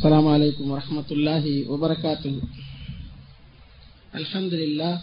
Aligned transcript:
السلام 0.00 0.28
عليكم 0.28 0.70
ورحمة 0.70 1.08
الله 1.12 1.44
وبركاته. 1.68 2.34
الحمد 4.14 4.54
لله. 4.54 4.94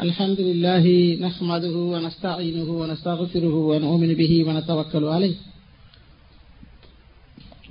الحمد 0.00 0.40
لله 0.40 0.84
نحمده 1.20 1.76
ونستعينه 1.92 2.68
ونستغفره 2.80 3.54
ونؤمن 3.70 4.10
به 4.14 4.32
ونتوكل 4.48 5.04
عليه. 5.04 5.36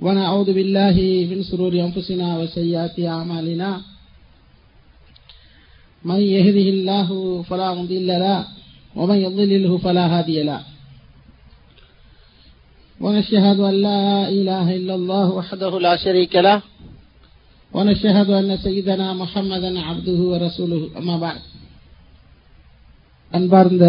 ونعوذ 0.00 0.48
بالله 0.54 0.96
من 1.30 1.42
شرور 1.42 1.74
أنفسنا 1.74 2.38
وسيئات 2.38 2.96
أعمالنا. 3.00 3.70
من 6.04 6.20
يهده 6.22 6.66
الله 6.74 7.08
فلا 7.42 7.74
مضل 7.74 8.06
له 8.06 8.46
ومن 8.94 9.18
يضلله 9.26 9.72
فلا 9.78 10.04
هادي 10.06 10.42
له. 10.42 10.69
ونشهد 13.00 13.58
أن 13.62 13.76
لا 13.82 14.02
إله 14.30 14.66
إلا 14.76 14.94
الله 14.94 15.26
وحده 15.30 15.72
لا 15.80 15.94
شريك 15.96 16.34
له 16.38 16.58
ونشهد 17.72 18.28
أن 18.32 18.50
سيدنا 18.58 19.08
محمدا 19.14 19.70
عبده 19.80 20.20
ورسوله 20.32 20.82
أما 20.98 21.16
بعد. 21.18 21.40
அன்பார்ந்த 23.32 23.84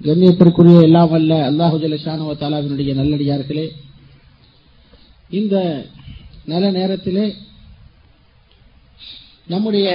கண்ணியத்திற்குரிய 0.00 0.78
எல்லாம் 0.88 1.10
வல்ல 1.12 1.32
அல்லாஹு 1.48 1.76
ஜலஷானுவ 1.82 2.34
தாலாவினுடைய 2.42 2.90
நல்லடியார்களே 3.00 3.64
இந்த 5.30 5.54
நல்ல 6.46 6.66
நேரத்திலே 6.70 7.24
நம்முடைய 9.46 9.88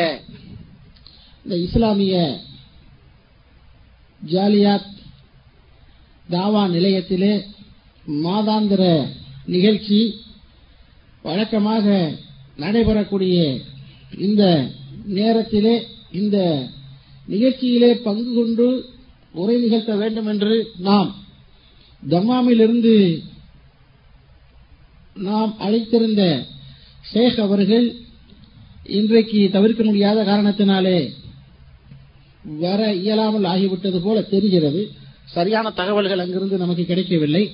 இந்த 1.45 1.55
இஸ்லாமிய 1.65 2.15
ஜாலியாத் 4.21 4.89
தாவா 6.29 6.63
நிலையத்திலே 6.75 7.33
மாதாந்திர 8.07 9.07
நிகழ்ச்சி 9.45 9.99
வழக்கமாக 11.21 12.15
நடைபெறக்கூடிய 12.57 13.61
இந்த 14.17 14.69
நேரத்திலே 15.05 15.87
இந்த 16.11 16.67
நிகழ்ச்சியிலே 17.29 17.93
பங்கு 17.93 18.33
கொண்டு 18.33 18.67
உரை 19.31 19.57
நிகழ்த்த 19.57 19.95
வேண்டும் 19.95 20.25
என்று 20.25 20.67
நாம் 20.77 21.15
தம்மாமிலிருந்து 22.09 23.23
நாம் 25.13 25.55
அழைத்திருந்த 25.59 26.45
ஷேக் 27.01 27.39
அவர்கள் 27.39 27.95
இன்றைக்கு 28.83 29.49
தவிர்க்க 29.51 29.83
முடியாத 29.83 30.23
காரணத்தினாலே 30.23 31.13
வர 32.59 32.93
இயலாமல் 32.93 33.43
ஆகிவிட்டது 33.43 33.99
போல 33.99 34.21
தெரிகிறது. 34.21 34.91
சரியான 35.25 35.71
தகவல்கள் 35.71 36.19
அங்கிருந்து 36.19 36.57
நமக்கு 36.57 36.85
கிடைக்கவில்லை. 36.85 37.51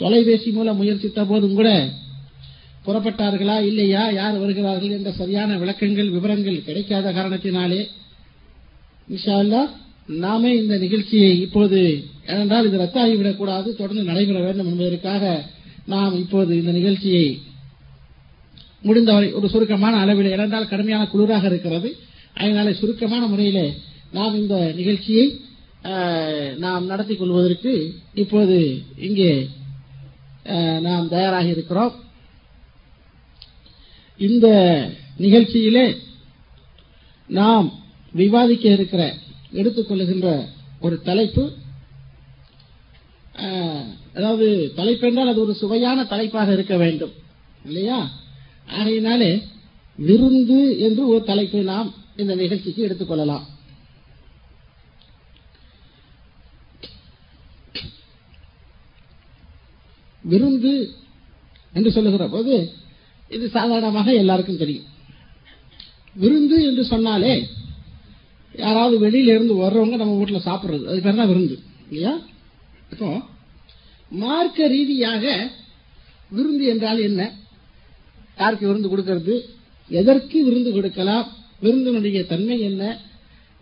தொலைபேசி 0.00 0.50
மூலம் 0.50 0.76
முயற்சித்த 0.76 1.24
போதும் 1.24 1.54
கூட 1.54 1.70
புறப்பட்டார்களா 2.86 3.56
இல்லையா 3.60 4.10
யார் 4.10 4.38
வருகிறார்கள் 4.38 4.90
என்ற 4.90 5.10
சரியான 5.12 5.56
விளக்கங்கள் 5.56 6.10
விவரங்கள் 6.10 6.64
கிடைக்காத 6.64 7.12
காரணத்தினாலே 7.12 7.80
இன்ஷால்லா 9.08 9.62
நாமே 10.24 10.56
இந்த 10.56 10.78
நிகழ்ச்சியை 10.78 11.40
இப்போது 11.40 11.80
ஏனென்றால் 12.26 12.66
இது 12.66 12.78
ரத்தாகிவிடக் 12.78 13.36
கூடாது 13.36 13.76
தொடர்ந்து 13.76 14.02
நடைபெற 14.02 14.38
வேண்டும் 14.40 14.66
என்பதற்காக 14.66 15.24
நாம் 15.86 16.18
இப்போது 16.18 16.56
இந்த 16.56 16.72
நிகழ்ச்சியை 16.72 17.26
முடிந்தவரை 18.82 19.32
ஒரு 19.32 19.48
சுருக்கமான 19.48 19.94
அளவில் 19.96 20.30
ஏனென்றால் 20.30 20.68
கடுமையான 20.68 21.08
குளிராக 21.12 21.44
இருக்கிறது. 21.44 21.88
அதனால 22.34 22.72
சுருக்கமான 22.72 23.26
முறையிலே 23.26 23.66
நாம் 24.12 24.34
இந்த 24.34 24.72
நிகழ்ச்சியை 24.76 25.24
நாம் 26.56 26.84
நடத்தி 26.86 27.14
கொள்வதற்கு 27.16 27.72
இப்போது 28.14 28.56
இங்கே 28.98 29.30
நாம் 30.80 31.08
தயாராக 31.08 31.48
இருக்கிறோம். 31.48 31.92
இந்த 34.16 34.46
நிகழ்ச்சியிலே 35.18 35.96
நாம் 37.28 37.72
விவாதிக்க 38.12 38.68
இருக்கிற 38.68 39.14
எடுத்துக்கொள்ளுகின்ற 39.52 40.46
ஒரு 40.80 41.02
தலைப்பு 41.02 41.58
அதாவது 44.14 44.72
தலைப்பு 44.74 45.06
என்றால் 45.08 45.28
அது 45.28 45.40
ஒரு 45.40 45.54
சுவையான 45.54 46.04
தலைப்பாக 46.04 46.52
இருக்க 46.52 46.76
வேண்டும் 46.76 47.12
இல்லையா? 47.64 48.10
ஆகையினாலே 48.66 49.42
விருந்து 49.96 50.78
என்று 50.78 51.08
ஒரு 51.08 51.24
தலைப்பை 51.24 51.60
நாம் 51.62 51.94
இந்த 52.16 52.34
நிகழ்ச்சிக்கு 52.34 52.86
எடுத்துக்கொள்ளலாம் 52.88 53.46
விருந்து 60.22 60.94
என்று 61.72 61.92
சொல்லுகிற 61.92 62.28
போது 62.28 62.72
இது 63.28 63.48
சாதாரணமாக 63.48 64.14
எல்லாருக்கும் 64.14 64.56
தெரியும். 64.56 64.84
விருந்து 66.14 66.64
என்று 66.64 66.84
சொன்னாலே 66.84 67.48
யாராவது 68.52 69.00
வெளியில 69.00 69.34
இருந்து 69.34 69.54
வர்றவங்க 69.54 69.96
நம்ம 69.96 70.16
வீட்டில் 70.16 70.46
சாப்பிடுறது. 70.46 70.84
அது 70.84 71.00
பேர் 71.00 71.14
தான் 71.14 71.26
விருந்து. 71.26 71.58
இல்லையா? 71.88 72.18
இப்போ 72.90 73.22
மார்க்க 74.10 74.66
ரீதியாக 74.66 75.50
விருந்து 76.30 76.64
என்றால் 76.64 76.98
என்ன? 76.98 77.32
யாருக்கு 78.38 78.66
விருந்து 78.66 78.88
கொடுக்கறது? 78.88 79.44
எதற்கு 79.88 80.44
விருந்து 80.44 80.72
கொடுக்கலாம்? 80.72 81.32
விருந்தினுடைய 81.60 82.26
தன்மை 82.26 82.60
என்ன? 82.60 82.98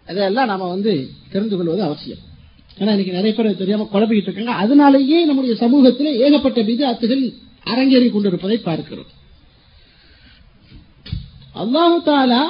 அதெல்லாம் 0.06 0.46
நாம 0.46 0.68
வந்து 0.68 1.10
தெரிந்து 1.30 1.56
கொள்வது 1.56 1.82
அவசியம். 1.82 2.18
ஏன்னா 2.80 2.92
இன்னைக்கு 2.94 3.18
நிறைய 3.18 3.32
பேர் 3.36 3.60
தெரியாம 3.62 3.86
குழப்பிக்கிட்டு 3.92 4.30
இருக்காங்க. 4.30 4.54
அதனாலேயே 4.62 5.18
நம்முடைய 5.28 5.54
சமூகத்தில் 5.64 6.18
ஏகப்பட்ட 6.24 6.60
விதத்துகள் 6.70 7.24
அரங்கேறி 7.72 8.08
கொண்டிருப்பதை 8.14 8.58
பார்க்கிறோம். 8.68 9.10
அல்லாஹு 11.62 11.98
தாலா 12.08 12.42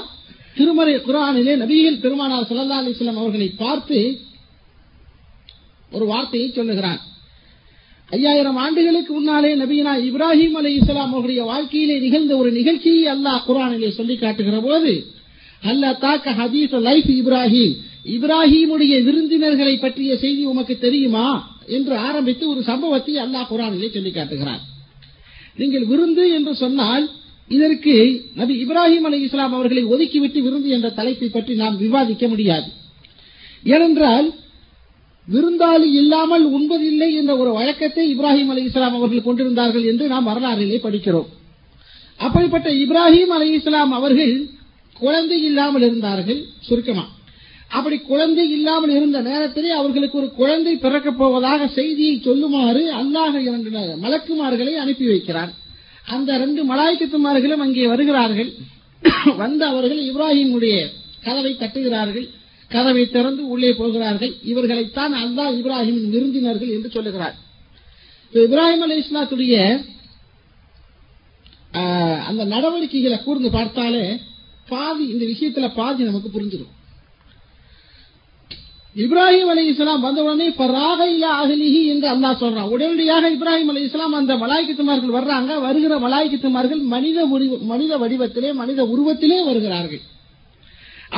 திருமறை 0.57 0.95
குரானிலே 1.07 1.53
நபிகள் 1.63 2.03
பெருமானார் 2.05 2.49
சல்லா 2.49 2.79
அலிஸ்லாம் 2.83 3.21
அவர்களை 3.23 3.49
பார்த்து 3.65 3.99
ஒரு 5.97 6.05
வார்த்தையை 6.13 6.49
சொல்லுகிறான் 6.57 7.01
ஐயாயிரம் 8.09 8.59
ஆண்டுகளுக்கு 8.65 9.13
முன்னாலே 9.17 9.51
நபீனா 9.63 9.93
இப்ராஹிம் 10.09 10.57
அலி 10.61 10.71
இஸ்லாம் 10.81 11.13
அவருடைய 11.15 11.41
வாழ்க்கையிலே 11.51 11.97
நிகழ்ந்த 12.05 12.33
ஒரு 12.43 12.51
நிகழ்ச்சியை 12.59 13.05
அல்லாஹ் 13.15 13.45
குரானிலே 13.49 13.91
சொல்லி 13.99 14.15
காட்டுகிற 14.23 14.59
போது 14.69 14.93
அல்லா 15.71 15.91
தாக்க 16.05 16.35
ஹதீஸ் 16.41 16.75
லைஃப் 16.89 17.11
இப்ராஹிம். 17.19 17.75
இப்ராஹீமுடைய 18.05 18.95
விருந்தினர்களை 19.07 19.79
பற்றிய 19.79 20.11
செய்தி 20.17 20.43
உமக்கு 20.45 20.75
தெரியுமா 20.79 21.29
என்று 21.77 21.95
ஆரம்பித்து 22.09 22.45
ஒரு 22.49 22.61
சம்பவத்தை 22.63 23.15
அல்லாஹ் 23.25 23.49
குரானிலே 23.53 23.89
சொல்லி 23.95 24.11
காட்டுகிறார். 24.11 24.63
நீங்கள் 25.61 25.85
விருந்து 25.85 26.25
என்று 26.37 26.53
சொன்னால் 26.65 27.07
இதற்கு 27.51 27.95
நபி 28.35 28.55
இப்ராஹிம் 28.65 29.07
அலி 29.09 29.19
இஸ்லாம் 29.27 29.55
அவர்களை 29.57 29.83
ஒதுக்கிவிட்டு 29.85 30.41
விருந்து 30.47 30.69
என்ற 30.69 30.89
தலைப்பை 30.99 31.29
பற்றி 31.29 31.55
நாம் 31.55 31.77
விவாதிக்க 31.77 32.29
முடியாது. 32.29 32.69
ஏனென்றால் 33.65 34.29
விருந்தாளி 35.29 35.89
இல்லாமல் 36.01 36.45
உண்பதில்லை 36.57 37.09
என்ற 37.21 37.33
ஒரு 37.37 37.51
வழக்கத்தை 37.59 38.05
இப்ராஹிம் 38.15 38.51
அலி 38.53 38.63
இஸ்லாம் 38.69 38.97
அவர்கள் 38.99 39.27
கொண்டிருந்தார்கள் 39.27 39.85
என்று 39.93 40.05
நாம் 40.09 40.29
வரலாறிலே 40.31 40.79
படிக்கிறோம். 40.87 41.29
அப்படிப்பட்ட 42.21 42.69
இப்ராஹிம் 42.85 43.35
அலி 43.39 43.49
இஸ்லாம் 43.59 43.93
அவர்கள் 43.93 44.35
குழந்தை 45.01 45.39
இல்லாமல் 45.43 45.83
இருந்தார்கள் 45.83 46.41
சுருக்கமா. 46.69 47.05
அப்படி 47.77 47.97
குழந்தை 48.11 48.45
இல்லாமல் 48.57 48.93
இருந்த 48.97 49.19
நேரத்திலே 49.31 49.71
அவர்களுக்கு 49.79 50.17
ஒரு 50.21 50.29
குழந்தை 50.41 50.75
பிறக்கப் 50.85 51.19
போவதாக 51.21 51.67
செய்தியை 51.79 52.15
சொல்லுமாறு 52.27 52.83
அல்லாஹ் 53.01 53.37
இரண்டு 53.49 53.71
மலக்குமார்களை 54.05 54.75
அனுப்பி 54.83 55.07
வைக்கிறார் 55.11 55.53
அந்த 56.15 56.31
ரெண்டு 56.43 56.61
மலாய்க்கத்துமார்களும் 56.71 57.63
அங்கே 57.65 57.87
வருகிறார்கள். 57.93 58.51
வந்த 59.41 59.63
அவர்கள் 59.73 60.01
இப்ராஹிமுடைய 60.09 60.77
கதவை 61.27 61.53
தட்டுகிறார்கள். 61.55 62.27
கதவை 62.71 63.05
திறந்து 63.17 63.43
உள்ளே 63.53 63.71
போகிறார்கள். 63.81 64.33
இவர்களைத்தான் 64.53 65.15
அல்லாஹ் 65.25 65.53
இப்ராஹிமின் 65.59 66.11
விருந்தினர்கள் 66.15 66.75
என்று 66.77 66.91
சொல்லுகிறார். 66.97 67.37
இப்ராஹிம் 68.33 68.85
அலி 68.87 68.99
இஸ்லாத்துடைய 69.03 69.55
அந்த 72.29 72.43
நடவடிக்கைகளை 72.55 73.19
கூர்ந்து 73.21 73.49
பார்த்தாலே 73.59 74.05
பாதி 74.69 75.05
இந்த 75.15 75.25
விஷயத்துல 75.33 75.67
பாதி 75.79 76.03
நமக்கு 76.11 76.31
புரிஞ்சிடும் 76.35 76.75
இப்ராஹிம் 79.03 79.51
அலி 79.53 79.65
இஸ்லாம் 79.73 80.05
வந்தவுடனே 80.07 80.47
அகலிஹி 81.41 81.83
என்று 81.93 82.07
அல்லா 82.15 82.31
சொல்றான். 82.41 82.71
உடனடியாக 82.75 83.25
இப்ராஹிம் 83.31 83.71
அலி 83.73 83.83
இஸ்லாம் 83.89 84.13
அந்த 84.13 84.33
மலாய்க்கத்துமார்கள் 84.37 85.17
வர்றாங்க. 85.19 85.51
வருகிற 85.67 85.93
மலாய்க்கத்துமார்கள் 86.07 86.83
மனித 86.95 87.27
மனித 87.73 87.93
வடிவத்திலே 87.99 88.51
மனித 88.55 88.81
உருவத்திலே 88.95 89.39
வருகிறார்கள். 89.45 90.03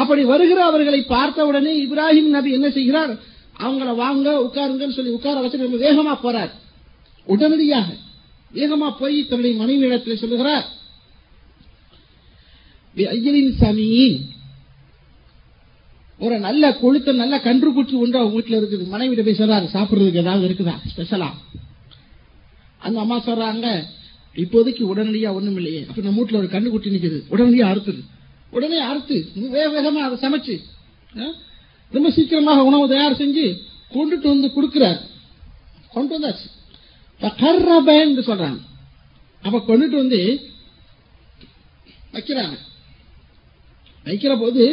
அப்படி 0.00 0.22
வருகிற 0.24 0.58
அவர்களை 0.64 1.00
பார்த்தவுடனே 1.14 1.72
இப்ராஹிம் 1.84 2.34
நபி 2.36 2.50
என்ன 2.58 2.68
செய்கிறார்? 2.70 3.12
அவங்கள 3.64 3.94
வாங்க 4.02 4.28
உட்காருங்கன்னு 4.46 4.96
சொல்லி 4.98 5.16
உட்கார 5.18 5.40
வச்சு 5.40 5.80
வேகமா 5.86 6.14
போறார். 6.26 6.52
உடனடியாக 7.26 7.88
வேகமா 8.54 8.88
போய் 9.00 9.16
தன்னுடைய 9.30 9.54
மனைவி 9.62 9.86
இடத்தில் 9.86 10.20
சொல்லுகிறார் 10.22 10.66
சமீன் 13.62 14.18
ஒரு 16.20 16.38
நல்ல 16.38 16.70
கொழுத்த 16.82 17.14
நல்ல 17.14 17.34
கன்று 17.40 17.72
குச்சி 17.72 17.94
ஒன்று 17.96 18.18
அவங்க 18.18 18.34
வீட்டுல 18.38 18.58
இருக்குது. 18.60 18.84
மனைவிட்ட 18.94 19.24
போய் 19.24 19.40
சொல்றாரு 19.40 19.68
சாப்பிடுறதுக்கு 19.74 20.22
ஏதாவது 20.22 20.48
இருக்குதா? 20.48 20.74
ஸ்பெஷலா 20.92 21.30
அந்த 22.78 22.98
அம்மா 23.00 23.16
சொல்றாங்க 23.24 23.66
இப்போதைக்கு 24.34 24.82
உடனடியா 24.92 25.32
ஒண்ணும் 25.32 25.56
இல்லையே. 25.56 25.86
அப்ப 25.88 26.02
நம்ம 26.02 26.22
வீட்டுல 26.22 26.40
ஒரு 26.42 26.48
கண்ணு 26.54 26.68
குட்டி 26.68 26.90
நிக்குது. 26.90 27.18
உடனடியா 27.30 27.66
அறுத்துது 27.72 28.02
உடனே 28.50 28.78
அறுத்து 28.80 29.16
வேக 29.34 29.66
வேகமா 29.74 30.00
அதை 30.06 30.16
சமைச்சு 30.22 30.54
ரொம்ப 31.90 32.10
சீக்கிரமாக 32.10 32.62
உணவு 32.62 32.88
தயார் 32.88 33.20
செஞ்சு 33.20 33.46
கொண்டுட்டு 33.92 34.28
வந்து 34.32 34.50
கொடுக்கிறார். 34.56 35.00
கொண்டு 35.92 36.12
வந்தாச்சு. 36.14 36.48
என்று 38.04 38.22
சொல்றாங்க. 38.26 38.60
அப்ப 39.42 39.58
கொண்டுட்டு 39.68 39.96
வந்து 40.02 40.20
வைக்கிறாங்க. 42.12 42.56
வைக்கிற 44.04 44.32
போது 44.40 44.64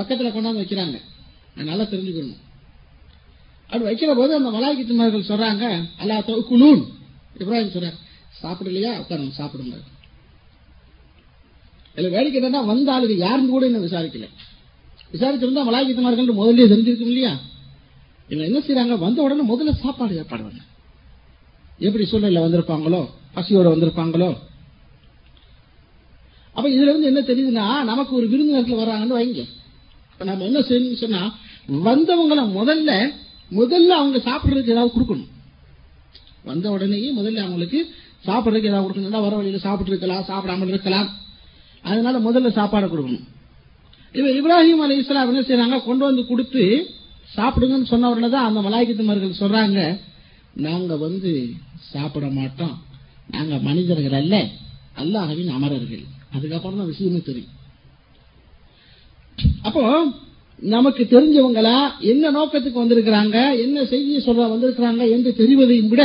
பக்கத்துல 0.00 0.28
கொண்டாந்து 0.34 0.62
வைக்கிறாங்க. 0.62 0.98
நல்லா 1.70 1.84
தெரிஞ்சுக்கணும். 1.84 2.40
அப்படி 3.70 3.86
வைக்கிற 3.88 4.12
போது 4.20 4.32
அந்த 4.38 4.50
மலாய்க்கிட்டுமார்கள் 4.56 5.28
சொல்றாங்க 5.30 5.64
அல்லா 6.02 6.16
குலூன் 6.50 6.82
இப்ராஹிம் 7.40 7.74
சொல்றாங்க 7.74 7.98
சாப்பிடலையா? 8.42 8.90
உட்காருங்க 9.00 9.34
சாப்பிடுங்க. 9.38 9.76
இதுல 11.96 12.10
வேடிக்கை 12.16 12.38
என்னன்னா 12.40 12.60
வந்த 12.72 12.88
ஆளுங்க 12.94 13.16
யாருன்னு 13.26 13.54
கூட 13.54 13.64
இன்னும் 13.66 13.86
விசாரிக்கல. 13.86 14.26
விசாரிச்சிருந்தா 15.14 15.62
மலாய்க்கிட்டுமார்கள் 15.68 16.40
முதல்ல 16.40 16.66
தெரிஞ்சிருக்கும் 16.72 17.10
இல்லையா? 17.12 17.32
இவங்க 18.28 18.44
என்ன 18.48 18.58
செய்யறாங்க 18.66 18.96
வந்த 18.98 19.22
உடனே 19.22 19.44
முதல்ல 19.52 19.72
சாப்பாடு 19.84 20.18
ஏற்பாடுவாங்க 20.20 20.60
எப்படி 21.78 22.04
சூழ்நிலை 22.04 22.42
வந்திருப்பாங்களோ 22.42 23.00
பசியோட 23.36 23.66
வந்திருப்பாங்களோ. 23.74 24.30
அப்ப 26.56 26.66
இதுல 26.68 26.90
இருந்து 26.92 27.10
என்ன 27.10 27.20
தெரியுதுன்னா 27.20 27.66
நமக்கு 27.90 28.12
ஒரு 28.16 28.26
விருந்தினர்கள் 28.28 28.80
வர்றாங்கன்னு 28.82 29.18
வைங்க. 29.18 29.42
இப்ப 30.20 30.28
நம்ம 30.28 30.46
என்ன 30.48 30.60
செய்யணும்னு 30.68 31.02
சொன்னா 31.02 31.20
வந்தவங்கள 31.84 32.40
முதல்ல 32.56 32.90
முதல்ல 33.58 33.92
அவங்க 33.98 34.18
சாப்பிடுறதுக்கு 34.26 34.72
ஏதாவது 34.74 34.90
கொடுக்கணும். 34.94 35.28
வந்த 36.48 36.66
உடனேயே 36.74 37.08
முதல்ல 37.18 37.44
அவங்களுக்கு 37.44 37.78
சாப்பிடுறதுக்கு 38.26 38.70
ஏதாவது 38.70 38.84
கொடுக்கணும். 38.86 39.24
வர 39.26 39.34
வழியில 39.38 39.60
சாப்பிட்டு 39.64 39.92
இருக்கலாம் 39.92 40.26
சாப்பிடாமல் 40.30 40.72
இருக்கலாம். 40.72 41.08
அதனால 41.84 42.18
முதல்ல 42.26 42.50
சாப்பாடை 42.58 42.88
கொடுக்கணும். 42.90 43.24
இவ 44.14 44.26
இப்ராஹிம் 44.40 44.82
அலி 44.86 44.98
இஸ்லாம் 45.02 45.30
என்ன 45.32 45.44
செய்யறாங்க 45.50 45.78
கொண்டு 45.86 46.04
வந்து 46.08 46.24
கொடுத்து 46.32 46.64
சாப்பிடுங்கன்னு 47.36 47.90
சொன்ன 47.92 48.10
உடனே 48.14 48.30
தான் 48.34 48.48
அந்த 48.48 48.62
மலாய்க்கத்துமார்கள் 48.66 49.40
சொல்றாங்க 49.42 49.78
நாங்க 50.66 50.92
வந்து 51.06 51.32
சாப்பிட 51.92 52.28
மாட்டோம். 52.38 52.76
நாங்க 53.36 53.54
மனிதர்கள் 53.68 54.18
அல்ல. 54.20 54.36
அல்லாஹவின் 55.04 55.50
அமரர்கள். 55.56 56.04
அதுக்கப்புறம் 56.34 56.78
தான் 56.82 56.92
விஷயமே 56.92 57.22
தெரியும். 57.30 57.56
அப்போ 59.66 59.82
நமக்கு 60.62 61.02
தெரிஞ்சவங்களா 61.10 61.76
என்ன 62.12 62.30
நோக்கத்துக்கு 62.30 62.82
வந்திருக்கிறாங்க 62.82 63.36
என்ன 63.64 63.84
செய்தியை 63.92 64.20
சொல்ற 64.26 64.46
வந்திருக்கிறாங்க 64.54 65.02
என்று 65.14 65.30
தெரிவதையும் 65.38 65.90
விட 65.92 66.04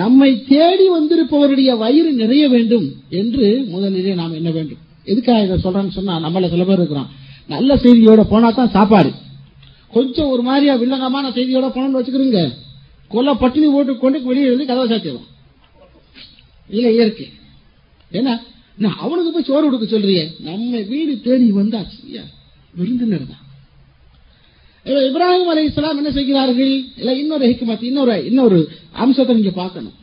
நம்மை 0.00 0.30
தேடி 0.52 0.86
வந்திருப்பவருடைய 0.88 1.70
வயிறு 1.82 2.10
நிறைய 2.22 2.44
வேண்டும் 2.48 2.86
என்று 3.20 3.46
முதலிலே 3.72 4.14
நாம் 4.20 4.38
என்ன 4.40 4.50
வேண்டும். 4.50 4.80
எதுக்காக 5.12 5.44
இதை 5.46 5.58
சொல்றேன்னு 5.64 5.96
சொன்னா 5.98 6.14
நம்மள 6.26 6.48
சில 6.54 6.64
பேர் 6.64 6.80
இருக்கிறோம் 6.80 7.10
நல்ல 7.54 7.76
செய்தியோட 7.84 8.22
போனா 8.32 8.48
தான் 8.50 8.74
சாப்பாடு. 8.76 9.10
கொஞ்சம் 9.94 10.32
ஒரு 10.34 10.42
மாதிரியா 10.48 10.74
வில்லங்கமான 10.82 11.30
செய்தியோட 11.36 11.68
போனோம்னு 11.76 12.00
வச்சுக்கிறீங்க. 12.00 12.40
கொல்ல 13.10 13.30
பட்டினி 13.34 13.68
போட்டு 13.74 13.92
கொண்டு 14.02 14.18
வெளியே 14.30 14.50
வந்து 14.50 14.68
கதவை 14.70 14.88
சாத்திடும் 14.90 15.28
இல்ல 16.70 16.86
இயற்கை. 16.96 17.26
ஏன்னா 18.18 18.34
நான் 18.78 19.00
அவனுக்கு 19.04 19.30
போய் 19.32 19.48
சோறு 19.48 19.64
கொடுக்க 19.64 19.86
சொல்றியே. 19.86 20.24
நம்ம 20.48 20.78
வீடு 20.92 21.12
தேடி 21.24 21.48
வந்தாச்சு 21.60 21.98
விருந்தினர் 22.78 23.30
தான். 23.32 23.44
இப்ராஹிம் 25.08 25.50
அலி 25.52 25.62
இஸ்லாம் 25.68 25.98
என்ன 26.00 26.10
செய்கிறார்கள்? 26.18 26.74
இல்ல 27.00 27.10
இன்னொரு 27.22 27.44
ஹிக்மத் 27.50 27.88
இன்னொரு 27.88 28.14
இன்னொரு 28.30 28.58
அம்சத்தை 29.02 29.34
நீங்க 29.38 29.52
பார்க்கணும். 29.62 29.96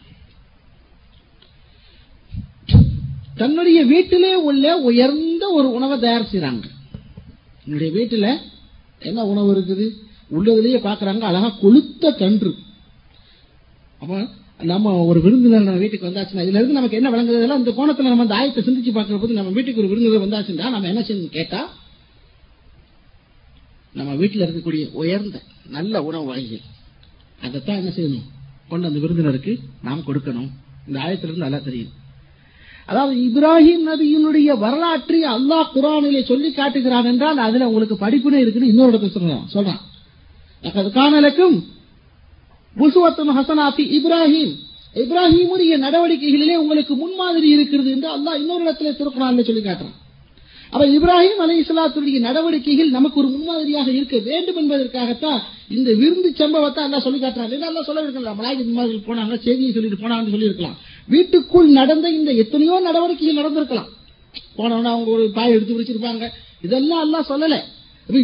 தன்னுடைய 3.42 3.80
வீட்டிலே 3.92 4.34
உள்ள 4.50 4.66
உயர்ந்த 4.90 5.44
ஒரு 5.58 5.68
உணவை 5.78 5.96
தயார் 6.04 6.30
செய்யறாங்க 6.30 6.66
என்னுடைய 7.66 7.90
வீட்டுல 7.98 8.28
என்ன 9.08 9.26
உணவு 9.32 9.50
இருக்குது? 9.56 9.86
உள்ளதுலயே 10.32 10.80
பாக்குறாங்க 10.86 11.24
அழகா 11.30 11.50
கொளுத்த 11.64 12.12
கன்று 12.22 12.52
அப்போ 14.02 14.16
நம்ம 14.72 14.94
ஒரு 15.10 15.20
விருந்தினர் 15.26 15.68
நம்ம 15.68 15.82
வீட்டுக்கு 15.84 16.10
வந்தாச்சுன்னா 16.10 16.46
இதுல 16.46 16.60
இருந்து 16.60 16.78
நமக்கு 16.80 16.98
என்ன 17.00 17.10
விளங்குறதுல 17.14 17.58
அந்த 17.60 17.72
கோணத்தில் 17.78 18.12
நம்ம 18.12 18.26
அந்த 18.26 18.36
ஆயத்தை 18.40 18.62
சிந்திச்சு 18.68 18.94
பார்க்குற 18.98 19.20
போது 19.24 19.38
நம்ம 19.40 19.54
வீட்டுக்கு 19.58 19.82
ஒரு 19.84 19.92
விருந்தினர் 19.92 20.26
வந்தாச்சுன்னா 20.26 20.68
நம்ம 20.76 20.90
என்ன 20.94 21.04
செய்யணும் 21.08 21.38
கேட்டா 21.38 21.62
நம்ம 23.94 24.16
வீட்டில் 24.16 24.42
இருக்கக்கூடிய 24.42 24.92
உயர்ந்த 24.92 25.42
நல்ல 25.70 26.04
உணவு 26.04 26.26
வகைகள். 26.26 26.64
அதைத்தான் 27.42 27.78
என்ன 27.78 27.92
செய்யணும்? 27.96 28.28
கொண்டு 28.70 28.88
அந்த 28.88 29.00
விருந்தினருக்கு 29.00 29.60
நாம் 29.84 30.08
கொடுக்கணும். 30.08 30.50
இந்த 30.88 31.00
ஆயத்திலிருந்து 31.00 31.46
நல்லா 31.46 31.58
தெரியும் 31.58 31.94
அதாவது 32.86 33.16
இப்ராஹிம் 33.28 33.86
நபியினுடைய 33.88 34.58
வரலாற்றை 34.58 35.24
அல்லாஹ் 35.24 35.72
குரானிலே 35.76 36.24
சொல்லி 36.24 36.52
காட்டுகிறான் 36.52 37.06
என்றால் 37.06 37.38
அதுல 37.38 37.68
உங்களுக்கு 37.68 37.96
படிப்புனே 37.96 38.40
இருக்குன்னு 38.44 38.68
இன்னொரு 38.68 38.92
இடத்துல 38.92 39.16
சொல்றான் 39.16 39.46
சொல்றான். 39.54 39.82
அது 40.64 40.92
காணலுக்கும் 40.92 41.58
புசுவத்தும் 42.76 43.36
ஹசனாஃபி 43.38 43.86
இப்ராஹிம். 43.98 44.54
இப்ராஹிமுடைய 44.96 45.74
நடவடிக்கைகளிலே 45.86 46.56
உங்களுக்கு 46.56 46.96
முன்மாதிரி 46.96 47.50
இருக்கிறது 47.50 47.90
என்று 47.92 48.10
அல்லாஹ் 48.16 48.40
இன்னொரு 48.42 48.64
இடத்துல 48.66 48.94
திருக்குறான் 49.00 49.44
சொல்லி 49.44 49.62
காட்டுறான். 49.62 49.98
அப்ப 50.74 50.86
இப்ராஹிம் 50.96 51.42
அலை 51.44 51.56
இஸ்லாத்துடைய 51.62 52.20
நடவடிக்கைகள் 52.28 52.90
நமக்கு 52.96 53.18
ஒரு 53.22 53.30
முன்மாதிரியாக 53.34 53.90
இருக்க 53.98 54.18
வேண்டும் 54.30 54.58
என்பதற்காகத்தான் 54.62 55.42
இந்த 55.76 55.90
விருந்து 56.00 56.30
சம்பவத்தை 56.42 56.82
அல்லா 56.86 57.00
சொல்லி 57.06 57.20
காட்டுறாங்க 57.22 57.56
இதெல்லாம் 57.58 57.88
சொல்ல 57.90 58.04
இருக்கலாம் 58.06 58.38
மலாய்க்கு 58.40 59.00
போனாங்க 59.10 59.36
செய்தியை 59.46 59.72
சொல்லிட்டு 59.76 60.02
போனாங்கன்னு 60.04 60.34
சொல்லியிருக்கலாம். 60.36 60.78
வீட்டுக்குள் 61.14 61.70
நடந்த 61.80 62.08
இந்த 62.18 62.32
எத்தனையோ 62.44 62.80
நடவடிக்கைகள் 62.88 63.40
நடந்திருக்கலாம். 63.42 63.90
போனவன 64.58 64.92
அவங்க 64.94 65.10
ஒரு 65.18 65.26
பாய் 65.38 65.56
எடுத்து 65.56 65.76
பிடிச்சிருப்பாங்க. 65.76 66.26
இதெல்லாம் 66.66 67.04
எல்லாம் 67.06 67.30
சொல்லல. 67.32 67.56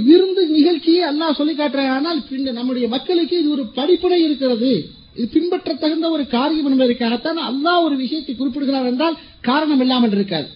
விருந்து 0.08 0.42
நிகழ்ச்சியை 0.58 1.04
அல்லாஹ் 1.12 1.38
சொல்லி 1.40 1.54
காட்டுறாங்க 1.56 1.94
ஆனால் 2.00 2.20
நம்முடைய 2.60 2.88
மக்களுக்கு 2.96 3.36
இது 3.42 3.50
ஒரு 3.56 3.64
படிப்படை 3.78 4.20
இருக்கிறது. 4.28 4.72
இது 5.16 5.26
பின்பற்ற 5.34 5.72
தகுந்த 5.84 6.08
ஒரு 6.16 6.24
காரியம் 6.36 6.70
என்பதற்காகத்தான் 6.72 7.42
அல்லா 7.50 7.74
ஒரு 7.88 7.96
விஷயத்தை 8.04 8.34
குறிப்பிடுகிறார் 8.36 8.90
என்றால் 8.92 9.18
காரணம் 9.50 9.82
இல்லாமல் 9.86 10.16
இருக்காது. 10.18 10.48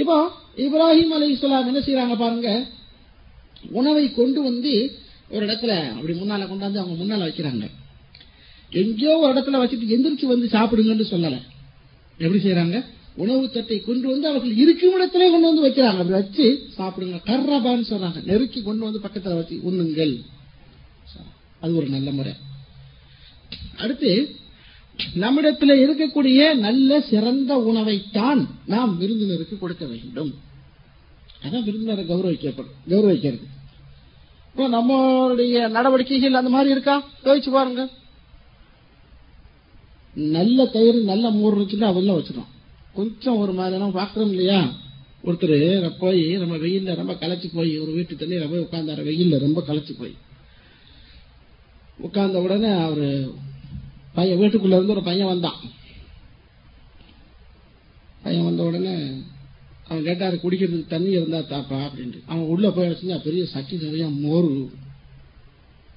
இப்போ 0.00 0.16
இப்ராஹிம் 0.56 1.14
அலி 1.16 1.26
இஸ்லாம் 1.30 1.68
என்ன 1.70 1.80
செய்யறாங்க 1.80 2.16
பாருங்க? 2.18 2.48
உணவை 3.70 4.04
கொண்டு 4.12 4.42
வந்து 4.42 4.72
ஒரு 5.28 5.46
இடத்துல 5.46 5.72
அப்படி 5.96 6.12
முன்னால 6.18 6.44
கொண்டாந்து 6.50 6.78
அவங்க 6.82 6.96
முன்னால 7.02 7.24
வைக்கிறாங்க. 7.28 7.64
எங்கேயோ 8.70 9.12
ஒரு 9.18 9.32
இடத்துல 9.34 9.58
வச்சுட்டு 9.62 9.94
எந்திரிச்சு 9.94 10.26
வந்து 10.32 10.48
சாப்பிடுங்கன்னு 10.52 11.06
சொல்லல. 11.12 11.36
எப்படி 12.18 12.42
செய்யறாங்க 12.44 12.84
உணவு 13.16 13.50
தட்டை 13.50 13.80
கொண்டு 13.80 14.06
வந்து 14.08 14.28
அவர்கள் 14.28 14.56
இருக்கும் 14.56 14.94
இடத்திலே 14.94 15.30
கொண்டு 15.30 15.48
வந்து 15.48 15.64
வைக்கிறாங்க. 15.66 15.90
அப்படி 15.90 16.08
வச்சு 16.08 16.46
சாப்பிடுங்க. 16.78 17.18
கர்ரபான்னு 17.30 17.90
சொல்றாங்க. 17.92 18.24
நெருக்கி 18.24 18.62
கொண்டு 18.62 18.84
வந்து 18.84 19.00
பக்கத்துல 19.06 19.34
வச்சு 19.34 19.56
உண்ணுங்கள். 19.70 20.14
அது 21.60 21.76
ஒரு 21.76 21.88
நல்ல 21.88 22.10
முறை. 22.10 22.32
அடுத்து 23.76 24.10
நம்மிடத்தில் 25.14 25.88
இருக்கக்கூடிய 25.88 26.54
நல்ல 26.54 27.00
சிறந்த 27.00 27.56
உணவைத்தான் 27.56 28.48
நாம் 28.66 28.98
விருந்தினருக்கு 29.00 29.58
கொடுக்க 29.58 29.86
வேண்டும். 29.86 30.34
அதான் 31.42 31.62
விருந்தினரை 31.62 32.04
கௌரவிக்கப்படும் 32.04 32.76
கௌரவிக்கிறது. 32.88 33.46
இப்போ 34.50 34.68
நம்மளுடைய 34.68 35.68
நடவடிக்கைகள் 35.68 36.34
அந்த 36.34 36.50
மாதிரி 36.50 36.70
இருக்கா? 36.70 37.08
யோசிச்சு 37.24 37.50
பாருங்க. 37.50 37.88
நல்ல 40.14 40.66
தயிர் 40.66 41.02
நல்ல 41.02 41.30
மோர் 41.30 41.58
இருந்துச்சுன்னா 41.58 41.84
அதெல்லாம் 41.84 42.18
வச்சிடும் 42.18 42.48
கொஞ்சம் 42.92 43.36
ஒரு 43.36 43.52
மாதிரி 43.52 43.78
நம்ம 43.78 44.02
பார்க்குறோம் 44.02 44.28
இல்லையா? 44.28 44.72
ஒருத்தர் 45.24 45.92
போய் 45.98 46.36
நம்ம 46.36 46.56
வெயில்ல 46.56 46.94
ரொம்ப 46.94 47.12
களைச்சு 47.12 47.48
போய் 47.54 47.78
ஒரு 47.78 47.92
வீட்டு 47.92 48.16
தண்ணி 48.16 48.38
ரொம்ப 48.38 48.56
உட்காந்தாரு 48.56 49.02
வெயில்ல 49.08 49.38
ரொம்ப 49.38 49.64
களைச்சு 49.68 49.94
போய். 49.98 50.14
உட்கார்ந்த 51.98 52.40
உடனே 52.40 52.70
அவரு 52.80 53.34
பையன் 54.18 54.38
வீட்டுக்குள்ள 54.38 54.66
இருந்து 54.66 54.92
ஒரு 54.92 55.02
பையன் 55.02 55.26
வந்தான். 55.26 55.56
பையன் 58.22 58.44
வந்த 58.44 58.62
உடனே 58.62 59.12
அவன் 59.88 60.04
கேட்டாரு 60.04 60.38
குடிக்கிறதுக்கு 60.42 60.86
தண்ணி 60.86 61.10
இருந்தா 61.10 61.38
தாப்பா 61.38 61.72
அப்படின்ட்டு. 61.72 62.20
அவன் 62.26 62.44
உள்ள 62.44 62.70
போய் 62.70 62.88
வச்சுன்னா 62.88 63.22
பெரிய 63.22 63.46
சட்டி 63.46 63.76
நிறைய 63.76 64.08
மோர் 64.08 64.44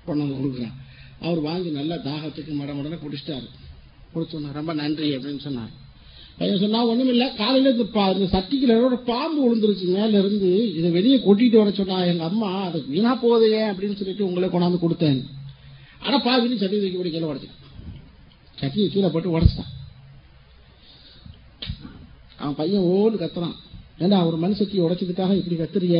கொண்டாந்து 0.07 0.41
கொடுக்குறான். 0.41 0.73
அவர் 1.21 1.39
வாங்கி 1.39 1.69
நல்லா 1.69 1.95
தாகத்துக்கு 1.95 2.53
மட 2.53 2.73
மடனை 2.73 2.99
குடிச்சிட்டாரு. 2.99 3.49
குடிச்சோன்னா 4.15 4.51
ரொம்ப 4.51 4.73
நன்றி 4.73 5.17
அப்படின்னு 5.17 5.39
சொன்னார். 5.39 5.69
பையன் 6.37 6.59
சொன்னா 6.59 6.85
ஒண்ணும் 6.85 7.09
இல்ல 7.09 7.29
காலையில 7.29 7.69
இந்த 7.69 7.99
பா- 7.99 8.19
இந்த 8.19 8.39
சட்டிக்குள்ள 8.39 8.95
பாம்பு 8.95 9.55
விழுந்துருச்சு 9.55 9.85
மேல 9.85 10.19
இருந்து. 10.19 10.75
இதை 10.75 10.89
வெளியே 10.89 11.15
கொட்டிட்டு 11.15 11.57
வர 11.57 11.71
சொன்னா 11.71 12.03
எங்க 12.03 12.23
அம்மா 12.23 12.61
அது 12.61 12.85
வீணா 12.87 13.15
போகுது 13.15 13.55
அப்படின்னு 13.55 13.95
சொல்லிட்டு 13.95 14.25
உங்களை 14.25 14.49
கொண்டாந்து 14.49 14.79
கொடுத்தேன். 14.89 15.23
ஆனா 15.99 16.23
பாவின்னு 16.23 16.57
சட்டி 16.57 16.91
தூக்கி 16.91 16.97
பிடிக்கல 16.97 17.23
உடச்சு 17.23 17.47
சட்டியை 18.61 18.87
கீழே 18.89 19.07
போட்டு 19.07 19.33
உடச்சிட்டான். 19.37 19.71
அவன் 22.41 22.55
பையன் 22.55 22.81
ஓடு 22.81 23.15
கத்துறான். 23.17 23.57
ஏன்னா 24.03 24.19
ஒரு 24.27 24.37
மண் 24.37 24.55
உடைச்சதுக்காக 24.85 25.35
இப்படி 25.39 25.57
கத்துறிய? 25.61 25.97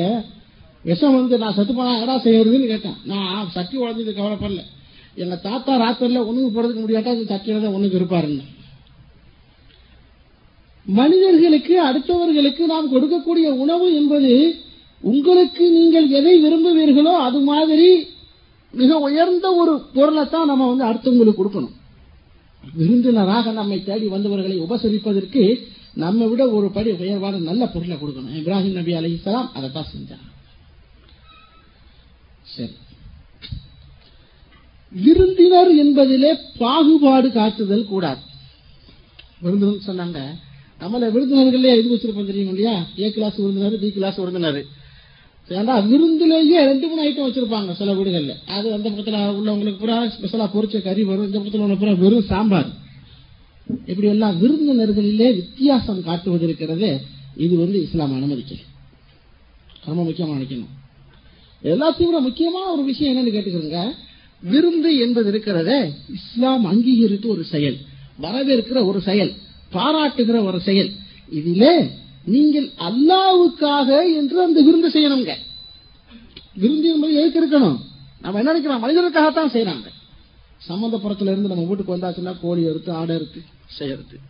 விஷம் 0.83 1.15
வந்து 1.15 1.37
நான் 1.37 1.55
சத்து 1.57 1.73
போனா 1.73 1.91
எடா 2.03 2.15
செய்யறதுன்னு 2.25 2.71
கேட்டேன். 2.71 2.95
நான் 3.03 3.49
சட்டி 3.55 3.75
உடஞ்சது 3.77 4.13
கவலைப்படல. 4.19 4.63
எங்க 5.15 5.35
தாத்தா 5.35 5.73
ராத்திரில 5.81 6.21
ஒண்ணுக்கு 6.29 6.49
போறதுக்கு 6.55 6.83
முடியாட்டா 6.83 7.11
சட்டியில 7.31 7.61
தான் 7.63 7.75
ஒண்ணுக்கு 7.77 7.99
இருப்பாருன்னு. 7.99 8.45
மனிதர்களுக்கு 10.85 11.75
அடுத்தவர்களுக்கு 11.87 12.63
நாம் 12.73 12.93
கொடுக்கக்கூடிய 12.93 13.47
உணவு 13.63 13.87
என்பது 13.95 14.31
உங்களுக்கு 15.01 15.63
நீங்கள் 15.71 16.07
எதை 16.19 16.33
விரும்புவீர்களோ 16.45 17.13
அது 17.27 17.39
மாதிரி 17.49 17.89
மிக 18.73 18.97
உயர்ந்த 19.07 19.47
ஒரு 19.61 19.73
பொருளைத்தான் 19.93 20.49
நம்ம 20.51 20.67
வந்து 20.71 20.87
அடுத்தவங்களுக்கு 20.89 21.39
கொடுக்கணும். 21.41 21.75
விருந்தினராக 22.73 23.51
நம்மை 23.51 23.83
தேடி 23.83 24.07
வந்தவர்களை 24.07 24.59
உபசரிப்பதற்கு 24.59 25.43
நம்ம 25.93 26.25
விட 26.25 26.49
ஒரு 26.49 26.71
படி 26.71 26.91
உயர்வான 26.91 27.37
நல்ல 27.37 27.67
பொருளை 27.67 27.97
கொடுக்கணும். 27.97 28.35
இப்ராஹிம் 28.39 28.77
நபி 28.79 28.93
அலைஹிஸ்ஸலாம் 28.93 29.47
அதை 29.53 29.71
தான் 29.71 29.85
செஞ்சாங்க 29.95 30.27
சரி. 32.41 32.73
விருந்தினர் 34.91 35.71
என்பதிலே 35.75 36.31
பாகுபாடு 36.57 37.31
காட்டுதல் 37.31 37.85
கூடாது. 37.85 38.21
விருந்தினர் 39.41 39.87
சொன்னாங்க. 39.87 40.19
நம்மள 40.81 41.03
விருந்தினர்களே 41.15 41.71
எழுதி 41.75 41.95
வச்சிருப்போம் 41.95 42.25
தெரியும் 42.25 42.47
இல்லையா? 42.47 42.85
ஏ 42.99 43.11
கிளாஸ் 43.11 43.35
விருந்தினர் 43.35 43.79
பி 43.79 43.91
கிளாஸ் 43.91 44.15
விருந்தினர். 44.15 44.65
ஏன்னா 45.59 45.75
விருந்திலேயே 45.91 46.59
ரெண்டு 46.69 46.85
மூணு 46.87 47.01
ஐட்டம் 47.07 47.27
வச்சிருப்பாங்க 47.27 47.71
சில 47.79 47.93
வீடுகள்ல. 47.93 48.33
அது 48.57 48.67
அந்த 48.73 48.87
பக்கத்துல 48.89 49.17
உள்ளவங்களுக்கு 49.37 49.79
பூரா 49.79 49.97
ஸ்பெஷலா 50.15 50.45
பொரிச்ச 50.55 50.81
கறி 50.81 51.03
வரும். 51.03 51.25
இந்த 51.25 51.39
பக்கத்துல 51.39 51.65
உள்ள 51.65 51.75
பூரா 51.75 51.93
வெறும் 52.03 52.29
சாம்பார். 52.31 52.69
இப்படி 53.91 54.07
எல்லாம் 54.07 54.35
விருந்தினர்களிலே 54.41 55.27
வித்தியாசம் 55.39 56.03
காட்டுவது 56.03 56.45
இருக்கிறது 56.47 56.89
இது 57.45 57.53
வந்து 57.57 57.77
இஸ்லாம் 57.81 58.13
அனுமதிக்கணும் 58.17 58.69
ரொம்ப 59.85 60.01
முக்கியமா 60.07 60.33
நினைக்கணும். 60.37 60.71
எல்லாத்தையும் 61.63 62.09
விட 62.09 62.19
முக்கியமான 62.19 62.65
ஒரு 62.73 62.83
விஷயம் 62.83 63.15
என்னன்னு 63.15 63.35
கேட்டுக்கிறோங்க. 63.35 63.81
விருந்து 64.51 64.91
என்பது 65.03 65.29
இருக்கிறதே 65.29 65.79
இஸ்லாம் 66.17 66.65
அங்கீகரித்து 66.65 67.27
ஒரு 67.35 67.43
செயல் 67.53 67.77
வரவேற்கிற 68.21 68.79
ஒரு 68.85 69.01
செயல் 69.01 69.31
பாராட்டுகிற 69.73 70.37
ஒரு 70.49 70.59
செயல். 70.67 70.91
இதிலே 71.39 71.73
நீங்கள் 72.25 72.69
அல்லாவுக்காக 72.77 74.15
என்று 74.15 74.43
அந்த 74.43 74.61
விருந்து 74.61 74.89
செய்யணுங்க. 74.89 75.33
விருந்து 76.53 76.93
என்பது 76.93 77.13
எதுக்கு 77.13 77.39
இருக்கணும்? 77.41 77.77
நம்ம 78.21 78.39
என்ன 78.39 78.53
நினைக்கிறோம்? 78.53 78.83
மனிதனுக்காகத்தான் 78.83 79.55
செய்யறாங்க. 79.55 79.87
சம்பந்தப்புறத்துல 80.69 81.21
இருந்து 81.21 81.47
நம்ம 81.47 81.63
வீட்டுக்கு 81.63 81.95
வந்தாச்சுன்னா 81.95 82.35
கோழி 82.41 82.67
அறுத்து 82.67 82.91
ஆடை 82.91 83.15
அறுத்து 83.15 83.41
செய்யறது. 83.65 84.29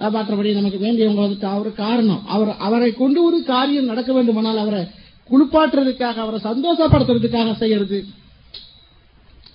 மற்றபடி 0.00 0.52
நமக்கு 0.52 0.78
வேண்டியவங்க 0.78 1.22
வந்துட்டு 1.26 1.44
அவர் 1.44 1.72
காரணம். 1.72 2.26
அவர் 2.26 2.56
அவரை 2.56 2.92
கொண்டு 2.92 3.24
ஒரு 3.24 3.42
காரியம் 3.42 3.84
நடக்க 3.84 4.12
வேண்டுமானால் 4.12 4.56
அவரை 4.56 4.86
குளிப்பாட்டுறதுக்காக 5.30 6.14
அவரை 6.14 6.40
சந்தோஷப்படுத்துறதுக்காக 6.42 7.56
செய்யறது 7.56 8.04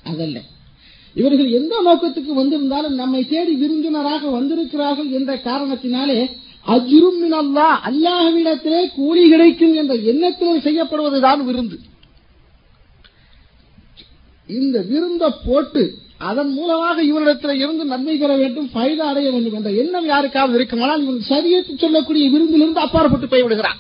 அதல்ல. 0.03 0.41
இவர்கள் 1.13 1.51
எந்த 1.51 1.75
நோக்கத்துக்கு 1.85 2.33
வந்திருந்தாலும் 2.33 2.93
நம்மை 2.93 3.27
தேடி 3.27 3.55
விருந்தினராக 3.55 4.29
வந்திருக்கிறார்கள் 4.29 5.11
என்ற 5.11 5.35
காரணத்தினாலே 5.35 6.29
அஜுரும் 6.65 7.21
அல்லா 7.41 7.67
அல்லாஹ்விடத்திலே 7.89 8.81
கூலி 8.95 9.29
கிடைக்கும் 9.29 9.75
என்ற 9.75 9.93
எண்ணத்திலே 9.95 10.55
செய்யப்படுவதுதான் 10.67 11.41
விருந்து. 11.43 11.77
இந்த 14.47 14.81
விருந்த 14.81 15.29
போட்டு 15.45 15.83
அதன் 16.17 16.51
மூலமாக 16.53 17.03
இவரிடத்தில் 17.03 17.59
இருந்து 17.63 17.85
நன்மை 17.85 18.17
பெற 18.17 18.35
வேண்டும் 18.37 18.69
பைதா 18.73 19.05
அடைய 19.11 19.31
வேண்டும் 19.31 19.53
என்ற 19.53 19.71
எண்ணம் 19.71 20.05
யாருக்காவது 20.05 20.57
இருக்குமானால் 20.57 21.01
இவன் 21.01 21.29
சரியத்து 21.29 21.75
சொல்லக்கூடிய 21.75 22.29
விருந்திலிருந்து 22.29 22.83
அப்பாற்பட்டு 22.85 23.27
போய்விடுகிறான். 23.27 23.79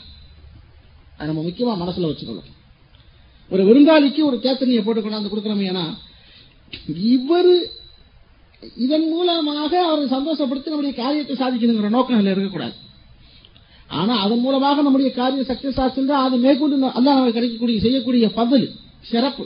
அதை 1.17 1.33
நம்ம 1.33 1.43
முக்கியமா 1.49 1.73
மனசுல 1.83 2.09
வச்சுக்கணும். 2.11 2.49
ஒரு 3.49 3.63
விருந்தாளிக்கு 3.67 4.21
ஒரு 4.23 4.39
கேத்தனியை 4.43 4.83
போட்டு 4.83 5.01
கொண்டாந்து 5.01 5.31
கொடுக்கிறோம் 5.31 5.67
ஏன்னா 5.69 5.85
இவர் 6.95 7.80
இதன் 8.85 9.07
மூலமாக 9.13 9.71
அவரை 9.87 10.05
சந்தோஷப்படுத்தி 10.15 10.71
நம்முடைய 10.71 10.93
காரியத்தை 11.01 11.35
சாதிக்கணுங்கிற 11.41 11.89
நோக்கம் 11.97 12.17
அதில் 12.17 12.33
இருக்கக்கூடாது. 12.33 12.75
ஆனா 13.99 14.13
அதன் 14.25 14.43
மூலமாக 14.45 14.81
நம்முடைய 14.85 15.09
காரியம் 15.19 15.49
சக்சஸ் 15.51 15.79
ஆச்சுன்னா 15.83 16.17
அது 16.25 16.35
மேற்கொண்டு 16.45 16.75
அல்லா 16.97 17.15
நமக்கு 17.15 17.37
கிடைக்கக்கூடிய 17.37 17.77
செய்யக்கூடிய 17.85 18.25
பதில் 18.39 18.67
சிறப்பு. 19.11 19.45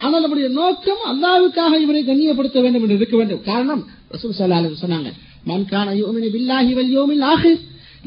ஆனால் 0.00 0.22
நம்முடைய 0.24 0.48
நோக்கம் 0.60 1.02
அல்லாவுக்காக 1.12 1.72
இவரை 1.84 2.02
கண்ணியப்படுத்த 2.10 2.58
வேண்டும் 2.64 2.84
என்று 2.84 2.98
இருக்க 3.00 3.16
வேண்டும். 3.20 3.42
காரணம் 3.50 3.82
ரசூல் 4.14 4.38
சொன்னாங்க 4.84 5.10
மன்கான 5.50 5.88
யோமினி 6.02 6.28
பில்லாஹி 6.36 6.72
வல் 6.78 6.94
யோமில் 6.98 7.26
ஆகு 7.32 7.52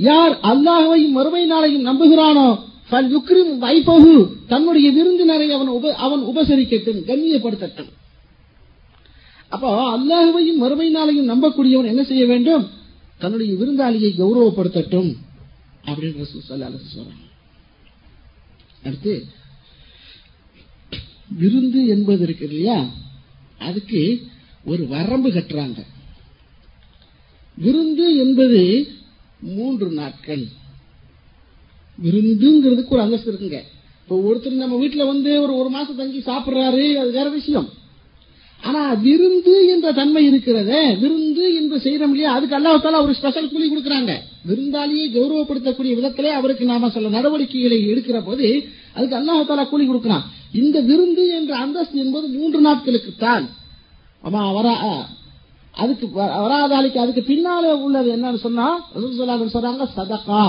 யார் 0.09 0.35
அல்லாஹையும் 0.51 1.15
மறுமை 1.17 1.43
நாளையும் 1.53 1.87
நம்புகிறானோ 1.89 2.47
பல் 2.91 3.09
யுக்ரிம் 3.15 3.53
வைபகு 3.63 4.15
தன்னுடைய 4.51 4.87
விருந்தினரை 4.97 5.47
அவன் 5.57 5.71
உப 5.77 5.93
அவன் 6.05 6.23
உபசரிக்கட்டும் 6.31 7.01
கண்ணியப்படுத்தட்டும். 7.09 7.89
அப்போ 9.49 9.69
அல்லாஹுவையும் 9.95 10.61
மறுமை 10.63 10.87
நாளையும் 10.95 11.29
நம்பக்கூடியவன் 11.31 11.91
என்ன 11.93 12.03
செய்ய 12.03 12.25
வேண்டும்? 12.25 12.65
தன்னுடைய 13.21 13.53
விருந்தாளியை 13.53 14.11
கௌரவப்படுத்தட்டும் 14.19 15.11
அப்படின்னு 15.85 16.25
சொல்றாங்க 16.49 17.27
அடுத்து 18.83 19.13
விருந்து 21.41 21.81
என்பது 21.87 22.23
இருக்கு 22.23 22.45
இல்லையா? 22.49 22.77
அதுக்கு 23.57 24.01
ஒரு 24.65 24.83
வரம்பு 24.87 25.29
கட்டுறாங்க. 25.29 25.79
விருந்து 27.57 28.07
என்பது 28.23 28.61
மூன்று 29.55 29.87
நாட்கள். 29.91 30.45
விருந்துங்கிறதுக்கு 32.03 32.95
ஒரு 32.95 33.01
அந்தஸ்து 33.01 33.31
இருக்குங்க. 33.31 33.59
இப்போ 34.03 34.15
ஒருத்தர் 34.29 34.63
நம்ம 34.63 34.77
வீட்டுல 34.83 35.05
வந்து 35.07 35.31
ஒரு 35.41 35.53
ஒரு 35.61 35.69
மாசம் 35.69 35.99
தங்கி 36.01 36.19
சாப்பிடுறாரு 36.19 36.85
அது 37.01 37.11
வேற 37.11 37.29
விஷயம். 37.29 37.67
ஆனா 38.63 38.93
விருந்து 38.93 39.67
என்ற 39.67 39.91
தன்மை 39.91 40.25
இருக்கிறதே 40.25 40.95
விருந்து 40.95 41.55
என்று 41.55 41.77
செய்யறோம் 41.77 42.09
இல்லையா 42.09 42.33
அதுக்கு 42.33 42.59
அல்லாஹால 42.59 43.03
ஒரு 43.03 43.13
ஸ்பெஷல் 43.13 43.49
கூலி 43.49 43.69
கொடுக்குறாங்க. 43.69 44.13
விருந்தாளியை 44.47 45.05
கௌரவப்படுத்தக்கூடிய 45.09 45.93
விதத்திலே 45.95 46.31
அவருக்கு 46.31 46.65
நாம 46.65 46.89
சில 46.89 47.09
நடவடிக்கைகளை 47.09 47.87
எடுக்கிற 47.87 48.23
போது 48.25 48.47
அதுக்கு 48.93 49.15
அல்லாஹால 49.17 49.69
கூலி 49.69 49.85
கொடுக்கிறான். 49.85 50.25
இந்த 50.53 50.79
விருந்து 50.79 51.27
என்ற 51.27 51.55
அந்தஸ்து 51.55 51.99
என்பது 51.99 52.27
மூன்று 52.27 52.61
நாட்களுக்குத்தான் 52.61 53.45
ஆமா 54.23 54.41
வரா 54.57 54.73
அதுக்கு 55.75 56.05
வ- 56.07 56.39
வராதாளிக்கு 56.43 56.97
அதுக்கு 56.97 57.23
பின்னாலே 57.23 57.71
உள்ளது 57.71 58.15
என்னன்னு 58.15 58.35
சொன்னா 58.35 58.67
சொல்றாங்க 59.53 59.87
சதகா. 59.97 60.43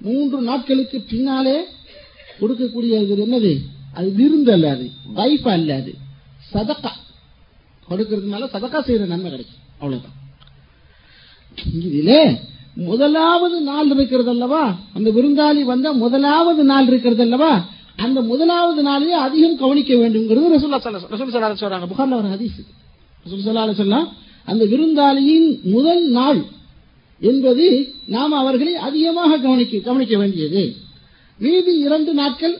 மூன்று 0.00 0.40
நாட்களுக்கு 0.40 1.00
பின்னாலே 1.10 1.56
கொடுக்கக்கூடியது 2.40 3.24
என்னது? 3.26 3.52
அது 3.94 4.12
விருந்து 4.12 4.52
அல்ல 4.52 4.70
அது. 4.70 4.90
வைஃப் 5.14 5.48
அல்ல 5.48 5.74
அது. 5.74 5.92
சதக்கா 6.52 6.92
கொடுக்கறதுனால 7.88 8.48
சதக்கா 8.54 8.80
செய்யற 8.86 9.06
நன்மை 9.12 9.30
கிடைக்கும். 9.30 9.60
அவ்வளவுதான். 9.80 10.16
இதிலே 11.88 12.20
முதலாவது 12.88 13.58
நாள் 13.70 13.90
இருக்கிறது 13.94 14.30
அல்லவா 14.34 14.62
அந்த 14.96 15.08
விருந்தாளி 15.16 15.62
வந்த 15.72 15.88
முதலாவது 16.02 16.62
நாள் 16.70 16.86
இருக்கிறது 16.90 17.22
அல்லவா 17.26 17.52
அந்த 18.04 18.18
முதலாவது 18.30 18.80
நாளையே 18.88 19.16
அதிகம் 19.26 19.60
கவனிக்க 19.62 19.90
வேண்டும்ங்கிறது 20.00 20.54
ரசூல்லா 20.54 20.80
ரசூல் 21.14 21.34
சொல்றாங்க. 21.64 21.88
புகார்ல 21.92 22.18
ஒரு 22.20 22.30
ஹதீஸ் 22.34 22.58
ரசூல் 23.24 23.44
ஸல்லல்லாஹு 23.48 24.00
அந்த 24.52 24.62
விருந்தாளியின் 24.72 25.48
முதல் 25.74 26.04
நாள் 26.16 26.40
என்பது 27.30 27.66
நாம் 28.14 28.34
அவர்களை 28.40 28.72
அதிகமாக 28.88 29.38
கவனிக்க 29.44 29.78
கவனிக்க 29.88 30.14
வேண்டியது. 30.22 30.62
மீதி 31.38 31.72
இரண்டு 31.86 32.12
நாட்கள் 32.20 32.56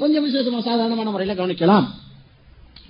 கொஞ்சம் 0.00 0.24
விசேஷமா 0.26 0.60
சாதாரணமான 0.68 1.10
முறையில் 1.10 1.40
கவனிக்கலாம். 1.40 1.86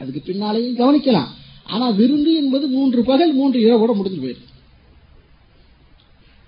அதுக்கு 0.02 0.32
பின்னாலேயும் 0.32 0.82
கவனிக்கலாம். 0.82 1.28
ஆனா 1.64 1.88
விருந்து 1.88 2.34
என்பது 2.34 2.66
மூன்று 2.66 3.04
பகல் 3.04 3.34
மூன்று 3.34 3.60
இரவோட 3.60 3.94
முடிஞ்சு 3.94 4.20
போயிடும் 4.20 4.50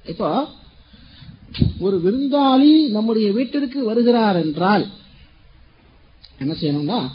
இப்போ 0.08 0.46
ஒரு 1.78 2.00
விருந்தாளி 2.04 2.88
நம்முடைய 2.88 3.32
வீட்டிற்கு 3.32 3.84
வருகிறார் 3.84 4.37
என்றால் 4.37 4.87
என்ன 6.38 6.52
செய்யணும்னா 6.52 7.08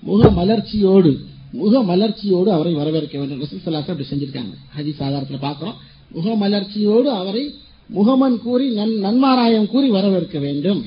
முக 0.00 0.30
மலர்ச்சியோடு 0.30 1.18
முக 1.52 1.82
மலர்ச்சியோடு 1.82 2.50
அவரை 2.52 2.74
வரவேற்க 2.74 3.18
வேண்டும். 3.18 3.42
ரசூல் 3.42 3.72
அப்படி 3.72 4.04
செஞ்சிருக்காங்க. 4.10 4.54
ஹதீஸ் 4.76 5.02
ஆதாரத்துல 5.02 5.38
பார்க்கிறோம். 5.38 5.76
முக 6.10 6.48
மலர்ச்சியோடு 6.48 7.10
அவரை 7.10 7.54
முகமன் 7.86 8.38
கூறி 8.38 8.76
நன்- 8.76 8.98
நன்மாராயம் 8.98 9.66
கூறி 9.66 9.88
வரவேற்க 9.88 10.38
வேண்டும். 10.38 10.84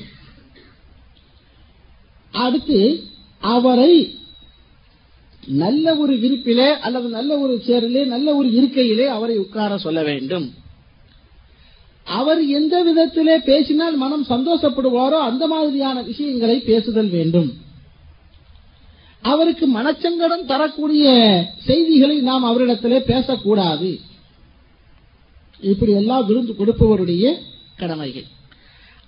அடுத்து 2.32 3.04
அவரை 3.38 4.17
நல்ல 5.48 5.96
ஒரு 5.96 6.18
விருப்பிலே 6.18 6.78
அல்லது 6.78 7.08
நல்ல 7.08 7.38
ஒரு 7.38 7.62
சேரிலே 7.66 8.06
நல்ல 8.06 8.34
ஒரு 8.34 8.48
இருக்கையிலே 8.48 9.06
அவரை 9.06 9.38
உட்கார 9.38 9.78
சொல்ல 9.78 10.02
வேண்டும். 10.02 10.54
அவர் 12.04 12.46
எந்த 12.46 12.84
விதத்திலே 12.84 13.38
பேசினால் 13.44 13.96
மனம் 13.96 14.24
சந்தோஷப்படுவாரோ 14.24 15.18
அந்த 15.18 15.46
மாதிரியான 15.46 16.02
விஷயங்களை 16.02 16.60
பேசுதல் 16.60 17.08
வேண்டும். 17.08 17.52
அவருக்கு 19.20 19.78
மனச்சங்கடம் 19.78 20.46
தரக்கூடிய 20.46 21.44
செய்திகளை 21.58 22.20
நாம் 22.20 22.44
அவரிடத்திலே 22.44 22.98
பேசக்கூடாது. 22.98 23.98
இப்படி 25.60 25.92
எல்லாம் 25.92 26.26
விருந்து 26.26 26.54
கொடுப்பவருடைய 26.58 27.34
கடமைகள். 27.76 28.24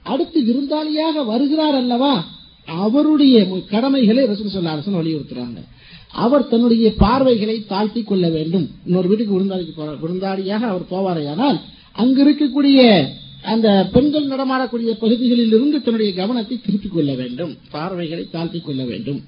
அடுத்து 0.02 0.40
விருந்தாளியாக 0.40 1.25
வருகிறார் 1.25 1.75
அல்லவா? 1.75 2.25
அவருடைய 2.66 3.62
கடமைகளை 3.70 4.25
ரசூல் 4.25 4.85
வலியுறுத்துறாங்க. 4.87 5.64
அவர் 6.12 6.49
தன்னுடைய 6.49 6.95
பார்வைகளை 6.95 7.64
தாழ்த்தி 7.67 8.02
கொள்ள 8.02 8.29
வேண்டும். 8.29 8.71
இன்னொரு 8.87 9.09
வீட்டுக்கு 9.09 9.40
விருந்தாளிக்கு 9.40 9.73
போற- 9.76 9.93
விருந்தாளியாக 9.93 10.61
அவர் 10.61 10.83
போவாரையானால் 10.90 11.61
அங்கு 11.93 12.31
இருக்கக்கூடிய 12.31 13.07
அந்த 13.43 13.88
பெண்கள் 13.93 14.26
நடமாடக்கூடிய 14.26 14.90
பகுதிகளில் 14.90 15.47
இருந்து 15.47 15.83
தன்னுடைய 15.83 16.14
கவனத்தை 16.14 16.61
திருப்பிக் 16.67 16.93
கொள்ள 16.93 17.14
வேண்டும். 17.14 17.57
பார்வைகளை 17.71 18.29
தாழ்த்திக் 18.31 18.64
கொள்ள 18.64 18.85
வேண்டும். 18.85 19.25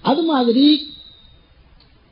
அது 0.00 0.22
மாதிரி 0.22 0.86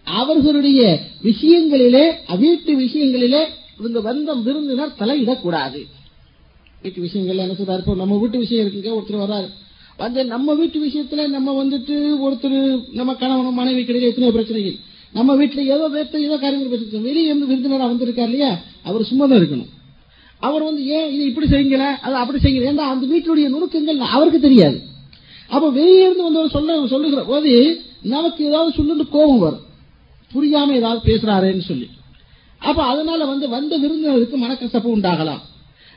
அவர்களுடைய 0.04 1.00
விஷயங்களிலே 1.22 2.10
வீட்டு 2.38 2.80
விஷயங்களிலே 2.80 3.44
இவங்க 3.78 4.00
வந்த 4.00 4.34
விருந்தினர் 4.34 4.94
தலையிடக்கூடாது. 4.98 5.86
வீட்டு 6.82 7.02
விஷயங்கள்ல 7.02 7.36
என்ன 7.36 7.52
சொல்றாரு? 7.52 7.96
நம்ம 7.96 8.18
வீட்டு 8.18 8.38
விஷயம் 8.38 8.66
இருக்குங்க 8.66 8.96
ஒருத்தர் 8.96 9.14
வர்றாரு. 9.14 9.48
அந்த 10.04 10.24
நம்ம 10.24 10.54
வீட்டு 10.54 10.78
விஷயத்துல 10.86 11.28
நம்ம 11.28 11.64
வந்துட்டு 11.64 11.96
ஒருத்தர் 12.26 12.58
நம்ம 12.92 13.14
கணவன் 13.14 13.58
மனைவி 13.60 13.84
கிடையாது 13.84 14.10
எத்தனையோ 14.10 14.34
பிரச்சனைகள். 14.34 14.76
நம்ம 15.12 15.36
வீட்டுல 15.36 15.60
ஏதோ 15.64 15.88
வேத்த 15.88 16.20
ஏதோ 16.20 16.36
காரியங்கள் 16.38 16.72
பேசிருக்கோம் 16.72 17.08
வெளியே 17.08 17.26
இருந்து 17.26 17.46
விருந்தினராக 17.46 17.90
வந்திருக்காரு 17.92 18.30
இல்லையா? 18.30 18.58
அவர் 18.82 19.02
சும்மா 19.02 19.26
தான் 19.26 19.38
இருக்கணும். 19.38 19.70
அவர் 20.38 20.62
வந்து 20.62 20.86
ஏன் 20.86 21.12
இது 21.12 21.24
இப்படி 21.24 21.46
செய்யுங்கள? 21.46 21.86
அது 22.02 22.14
அப்படி 22.14 22.38
செய்யுங்க 22.42 22.70
ஏன்னா 22.70 22.86
அந்த 22.92 23.06
வீட்டுடைய 23.06 23.48
நுணுக்கங்கள் 23.48 23.98
அவருக்கு 23.98 24.40
தெரியாது. 24.40 24.78
அப்ப 25.48 25.70
வெளியே 25.70 26.02
இருந்து 26.04 26.22
வந்து 26.22 26.48
சொல்ல 26.48 26.86
சொல்லுகிற 26.86 27.22
போது 27.22 27.52
நமக்கு 28.02 28.44
ஏதாவது 28.44 28.72
சொல்லிட்டு 28.76 29.06
கோபம் 29.08 29.38
வரும். 29.38 29.64
புரியாம 30.34 30.74
ஏதாவது 30.74 31.00
பேசுறாருன்னு 31.10 31.60
சொல்லி. 31.60 31.88
அப்ப 32.58 32.82
அதனால 32.82 33.24
வந்து 33.24 33.48
வந்த 33.48 33.76
விருந்தினருக்கு 33.76 34.36
மனக்கசப்பு 34.38 34.88
உண்டாகலாம். 34.96 35.42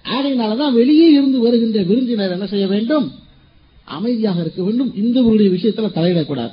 ஆகையினாலதான் 0.06 0.74
வெளியே 0.74 1.10
இருந்து 1.12 1.40
வருகின்ற 1.40 1.82
விருந்தினர் 1.82 2.32
என்ன 2.32 2.46
செய்ய 2.46 2.68
வேண்டும்? 2.68 3.06
அமைதியாக 3.84 4.42
இருக்க 4.42 4.64
வேண்டும். 4.64 4.94
இந்தவருடைய 4.96 5.50
விஷயத்துல 5.50 5.90
தலையிடக்கூடாது. 5.98 6.52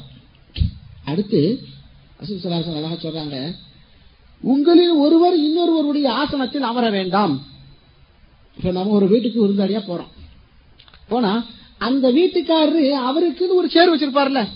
அடுத்து 1.05 1.59
அசுசலாசன் 2.21 2.75
அழகா 2.75 2.95
சொல்றாங்க 2.95 3.55
உங்களில் 4.41 4.91
ஒருவர் 4.91 5.39
இன்னொருவருடைய 5.39 6.07
ஆசனத்தில் 6.07 6.63
அமர 6.63 6.91
வேண்டாம். 6.91 7.43
இப்ப 8.57 8.71
நம்ம 8.71 8.93
ஒரு 8.93 9.09
வீட்டுக்கு 9.09 9.47
விருந்தாடியா 9.47 9.81
போறோம். 9.89 10.11
போனா 11.09 11.45
அந்த 11.79 12.13
வீட்டுக்காரரு 12.13 12.83
அவருக்குன்னு 13.09 13.55
ஒரு 13.55 13.69
சேர் 13.71 13.91
வச்சிருப்பார்ல. 13.91 14.47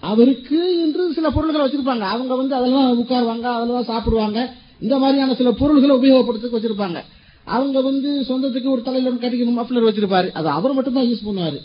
அவருக்கு 0.00 0.80
என்று 0.80 1.12
சில 1.12 1.30
பொருள்களை 1.30 1.66
வச்சிருப்பாங்க. 1.66 2.00
அவங்க 2.00 2.34
வந்து 2.36 2.54
அதெல்லாம் 2.54 3.02
உட்காருவாங்க 3.02 3.42
அதெல்லாம் 3.42 3.84
சாப்பிடுவாங்க. 3.84 4.54
இந்த 4.80 4.98
மாதிரியான 4.98 5.34
சில 5.34 5.52
பொருள்களை 5.52 5.96
உபயோகப்படுத்த 5.96 6.50
வச்சிருப்பாங்க. 6.52 7.02
அவங்க 7.44 7.80
வந்து 7.80 8.24
சொந்தத்துக்கு 8.28 8.70
ஒரு 8.70 8.82
தலையில 8.82 9.14
கட்டிக்கணும் 9.14 9.64
மப்ளர் 9.64 9.88
வச்சிருப்பாரு. 9.88 10.30
அது 10.30 10.48
அவர் 10.48 10.72
மட்டும் 10.72 10.92
தான் 10.92 11.04
யூஸ் 11.04 11.26
பண்ணுவாரு. 11.26 11.60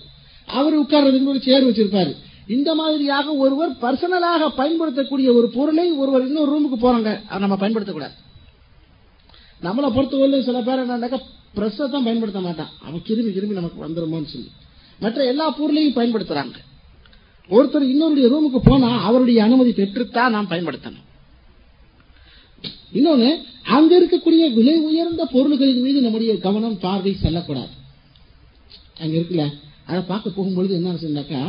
அவர் 0.45 0.81
உட்கார்றதுக்கு 0.81 1.25
ஒரு 1.25 1.41
சேர் 1.41 1.67
வச்சிருப்பாரு. 1.69 2.15
இந்த 2.47 2.75
மாதிரியாக 2.75 3.33
ஒருவர் 3.33 3.71
பர்சனலாக 3.71 4.47
பயன்படுத்தக்கூடிய 4.55 5.33
ஒரு 5.33 5.47
பொருளை 5.49 5.91
ஒருவர் 5.91 6.27
இன்னொரு 6.27 6.51
ரூமுக்கு 6.53 6.83
போறாங்க. 6.85 7.39
நம்ம 7.39 7.55
பயன்படுத்தக்கூடாது. 7.55 8.15
நம்மளை 9.61 9.89
பொறுத்தவரை 9.93 10.43
சில 10.43 10.61
பேர் 10.61 10.83
என்னன்னாக்கா 10.83 11.19
பிரஸ்ஸை 11.55 11.89
தான் 11.89 12.03
பயன்படுத்த 12.03 12.39
மாட்டான். 12.39 12.69
அவன் 12.85 13.01
கிருமி 13.07 13.31
கிருமி 13.35 13.57
நமக்கு 13.59 13.85
வந்துருமோன்னு 13.85 14.25
சொல்லி. 14.25 14.51
மற்ற 14.99 15.25
எல்லா 15.25 15.49
பொருளையும் 15.49 15.95
பயன்படுத்துறாங்க. 15.95 16.55
ஒருத்தர் 17.49 17.91
இன்னொருடைய 17.93 18.27
ரூமுக்கு 18.33 18.59
போனா 18.63 19.03
அவருடைய 19.03 19.43
அனுமதி 19.43 19.71
பெற்றுத்தான் 19.71 20.29
நாம் 20.29 20.49
பயன்படுத்தணும். 20.49 21.03
இன்னொன்னு 22.93 23.43
அங்க 23.63 23.99
இருக்கக்கூடிய 23.99 24.53
விலை 24.53 24.79
உயர்ந்த 24.79 25.25
பொருள்களின் 25.25 25.81
மீது 25.81 26.01
நம்முடைய 26.01 26.37
கவனம் 26.39 26.79
பார்வை 26.79 27.13
செல்லக்கூடாது. 27.13 27.73
அங்க 28.99 29.17
இருக்குல்ல 29.17 29.45
அதை 29.87 30.01
பார்க்க 30.11 30.37
போகும்பொழுது 30.37 30.73
என்ன 30.79 30.91
ஆச்சுனாக்கா 30.93 31.41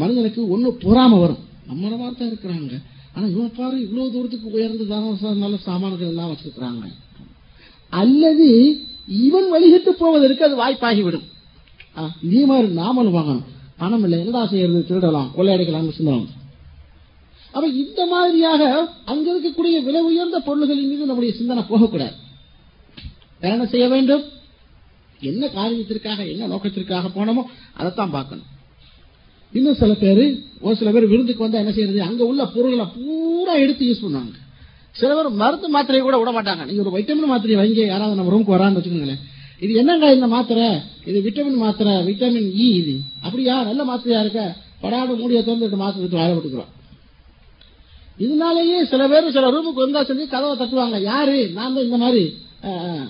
மனிதனுக்கு 0.00 0.40
ஒண்ணு 0.54 0.68
பொறாம 0.84 1.18
வரும். 1.22 1.42
நம்மள 1.70 1.98
தான் 1.98 2.30
இருக்கிறாங்க. 2.32 2.74
ஆனா 3.14 3.26
இவன் 3.34 3.56
பாரு 3.58 3.76
இவ்வளவு 3.84 4.12
தூரத்துக்கு 4.14 4.54
உயர்ந்து 4.56 4.84
நல்ல 5.42 5.56
சாமான்கள் 5.68 6.10
எல்லாம் 6.12 6.32
வச்சிருக்கிறாங்க. 6.32 6.86
அல்லது 8.02 8.48
இவன் 9.26 9.48
வழிகிட்டு 9.54 9.92
போவதற்கு 10.02 10.46
அது 10.46 10.56
வாய்ப்பாகிவிடும். 10.62 11.26
இதே 12.26 12.42
மாதிரி 12.50 12.68
நாமளும் 12.80 13.16
வாங்கணும். 13.18 13.46
பணம் 13.80 14.04
இல்லை 14.06 14.18
என்னடா 14.22 14.42
செய்யறது? 14.50 14.80
திருடலாம் 14.88 15.30
கொள்ளையடிக்கலாம் 15.36 15.88
சிந்தனம் 15.98 16.28
அப்ப 17.54 17.66
இந்த 17.82 18.00
மாதிரியாக 18.12 18.62
அங்க 19.12 19.26
இருக்கக்கூடிய 19.32 19.76
விலை 19.86 20.00
உயர்ந்த 20.08 20.38
பொருள்களின் 20.46 20.90
மீது 20.90 21.08
நம்முடைய 21.10 21.32
சிந்தனை 21.38 21.62
போகக்கூடாது. 21.70 22.16
என்ன 23.52 23.66
செய்ய 23.72 23.86
வேண்டும்? 23.92 24.24
என்ன 25.20 25.46
காரியத்திற்காக 25.46 26.28
என்ன 26.28 26.46
நோக்கத்திற்காக 26.46 27.08
போனோமோ 27.08 27.42
அதைத்தான் 27.74 28.10
பார்க்கணும். 28.10 28.44
இன்னும் 29.52 29.74
சில 29.74 29.94
பேர் 29.94 30.40
ஒரு 30.60 30.76
சில 30.76 30.90
பேர் 30.90 31.06
விருந்துக்கு 31.06 31.44
வந்தா 31.44 31.58
என்ன 31.58 31.72
செய்யறது? 31.72 32.02
அங்க 32.02 32.24
உள்ள 32.24 32.44
பொருள்களை 32.44 32.84
பூரா 32.84 33.54
எடுத்து 33.54 33.86
யூஸ் 33.86 34.04
பண்ணுவாங்க. 34.04 34.34
சில 34.92 35.14
பேர் 35.14 35.30
மருந்து 35.30 35.68
மாத்திரையை 35.68 36.04
கூட 36.04 36.18
விட 36.18 36.30
மாட்டாங்க. 36.30 36.64
நீங்க 36.64 36.80
ஒரு 36.80 36.90
வைட்டமின் 36.90 37.26
மாத்திரை 37.26 37.56
வாங்கி 37.56 37.86
யாராவது 37.86 38.14
நம்ம 38.14 38.32
ரூமுக்கு 38.32 38.56
வரான்னு 38.56 38.78
வச்சுக்கோங்களேன். 38.78 39.22
இது 39.60 39.74
என்னங்க 39.74 40.14
இந்த 40.14 40.26
மாத்திரை? 40.26 40.80
இது 41.04 41.20
விட்டமின் 41.22 41.56
மாத்திரை 41.56 41.92
விட்டமின் 41.92 42.52
இ 42.54 42.66
e 42.66 42.76
இது. 42.76 43.00
அப்படியா? 43.22 43.62
நல்ல 43.62 43.84
மாத்திரையா 43.84 44.20
இருக்க? 44.20 44.56
படாடு 44.80 45.14
மூடிய 45.14 45.42
திறந்து 45.42 45.76
மாத்திரை 45.76 46.02
எடுத்து 46.02 46.16
வாழ 46.16 46.34
விட்டுக்கிறோம் 46.34 46.72
இதனாலேயே 48.18 48.84
சில 48.84 49.08
பேர் 49.08 49.30
சில 49.30 49.50
ரூமுக்கு 49.50 49.84
வந்தா 49.84 50.04
சொல்லி 50.04 50.26
கதவை 50.26 50.56
தட்டுவாங்க. 50.56 51.02
யாரு? 51.02 51.50
நான் 51.52 51.74
தான் 51.74 51.84
இந்த 51.84 51.96
மாதிரி. 51.96 52.45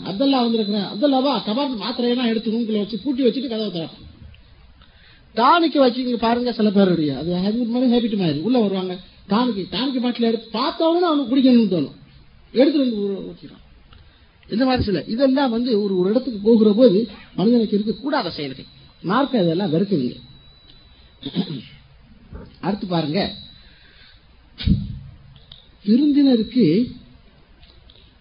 அப்துல்லா 0.09 0.39
வந்திருக்கிறேன். 0.45 0.87
அப்துல்லாவா 0.93 1.33
கபாட் 1.47 1.81
மாத்திரையெல்லாம் 1.85 2.31
எடுத்து 2.33 2.53
ரூம்குள்ள 2.55 2.79
வச்சு 2.83 3.03
பூட்டி 3.05 3.23
வச்சுட்டு 3.27 3.53
கதவை 3.53 3.71
திறப்போம் 3.77 4.05
டானிக்கு 5.35 5.79
வச்சு 5.79 6.19
பாருங்க 6.19 6.53
சில 6.53 6.71
பேருடைய. 6.71 7.13
அது 7.19 7.31
ஹேபிட் 7.45 7.75
மாதிரி 7.75 7.93
ஹேபிட் 7.95 8.17
மாதிரி. 8.17 8.39
உள்ள 8.39 8.59
வருவாங்க. 8.59 8.95
டானிக்கு 9.33 9.63
டானிக்கு 9.75 10.01
பாட்டில் 10.05 10.29
எடுத்து 10.31 10.59
பார்த்தவொடனே 10.59 11.09
அவனுக்கு 11.11 11.31
குடிக்கணும்னு 11.33 11.75
தோணும். 11.75 11.97
எடுத்து 12.55 12.79
வந்து 12.83 12.97
ஊற்றிடும் 13.31 13.63
இந்த 14.49 14.65
மாதிரி 14.65 14.83
சில. 14.83 14.99
இதெல்லாம் 15.15 15.51
வந்து 15.51 15.71
ஒரு 15.83 15.99
ஒரு 15.99 16.11
இடத்துக்கு 16.11 16.39
போகிற 16.39 16.73
போது 16.73 16.99
மனிதனுக்கு 17.35 17.77
இருக்கக்கூடாத 17.79 18.29
செயல்கள். 18.29 18.69
மார்க்க 19.03 19.43
இதெல்லாம் 19.43 19.73
வெறுக்குதுங்க. 19.73 20.17
அடுத்து 22.61 22.87
பாருங்க. 22.87 23.21
விருந்தினருக்கு 25.85 26.65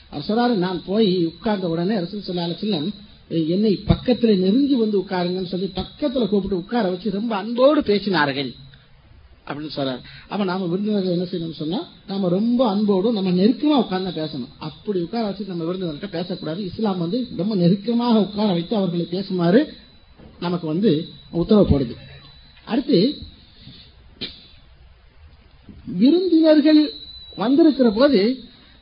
அவர் 0.10 0.28
சொல்றாரு 0.28 0.56
நான் 0.56 0.82
போய் 0.86 1.26
உட்கார்ந்த 1.26 1.70
உடனே 1.70 1.96
ரசூல் 1.96 2.24
சல்லா 2.28 2.50
அலிஸ்லம் 2.50 2.90
என்னை 3.48 3.80
பக்கத்துல 3.88 4.38
நெருங்கி 4.38 4.76
வந்து 4.76 5.00
உட்காருங்கன்னு 5.00 5.46
சொல்லி 5.46 5.72
பக்கத்துல 5.76 6.28
கூப்பிட்டு 6.28 6.58
உட்கார 6.58 6.90
வச்சு 6.90 7.12
ரொம்ப 7.12 7.36
அன்போடு 7.36 7.82
பேசினார்கள். 7.82 8.52
அப்படின்னு 9.48 9.70
சொல்றாரு. 9.76 10.00
அப்ப 10.30 10.44
நாம 10.44 10.66
விருந்தினர்கள் 10.66 11.12
என்ன 11.12 11.24
செய்யணும்னு 11.24 11.54
சொன்னா 11.54 11.88
நாம 12.08 12.30
ரொம்ப 12.30 12.70
அன்போடு 12.70 13.14
நம்ம 13.14 13.32
நெருக்கமா 13.32 13.78
உட்கார்ந்து 13.78 14.24
பேசணும். 14.24 14.48
அப்படி 14.60 15.02
உட்கார 15.02 15.26
வச்சு 15.26 15.46
நம்ம 15.46 15.64
விருந்தினர்கிட்ட 15.64 16.10
பேசக்கூடாது. 16.10 16.66
இஸ்லாம் 16.66 16.98
வந்து 16.98 17.28
ரொம்ப 17.38 17.56
நெருக்கமாக 17.56 18.20
உட்கார 18.20 18.52
வைத்து 18.52 18.76
அவர்களை 18.76 19.08
பேசுமாறு 19.12 19.66
நமக்கு 20.40 20.68
வந்து 20.68 21.08
உத்தரவு 21.40 21.96
அடுத்து 22.72 23.00
விருந்தினர்கள் 26.02 26.82
வந்திருக்கிற 27.42 27.90
போது 27.90 28.20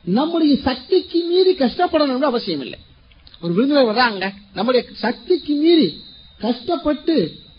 நம்முடைய 0.04 0.52
சக்திக்கு 0.68 1.18
மீறி 1.30 1.52
கஷ்டப்படணும்னு 1.54 2.30
அவசியம் 2.32 2.62
இல்லை. 2.66 2.78
ஒரு 3.42 3.52
விருந்தினர் 3.56 3.90
வர்றாங்க 3.90 4.24
நம்முடைய 4.54 4.82
சக்திக்கு 5.04 5.54
மீறி 5.54 5.88
கஷ்டப்பட்டு 6.38 7.16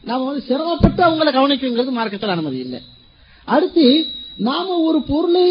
நாம 0.09 0.25
வந்து 0.27 0.47
சிரமப்பட்டு 0.49 1.01
அவங்களை 1.07 1.31
கவனிக்குங்கிறது 1.37 1.91
மார்க்கத்தில் 1.97 2.35
அனுமதி 2.35 2.59
இல்லை. 2.65 2.79
அடுத்து 3.47 3.85
நாம 4.49 4.77
ஒரு 4.87 4.99
பொருளை 5.11 5.47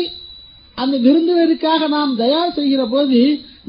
அந்த 0.74 0.96
விருந்தினருக்காக 1.06 1.88
நாம் 1.88 2.12
தயார் 2.16 2.56
செய்கிற 2.58 2.82
போது 2.86 3.18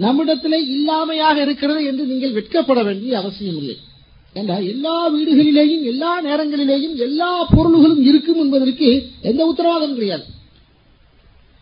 நம்மிடத்திலே 0.04 0.60
இல்லாமையாக 0.76 1.38
இருக்கிறது 1.46 1.82
என்று 1.86 2.04
நீங்கள் 2.12 2.36
வெட்கப்பட 2.38 2.84
வேண்டிய 2.84 3.20
அவசியம் 3.22 3.58
இல்லை. 3.62 3.78
ஏண்டா 4.34 4.56
எல்லா 4.56 5.10
வீடுகளிலேயும் 5.10 5.84
எல்லா 5.84 6.24
நேரங்களிலேயும் 6.24 6.96
எல்லா 6.96 7.44
பொருள்களும் 7.44 8.04
இருக்கும் 8.04 8.40
என்பதற்கு 8.40 9.10
எந்த 9.22 9.46
உத்தரவாதம் 9.46 9.94
கிடையாது. 9.94 10.24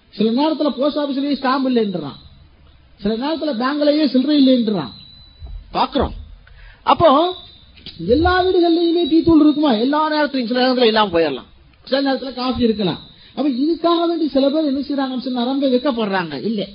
சில 0.09 0.31
நேரத்தில் 0.31 0.73
போஸ்ட் 0.77 0.97
ஆபீஸ்லயே 0.97 1.45
ஸ்டாம்ப் 1.45 1.67
இல்லைன்றான். 1.67 2.15
சில 2.95 3.15
நேரத்தில் 3.15 3.49
பேங்க்லயே 3.49 4.07
சில்லறை 4.07 4.47
இல்லைன்றான். 4.47 4.89
பாக்குறோம். 5.73 6.11
அப்போ 6.83 7.35
எல்லா 8.07 8.43
வீடுகள்லயுமே 8.43 9.07
டீ 9.07 9.23
தூள் 9.23 9.39
இருக்குமா? 9.39 9.73
எல்லா 9.73 10.11
நேரத்திலையும் 10.11 10.47
சில 10.47 10.59
நேரத்தில் 10.59 10.85
இல்லாம 10.85 11.19
போயிடலாம். 11.19 11.47
சில 11.83 12.01
நேரத்தில் 12.01 12.33
காஃபி 12.33 12.63
இருக்கலாம். 12.63 12.99
அப்ப 13.35 13.49
இதுக்காக 13.49 14.07
வேண்டி 14.07 14.27
சில 14.27 14.49
பேர் 14.49 14.65
என்ன 14.65 14.79
செய்யறாங்கன்னு 14.79 15.19
சொன்னா 15.19 15.43
ரொம்ப 15.43 15.67
வைக்கப்படுறாங்க. 15.67 16.43
இல்ல. 16.43 16.67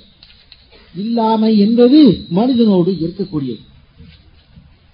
இல்லாமை 0.97 1.59
என்பது 1.59 2.25
மனிதனோடு 2.29 2.91
இருக்கக்கூடியது. 2.91 3.59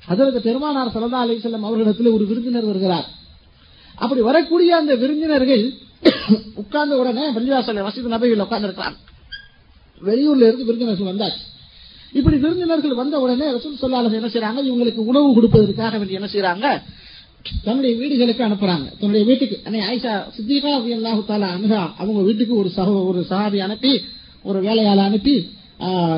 அதற்கு 0.02 0.40
பெருமானார் 0.48 0.92
சல்லா 0.96 1.22
அலி 1.24 1.36
செல்லம் 1.44 1.66
அவர்களிடத்தில் 1.68 2.14
ஒரு 2.16 2.24
விருந்தினர் 2.30 2.70
வருகிறார். 2.72 3.08
அப்படி 4.04 4.22
வரக்கூடிய 4.30 4.72
அந்த 4.82 4.94
விருந்தினர்கள் 5.04 5.64
உட்கார்ந்த 6.62 6.94
உடனே 7.02 7.26
பள்ளிவாசல் 7.36 7.86
வசதி 7.88 8.10
நபையில் 8.16 8.44
உட்கார்ந்து 8.46 8.98
வெளியூர்ல 10.02 10.48
இருந்து 10.50 10.68
விருந்தினர்கள் 10.70 11.12
வந்தாச்சு 11.12 11.42
இப்படி 12.14 12.38
விருந்தினர்கள் 12.44 13.00
வந்த 13.02 13.16
உடனே 13.26 13.48
ரசூல் 13.58 13.82
சொல்லாத 13.84 14.18
என்ன 14.20 14.30
செய்யறாங்க 14.34 14.62
இவங்களுக்கு 14.70 15.02
உணவு 15.12 15.28
கொடுப்பதற்காக 15.38 15.94
வேண்டி 16.02 16.18
என்ன 16.20 16.30
செய்யறாங்க 16.34 16.66
தன்னுடைய 17.66 17.94
வீடுகளுக்கு 18.00 18.44
அனுப்புறாங்க. 18.48 18.88
தன்னுடைய 19.00 19.24
வீட்டுக்கு 19.30 19.56
அன்னை 19.68 19.80
ஆயிஷா 19.88 20.12
சித்திகா 20.36 20.74
அல்லாஹு 20.98 21.22
தாலா 21.30 21.48
அனுகா 21.58 21.80
அவங்க 22.02 22.20
வீட்டுக்கு 22.28 22.54
ஒரு 22.62 22.70
சக 22.76 22.90
ஒரு 23.12 23.22
சகாபி 23.32 23.60
அனுப்பி 23.68 23.94
ஒரு 24.50 24.60
வேலையாள 24.68 25.00
அனுப்பி 25.10 25.36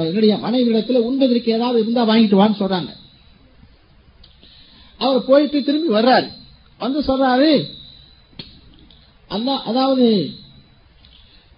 என்னுடைய 0.07 0.33
மனைவிடத்துல 0.45 1.01
உண்பதற்கு 1.09 1.51
ஏதாவது 1.57 1.77
இருந்தா 1.83 2.03
வாங்கிட்டு 2.09 2.39
வான்னு 2.41 2.59
சொல்றாங்க. 2.61 2.91
அவர் 5.03 5.25
போயிட்டு 5.25 5.63
திரும்பி 5.63 5.89
வர்றாரு. 5.93 6.27
வந்து 6.81 6.99
சொல்றாரு 7.01 7.51
அதாவது 9.63 10.07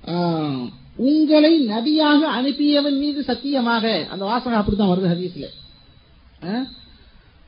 ஆஹ், 0.07 0.65
உங்களை 1.05 1.53
நபியாக 1.67 2.21
அனுப்பியவன் 2.37 2.97
மீது 2.97 3.23
சத்தியமாக. 3.23 3.83
அந்த 4.09 4.23
வாசகம் 4.25 4.59
அப்படித்தான் 4.59 4.91
வருது 4.91 5.11
ஹதீஸ்ல. 5.13 5.45
ஆஹ், 6.41 6.65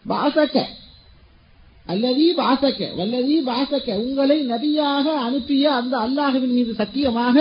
பாசக்க. 0.05 0.57
அல்லதி 1.85 2.33
பாசக்க 2.33 2.81
வல்லதி 2.97 3.35
பாசக்க. 3.45 3.89
உங்களை 3.97 4.37
நபியாக 4.47 5.05
அனுப்பிய 5.19 5.65
அந்த 5.73 5.95
அல்லாஹுவின் 5.97 6.55
மீது 6.55 6.73
சத்தியமாக 6.73 7.37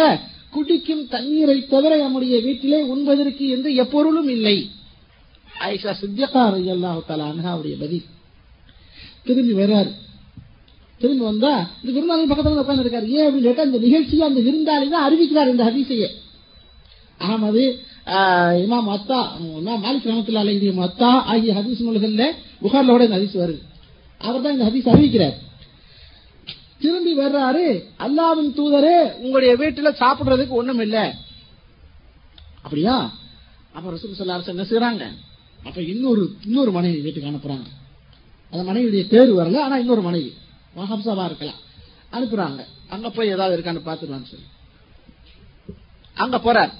குடிக்கும் 0.51 1.09
தண்ணீரை 1.09 1.66
தவிர 1.66 1.97
நம்முடைய 1.97 2.40
வீட்டிலே 2.40 2.83
உண்பதற்கு 2.85 3.47
என்று 3.49 3.75
எப்பொருளும் 3.75 4.29
இல்லை. 4.29 4.57
ஐஷா 5.66 5.92
சித்தியகா 6.01 6.45
அல்லாஹு 6.49 7.03
தாலா 7.09 7.27
அவருடைய 7.47 7.77
பதில். 7.77 8.07
திரும்பி 9.27 9.55
வர்றாரு. 9.55 9.91
திரும்பி 11.01 11.25
வந்தா 11.25 11.53
இந்த 11.81 11.91
விருந்தாளி 11.97 12.27
பக்கத்துல 12.31 12.62
உட்கார்ந்து 12.62 12.85
இருக்காரு. 12.85 13.07
ஏன் 13.09 13.27
அப்படின்னு 13.27 13.49
கேட்டா 13.49 13.62
இந்த 13.62 13.79
நிகழ்ச்சியை 13.79 14.25
அந்த 14.29 14.41
விருந்தாளி 14.41 14.87
தான் 14.89 15.07
அறிவிக்கிறார் 15.09 15.53
இந்த 15.55 15.65
ஹதீஸையே. 15.69 16.09
அகமது 17.21 17.65
ஆஹ், 18.17 18.57
இமாம் 18.65 18.89
அத்தா 18.89 19.19
இமாம் 19.57 19.81
மாலிக் 19.85 20.07
ரஹமத்துல்லா 20.07 20.43
அலைஹி 20.45 20.69
அத்தா 20.83 21.09
ஆகிய 21.33 21.55
ஹதீஸ் 21.55 21.83
நூல்கள்ல 21.87 22.25
புகார்லோட 22.62 23.03
இந்த 23.05 23.17
ஹதீஸ் 23.19 23.41
வருது. 23.43 23.61
அவர் 24.21 24.43
தான் 24.43 24.53
இந்த 24.53 24.67
ஹதீஸ் 24.69 24.91
அறிவிக்கிறார். 24.93 25.37
திரும்பி 26.81 27.15
வர்றாரு 27.15 27.65
அல்லாவின் 27.99 28.53
தூதரே 28.53 28.97
உங்களுடைய 29.21 29.53
வீட்டுல 29.57 29.91
சாப்பிடுறதுக்கு 30.01 30.59
ஒண்ணும் 30.61 30.81
இல்ல. 30.81 30.97
அப்படியா? 32.62 32.95
அப்ப 33.75 33.91
ரசூல் 33.91 34.19
சொல்லாரு 34.19 34.53
என்ன 34.53 34.67
செய்யறாங்க 34.71 35.05
அப்ப 35.61 35.79
இன்னொரு 35.93 36.23
இன்னொரு 36.45 36.71
மனைவி 36.73 37.01
வீட்டுக்கு 37.01 37.31
அனுப்புறாங்க. 37.31 37.67
அந்த 38.50 38.72
மனைவியுடைய 38.72 39.09
பேர் 39.09 39.35
வரல 39.35 39.59
ஆனா 39.59 39.76
இன்னொரு 39.76 40.02
மனைவி. 40.02 40.32
மஹப்சாவா 40.76 41.24
இருக்கலாம். 41.24 41.61
அனுப்புறாங்க. 42.12 42.64
அங்க 42.88 43.11
போய் 43.11 43.28
ஏதாவது 43.28 43.56
இருக்கான்னு 43.56 43.85
பாத்துருவான்னு 43.85 44.24
சொல்லி. 44.24 44.44
அங்க 46.14 46.37
போறார். 46.37 46.72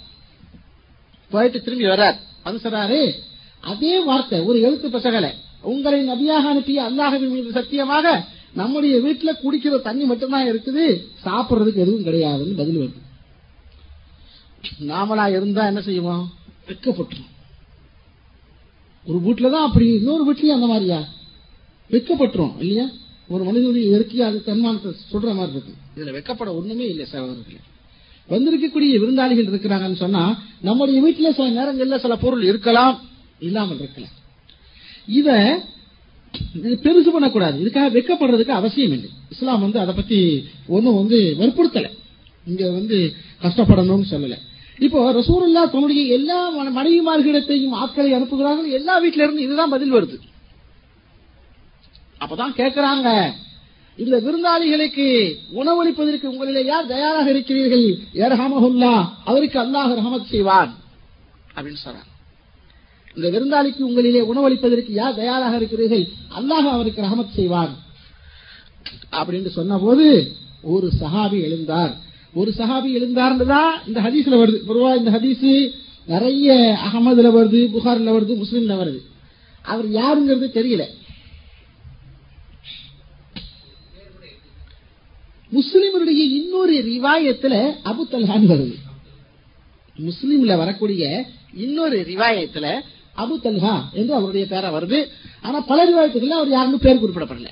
போயிட்டு 1.31 1.62
திரும்பி 1.62 1.85
வர்றார். 1.85 2.16
அது 2.42 2.57
சொல்றாரு 2.57 3.12
அதே 3.61 4.05
வார்த்தை 4.05 4.40
ஒரு 4.40 4.61
எழுத்து 4.61 4.88
பசகலை. 4.88 5.31
உங்களை 5.61 6.09
நபியாக 6.09 6.48
அனுப்பிய 6.48 6.83
அல்லாஹவின் 6.83 7.29
மீது 7.29 7.50
சத்தியமாக 7.52 8.24
நம்முடைய 8.52 8.96
வீட்டுல 8.96 9.33
குடிக்கிற 9.42 9.81
தண்ணி 9.81 10.05
மட்டும்தான் 10.05 10.46
இருக்குது 10.46 11.02
சாப்பிடுறதுக்கு 11.24 11.74
எதுவும் 11.74 12.05
கிடையாதுன்னு 12.05 12.57
பதில் 12.57 12.76
வருது. 12.76 13.05
நாமளா 14.81 15.29
இருந்தா 15.29 15.66
என்ன 15.66 15.81
செய்வோம்? 15.81 16.33
வெக்கப்பட்டுரும் 16.66 17.35
ஒரு 19.07 19.18
வீட்டுலதான் 19.18 19.64
அப்படி 19.66 19.87
இன்னொரு 19.94 20.33
வீட்லயும் 20.33 20.55
அந்த 20.55 20.66
மாதிரியா? 20.66 21.05
வெக்கப்பட்டுரும் 21.90 22.59
இல்லையா? 22.59 22.87
ஒரு 23.29 23.44
மனிதனுடைய 23.44 23.87
இயற்கையாக 23.87 24.31
அது 24.31 24.42
தன்மானத்தை 24.42 24.92
சொல்ற 25.12 25.35
மாதிரி 25.35 25.59
இருக்கு. 25.59 25.75
இதுல 25.96 26.14
வெக்கப்பட 26.14 26.49
ஒண்ணுமே 26.49 26.88
இல்லை 26.88 27.07
சகோதரர்களே 27.12 27.61
வந்திருக்கக்கூடிய 28.29 28.99
விருந்தாளிகள் 28.99 29.51
இருக்கிறாங்கன்னு 29.51 29.96
சொன்னா 29.96 30.42
நம்முடைய 30.61 31.03
வீட்டுல 31.03 31.35
சில 31.35 31.51
நேரங்கள்ல 31.51 32.01
சில 32.01 32.16
பொருள் 32.16 32.42
இருக்கலாம் 32.42 33.01
இல்லாமல் 33.38 33.79
இருக்கலாம். 33.79 34.11
இத 35.07 35.61
இது 36.55 36.79
பெருசு 36.83 37.12
பண்ணக்கூடாது. 37.12 37.64
இதுக்காக 37.64 37.94
வெக்கப்படுறதுக்கு 37.94 38.49
அவசியம் 38.49 38.92
இல்லை. 38.92 39.09
இஸ்லாம் 39.31 39.61
வந்து 39.61 39.79
அதை 39.79 39.94
பத்தி 39.94 40.44
ஒன்றும் 40.66 40.94
வந்து 40.94 41.37
வற்புறுத்தலை. 41.38 41.90
இங்க 42.46 42.70
வந்து 42.70 43.12
கஷ்டப்படணும்னு 43.42 44.05
சொல்லல. 44.11 44.37
இப்போ 44.79 45.12
ரசூருல்லா 45.12 45.70
தன்னுடைய 45.70 46.03
எல்லா 46.03 46.49
மன- 46.49 46.83
மனைவிமார்களிடத்தையும் 46.83 47.68
ஆட்களை 47.68 48.14
அனுப்புகிறார்கள். 48.14 48.70
எல்லா 48.70 48.99
வீட்ல 48.99 49.22
இருந்து 49.22 49.42
இதுதான் 49.42 49.70
பதில் 49.70 49.92
வருது. 49.92 50.18
அப்பதான் 52.20 52.57
கேட்கிறாங்க 52.57 53.31
இந்த 53.96 54.20
விருந்தாளிகளுக்கு 54.20 55.35
உணவளிப்பதற்கு 55.55 56.26
உங்களிலே 56.26 56.64
யார் 56.64 56.87
தயாராக 56.87 57.31
இருக்கிறீர்கள்? 57.31 57.98
ஏரஹமஹுல்லா 58.14 59.09
அவருக்கு 59.24 59.61
அல்லாஹ் 59.61 59.90
ரஹமத் 59.90 60.29
செய்வான். 60.31 60.74
அப்படின்னு 61.55 61.76
சொல்றாங்க. 61.85 62.14
இந்த 63.14 63.40
விருந்தாளிக்கு 63.40 63.83
உங்களிலே 63.83 64.24
உணவளிப்பதற்கு 64.24 64.92
யார் 64.92 65.14
தயாராக 65.14 65.57
இருக்கிறீர்கள்? 65.57 66.07
அல்லாஹ் 66.31 66.68
அவருக்கு 66.68 67.02
ரஹமத் 67.02 67.35
செய்வான். 67.35 67.76
அப்படின்னு 69.12 69.48
சொன்ன 69.48 69.79
போது 69.79 70.33
ஒரு 70.62 70.90
சஹாபி 71.00 71.37
எழுந்தார். 71.37 71.92
ஒரு 72.35 72.55
சஹாபி 72.59 72.92
எழுந்தார்ன்றதான் 72.94 73.70
இந்த 73.87 74.00
ஹதீஸ்ல 74.00 74.33
வருது. 74.33 74.59
பொதுவா 74.68 74.96
இந்த 74.96 75.11
ஹதீஸ் 75.11 75.70
நிறைய 76.07 76.79
அகமதுல 76.85 77.26
வருது 77.26 77.70
புகார்ல 77.70 78.12
வருது 78.12 78.42
முஸ்லீம்ல 78.42 78.76
வருது. 78.76 79.00
அவர் 79.62 79.88
யாருங்கிறது 79.88 80.50
தெரியல. 80.57 80.85
முஸ்லிமருடைய 85.57 86.23
இன்னொரு 86.38 86.75
ரிவாயத்துல 86.75 87.55
அபு 87.85 88.03
தல்ஹான் 88.11 88.49
வருது. 88.51 88.75
முஸ்லீம்ல 89.97 90.57
வரக்கூடிய 90.57 91.25
இன்னொரு 91.55 92.01
ரிவாயத்துல 92.01 92.81
அபு 93.16 93.37
தல்ஹா 93.42 93.83
என்று 93.92 94.14
அவருடைய 94.14 94.47
பேரா 94.51 94.75
வருது. 94.75 95.07
ஆனா 95.42 95.61
பல 95.61 95.85
ரிவாயத்துகள்ல 95.85 96.29
அவர் 96.29 96.51
யாருன்னு 96.51 96.79
பேர் 96.79 96.97
குறிப்பிடப்படல. 96.97 97.49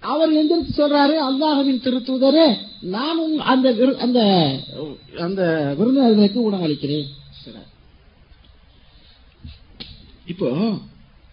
அவர் 0.00 0.32
எந்திரிச்சு 0.32 0.72
சொல்றாரு 0.76 1.16
அல்லாஹவின் 1.30 1.82
திருத்தூதரே 1.82 2.56
நானும் 2.80 3.38
அந்த 3.38 3.72
விரு- 3.72 3.94
அந்த 3.94 4.20
அந்த 5.18 5.74
விருந்தினர்களுக்கு 5.78 6.52
உணவளிக்கிறேன் 6.52 7.06
இப்போ 10.26 10.72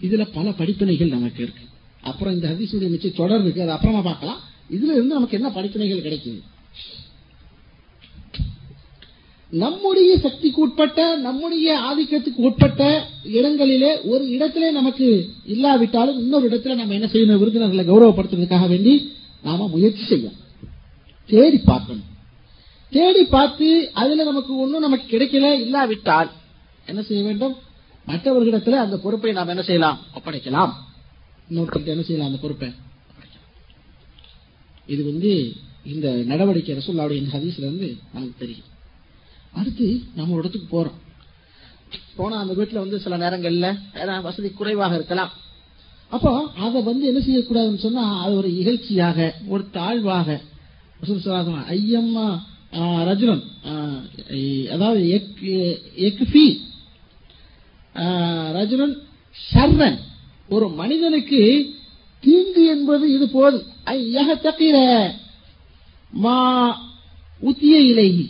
இதுல 0.01 0.27
பல 0.33 0.49
படிப்பினைகள் 0.49 1.09
நமக்கு 1.09 1.43
இருக்கு. 1.43 1.61
அப்புறம் 2.01 2.33
இந்த 2.33 2.47
ஹதீஸுடைய 2.47 2.89
மிச்சம் 2.89 3.11
தொடர் 3.15 3.41
இருக்கு. 3.41 3.61
அது 3.61 3.71
அப்புறமா 3.71 4.01
பார்க்கலாம். 4.01 4.39
இதுல 4.69 4.93
இருந்து 4.97 5.17
நமக்கு 5.17 5.37
என்ன 5.37 5.49
படிப்பினைகள் 5.49 6.05
கிடைக்குது? 6.07 6.41
நம்முடைய 9.49 10.17
சக்திக்கு 10.17 10.61
உட்பட்ட 10.61 11.15
நம்முடைய 11.15 11.67
ஆதிக்கத்துக்கு 11.89 12.35
உட்பட்ட 12.35 13.07
இடங்களிலே 13.23 14.01
ஒரு 14.01 14.29
இடத்திலே 14.29 14.71
நமக்கு 14.71 15.29
இல்லாவிட்டாலும் 15.45 16.17
இன்னொரு 16.17 16.49
இடத்துல 16.49 16.75
நம்ம 16.75 16.93
என்ன 16.93 17.09
செய்யணும்? 17.13 17.37
விருந்தினர்களை 17.37 17.85
கௌரவப்படுத்துறதுக்காக 17.85 18.67
வேண்டி 18.67 19.11
நாம 19.43 19.67
முயற்சி 19.67 20.15
செய்யணும். 20.15 20.37
தேடி 21.25 21.57
பார்க்கணும். 21.57 22.03
தேடி 22.89 23.23
பார்த்து 23.23 23.91
அதுல 23.93 24.23
நமக்கு 24.23 24.57
ஒண்ணும் 24.57 24.81
நமக்கு 24.81 25.17
கிடைக்கல 25.17 25.59
இல்லாவிட்டால் 25.59 26.31
என்ன 26.85 27.01
செய்ய 27.01 27.23
வேண்டும்? 27.23 27.55
மற்றவர்களிடத்துல 28.07 28.71
அந்த 28.71 28.97
பொறுப்பை 28.97 29.31
நாம் 29.31 29.47
என்ன 29.47 29.61
செய்யலாம்? 29.61 29.99
ஒப்படைக்கலாம். 30.15 30.73
இன்னொருத்தருக்கு 31.49 31.93
என்ன 31.95 32.01
செய்யலாம் 32.01 32.31
அந்த 32.31 32.41
பொறுப்பை? 32.41 32.69
இது 34.87 35.05
வந்து 35.05 35.55
இந்த 35.85 36.11
நடவடிக்கை 36.11 36.75
ரசூல்லாவுடைய 36.75 37.11
இந்த 37.11 37.37
ஹதீஸ்ல 37.37 37.57
இருந்து 37.57 37.97
நமக்கு 38.13 38.35
தெரியும். 38.39 38.65
அடுத்து 39.51 40.01
நம்ம 40.15 40.33
ஒரு 40.35 40.39
இடத்துக்கு 40.39 40.85
போறோம். 40.85 41.05
போனா 42.15 42.37
அந்த 42.37 42.53
வீட்டுல 42.53 42.73
வந்து 42.73 42.99
சில 42.99 43.17
நேரங்கள்ல 43.17 43.77
ஏதாவது 43.95 44.21
வசதி 44.21 44.49
குறைவாக 44.49 44.95
இருக்கலாம். 44.95 45.31
அப்போ 46.09 46.43
அதை 46.43 46.81
வந்து 46.81 47.07
என்ன 47.07 47.19
செய்யக்கூடாதுன்னு 47.19 47.77
சொன்னா 47.77 48.23
அது 48.23 48.35
ஒரு 48.35 48.49
இகழ்ச்சியாக 48.49 49.31
ஒரு 49.47 49.69
தாழ்வாக. 49.69 50.41
ஐயம்மா 51.69 52.39
ரஜுலன் 52.71 53.41
அதாவது 54.69 55.01
எக்- 55.03 55.81
ரஜுலன் 58.53 58.95
ஷர்ரன். 59.53 59.97
ஒரு 60.49 60.69
மனிதனுக்கு 60.69 61.69
தீங்கு 62.27 62.63
என்பது 62.67 63.05
இது 63.13 63.27
போது 63.29 63.57
ஐ 63.91 63.99
யஹ்தகிர 64.13 64.77
மா 66.17 66.37
உத்திய 67.41 67.77
இலைஹி. 67.89 68.25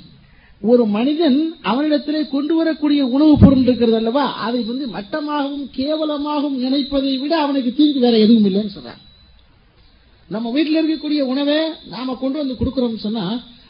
ஒரு 0.62 0.84
மனிதன் 0.88 1.38
அவனிடத்திலே 1.64 2.22
கொண்டு 2.30 2.54
வரக்கூடிய 2.56 3.02
உணவுப் 3.08 3.42
பொருள் 3.42 3.62
இருக்கிறது 3.62 3.98
அல்லவா? 3.98 4.24
அதை 4.46 4.62
வந்து 4.64 4.86
மட்டமாகவும் 4.88 5.68
கேவலமாகவும் 5.76 6.58
நினைப்பதை 6.58 7.14
விட 7.18 7.34
அவனுக்கு 7.40 7.72
தீங்கு 7.74 8.00
வேற 8.00 8.16
எதுவும் 8.18 8.48
இல்லைன்னு 8.50 8.76
சொல்றான் 8.78 9.04
நம்ம 10.30 10.50
வீட்டில் 10.52 10.80
இருக்கக்கூடிய 10.80 11.22
உணவை 11.26 11.60
நாம 11.90 12.16
கொண்டு 12.16 12.38
வந்து 12.38 12.56
கொடுக்கறோம்னு 12.56 13.06
சொன்னா 13.06 13.26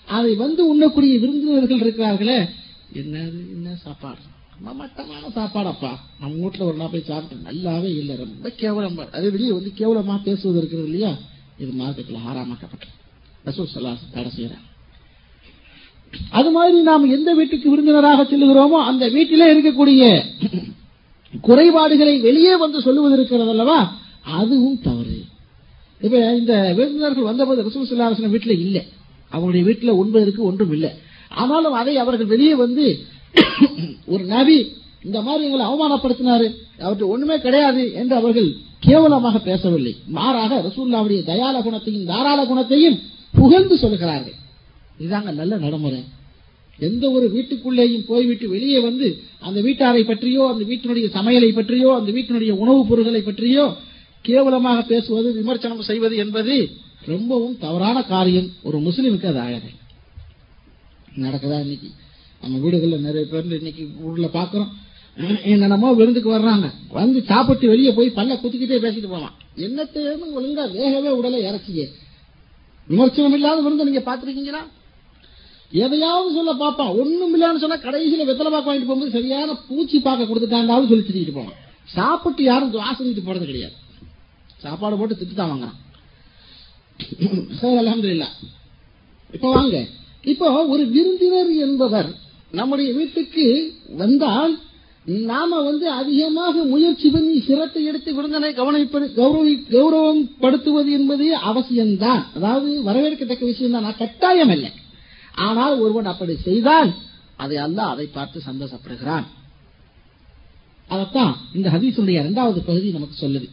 அதை 0.08 0.32
வந்து 0.36 0.62
உண்ணக்கூடிய 0.68 1.14
விருந்தினர்கள் 1.20 1.84
இருக்கிறார்களே 1.84 2.40
என்னது 2.94 3.40
என்ன 3.56 3.76
சாப்பாடு? 3.84 4.22
நம்ம 4.58 4.74
மட்டமான 4.82 5.30
சாப்பாடப்பா. 5.36 5.90
நம்ம 6.20 6.36
வீட்டுல 6.44 6.64
ஒரு 6.70 6.78
நாள் 6.78 6.94
போய் 6.94 7.10
சாப்பிட்டு 7.10 7.46
நல்லாவே 7.50 7.90
இல்லை. 8.02 8.14
ரொம்ப 8.24 8.50
கேவலம் 8.62 8.98
அது 9.18 9.32
வெளியே 9.36 9.52
வந்து 9.58 9.72
கேவலமா 9.82 10.16
பேசுவது 10.24 10.58
இருக்கிறது 10.62 10.88
இல்லையா? 10.90 11.12
இது 11.62 11.72
மார்க்கெட்ல 11.82 12.18
ஆறாமாக்கப்பட்டது 12.30 12.96
ரசூல் 13.46 13.74
தடை 14.16 14.30
செய்யறாங்க 14.38 14.66
அது 16.32 16.50
மாதிரி 16.52 16.78
நாம் 16.82 17.14
எந்த 17.16 17.30
வீட்டுக்கு 17.34 17.72
விருந்தினராக 17.72 18.24
செல்லுகிறோமோ 18.24 18.80
அந்த 18.90 19.06
வீட்டிலே 19.16 19.48
இருக்கக்கூடிய 19.54 20.02
குறைபாடுகளை 21.48 22.14
வெளியே 22.28 22.54
வந்து 22.56 22.80
சொல்லுவது 22.82 23.16
இருக்கிறது 23.18 23.52
அல்லவா? 23.54 23.80
அதுவும் 24.40 24.80
தவறு. 24.82 25.18
இப்ப 26.02 26.16
இந்த 26.40 26.54
விருந்தினர்கள் 26.78 27.30
வந்தபோது 27.30 27.66
ரசூல் 27.68 27.90
சுல்லாசன 27.90 28.32
வீட்டுல 28.36 28.56
இல்ல. 28.66 28.78
அவங்களுடைய 29.32 29.64
வீட்டுல 29.70 29.94
உண்பதற்கு 30.02 30.42
ஒன்றும் 30.50 30.74
இல்லை. 30.78 30.92
ஆனாலும் 31.42 31.78
அதை 31.82 31.94
அவர்கள் 32.04 32.32
வெளியே 32.34 32.56
வந்து 32.64 32.86
ஒரு 34.06 34.24
நபி 34.24 34.58
இந்த 35.04 35.22
மாதிரி 35.22 35.44
எங்களை 35.46 35.66
அவமானப்படுத்தினாரு. 35.66 36.48
அவற்றை 36.80 37.10
ஒண்ணுமே 37.10 37.40
கிடையாது 37.40 37.94
என்று 37.94 38.16
அவர்கள் 38.16 38.50
கேவலமாக 38.80 39.40
பேசவில்லை. 39.40 39.96
மாறாக 40.08 40.62
ரசூல்லாவுடைய 40.62 41.22
தயால 41.24 41.62
குணத்தையும் 41.62 42.06
தாராள 42.06 42.46
குணத்தையும் 42.46 43.00
புகழ்ந்து 43.32 43.78
சொல்கிறார்கள் 43.78 44.34
இதுதாங்க 45.00 45.34
நல்ல 45.34 45.58
நடைமுறை. 45.58 46.04
எந்த 46.80 47.12
ஒரு 47.12 47.32
வீட்டுக்குள்ளேயும் 47.36 48.06
போய்விட்டு 48.08 48.50
வெளியே 48.50 48.80
வந்து 48.80 49.08
அந்த 49.40 49.62
வீட்டாரை 49.62 50.06
பற்றியோ 50.06 50.54
அந்த 50.54 50.64
வீட்டினுடைய 50.66 51.06
சமையலை 51.14 51.54
பற்றியோ 51.54 51.96
அந்த 51.96 52.12
வீட்டினுடைய 52.12 52.50
உணவுப் 52.50 52.90
பொருட்களை 52.90 53.22
பற்றியோ 53.22 53.76
கேவலமாக 54.22 54.82
பேசுவது 54.82 55.34
விமர்சனம் 55.34 55.82
செய்வது 55.82 56.16
என்பது 56.16 56.70
ரொம்பவும் 57.06 57.58
தவறான 57.60 58.04
காரியம். 58.04 58.50
ஒரு 58.64 58.78
முஸ்லிமுக்கு 58.80 59.26
அது 59.26 59.40
அழகு 59.40 59.70
நடக்குதா 61.16 61.60
இன்னைக்கு? 61.60 61.90
நம்ம 62.42 62.58
வீடுகளில் 62.64 63.06
நிறைய 63.08 63.24
பேர் 63.32 63.58
இன்னைக்கு 63.60 63.84
ஊர்ல 64.08 64.28
பாக்குறோம். 64.40 64.72
என்னென்னமோ 65.52 65.90
விருந்துக்கு 66.00 66.30
வர்றாங்க. 66.36 66.68
வந்து 66.98 67.20
சாப்பிட்டு 67.30 67.66
வெளியே 67.72 67.92
போய் 67.98 68.18
பல்ல 68.18 68.36
குத்திக்கிட்டே 68.42 68.78
பேசிட்டு 68.84 69.10
போவான். 69.14 69.36
என்னத்தையும் 69.66 70.36
ஒழுங்கா 70.40 70.66
வேகவே 70.76 71.12
உடலை 71.20 71.40
இறக்கியே 71.50 71.86
விமர்சனம் 72.90 73.36
இல்லாத 73.38 73.62
விருந்து 73.64 73.88
நீங்க 73.90 74.04
பாத்துருக்கீங்களா 74.10 74.62
எதையாவது 75.84 76.30
சொல்ல 76.36 76.52
பாப்பான் 76.62 76.94
ஒண்ணும் 77.00 77.34
இல்லன்னு 77.36 77.62
சொன்னா 77.64 77.78
கடைசியில 77.86 78.28
வெத்தலை 78.30 78.52
பாக்க 78.52 78.68
வாங்கிட்டு 78.70 78.90
போகும்போது 78.90 79.16
சரியான 79.18 79.56
பூச்சி 79.70 79.98
பாக்க 80.06 80.28
கொடுத்துட்டாண்டாவது 80.30 80.90
சொல்லி 80.92 81.06
திட்டிட்டு 81.08 81.36
போவான். 81.40 81.58
சாப்பிட்டு 81.96 82.42
யாரும் 82.44 82.72
வாசனிட்டு 82.84 83.24
போறது 83.28 83.46
கிடையாது. 83.50 83.76
சாப்பாடு 84.64 84.96
போட்டு 85.00 85.18
திட்டு 85.20 85.36
தான் 85.42 85.52
வாங்குறான் 85.52 85.78
இல்ல 88.16 88.26
இப்ப 89.36 89.48
வாங்க. 89.58 89.78
இப்போ 90.32 90.48
ஒரு 90.74 90.84
விருந்தினர் 90.96 91.52
என்பவர் 91.66 92.10
நம்முடைய 92.52 92.94
வீட்டுக்கு 92.94 93.46
வந்தால் 93.98 94.54
நாம 95.06 95.60
வந்து 95.62 95.92
அதிகமாக 95.92 96.64
முயற்சி 96.64 97.10
பண்ணி 97.10 97.40
சிரத்தை 97.40 97.82
எடுத்து 97.86 98.16
விருந்தனை 98.16 98.50
கவனிப்பது 98.60 99.06
கௌரவி 99.20 99.54
கௌரவம் 99.70 100.22
படுத்துவது 100.40 100.92
என்பது 100.92 101.38
அவசியம்தான். 101.38 102.24
அதாவது 102.36 102.84
வரவேற்கத்தக்க 102.84 103.46
விஷயம் 103.46 103.72
தான். 103.72 103.98
கட்டாயம் 103.98 104.50
இல்லை 104.50 104.72
ஆனால் 105.36 105.80
ஒருவன் 105.80 106.06
அப்படி 106.06 106.36
செய்தால் 106.36 106.92
அதை 107.36 107.58
அல்ல 107.58 107.84
அதை 107.84 108.06
பார்த்து 108.06 108.42
சந்தோஷப்படுகிறான். 108.50 109.26
அதத்தான் 110.90 111.34
இந்த 111.54 111.70
ஹதீசுடைய 111.70 112.18
இரண்டாவது 112.24 112.62
பகுதி 112.62 112.90
நமக்கு 112.90 113.26
சொல்லுது. 113.26 113.48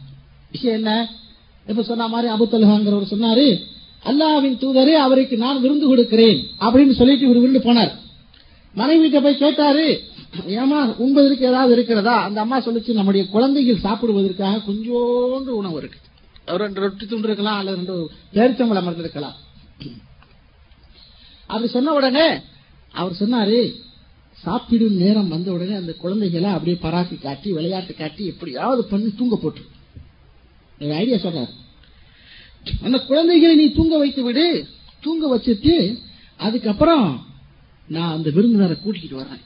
விஷயம் 0.51 0.77
என்ன? 0.79 1.09
இப்ப 1.67 1.83
சொன்ன 1.83 2.07
மாதிரி 2.07 2.33
அபுத்தல்ஹாங்கிறவர் 2.33 3.13
சொன்னாரு 3.13 3.47
அல்லாவின் 4.05 4.57
தூதரே 4.63 4.93
அவருக்கு 4.93 5.37
நான் 5.37 5.61
விருந்து 5.61 5.87
கொடுக்கிறேன் 5.87 6.39
அப்படின்னு 6.59 6.91
சொல்லிட்டு 6.91 7.25
இவர் 7.25 7.39
விருந்து 7.39 7.59
போனார். 7.59 7.93
மனைவிட்ட 8.75 9.21
போய் 9.21 9.37
கேட்டாரு 9.37 10.01
ஏமா 10.47 10.95
உண்பதற்கு 10.95 11.45
ஏதாவது 11.45 11.73
இருக்கிறதா? 11.73 12.23
அந்த 12.23 12.41
அம்மா 12.41 12.59
சொல்லிச்சு 12.59 12.93
நம்முடைய 12.93 13.27
குழந்தைகள் 13.27 13.83
சாப்பிடுவதற்காக 13.83 14.71
கொஞ்சோண்டு 14.71 15.47
உணவு 15.47 15.77
இருக்கு. 15.77 15.99
ரெண்டு 16.45 16.79
ரொட்டி 16.79 17.05
துண்டு 17.05 17.25
இருக்கலாம் 17.25 17.57
அல்லது 17.57 17.75
ரெண்டு 17.75 18.11
பேரிச்சம்பளம் 18.33 18.99
இருக்கலாம். 18.99 19.35
அப்படி 21.47 21.69
சொன்ன 21.71 21.93
உடனே 21.93 22.39
அவர் 22.91 23.15
சொன்னாரு 23.19 23.71
சாப்பிடும் 24.31 24.95
நேரம் 24.95 25.27
வந்த 25.27 25.51
உடனே 25.51 25.75
அந்த 25.75 25.93
குழந்தைகளை 25.93 26.49
அப்படியே 26.49 26.77
பராக்கி 26.81 27.21
காட்டி 27.21 27.51
விளையாட்டு 27.51 27.95
காட்டி 27.95 28.25
எப்படியாவது 28.25 28.85
பண்ணி 28.85 29.13
தூங்க 29.17 29.35
போட்டு. 29.35 29.61
ஐடியா 30.79 31.17
சொல்றாரு. 31.17 31.49
அந்த 32.81 32.97
குழந்தைகளை 32.99 33.55
நீ 33.55 33.71
தூங்க 33.71 33.97
வைத்து 33.97 34.23
விடு. 34.23 34.67
தூங்க 35.01 35.37
வச்சுட்டு 35.37 35.97
அதுக்கப்புறம் 36.37 37.24
நான் 37.87 38.11
அந்த 38.11 38.29
விருந்தினரை 38.29 38.77
கூட்டிக்கிட்டு 38.79 39.15
வர்றேன். 39.15 39.41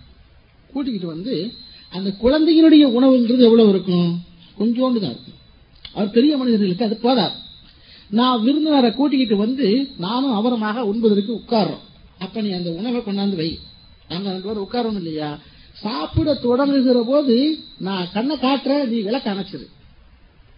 கூட்டிக்கிட்டு 0.74 1.08
வந்து 1.08 1.54
அந்த 1.90 2.12
குழந்தைகளுடைய 2.12 2.88
உணவுங்கிறது 2.88 3.40
எவ்வளவு 3.40 3.70
இருக்கும்? 3.70 4.24
கொஞ்சோண்டு 4.60 4.76
தான் 4.76 4.94
இருக்கும். 4.96 5.38
அவர் 5.94 6.10
பெரிய 6.10 6.38
மனிதர்களுக்கு 6.38 6.86
அது 6.86 6.98
போதாது. 6.98 7.36
நான் 8.10 8.44
விருந்தினரை 8.44 8.94
கூட்டிக்கிட்டு 8.94 9.36
வந்து 9.36 9.92
நானும் 9.98 10.34
அவரமாக 10.34 10.86
உண்பதற்கு 10.86 11.34
உட்கார்றோம். 11.34 11.80
அப்ப 12.20 12.42
நீ 12.42 12.52
அந்த 12.52 12.70
உணவை 12.70 13.02
கொண்டாந்து 13.02 13.36
வை. 13.36 13.60
நாங்க 14.10 14.32
ரெண்டு 14.32 14.48
பேரும் 14.48 14.72
உட்காரணும் 14.72 14.96
இல்லையா? 14.96 15.38
சாப்பிட 15.74 16.34
தொடங்குகிற 16.34 17.04
போது 17.06 17.60
நான் 17.78 18.08
கண்ணை 18.14 18.38
காட்டுறேன் 18.38 18.88
நீ 18.88 19.00
விளக்கு 19.00 19.30
அணைச்சிரு. 19.30 19.68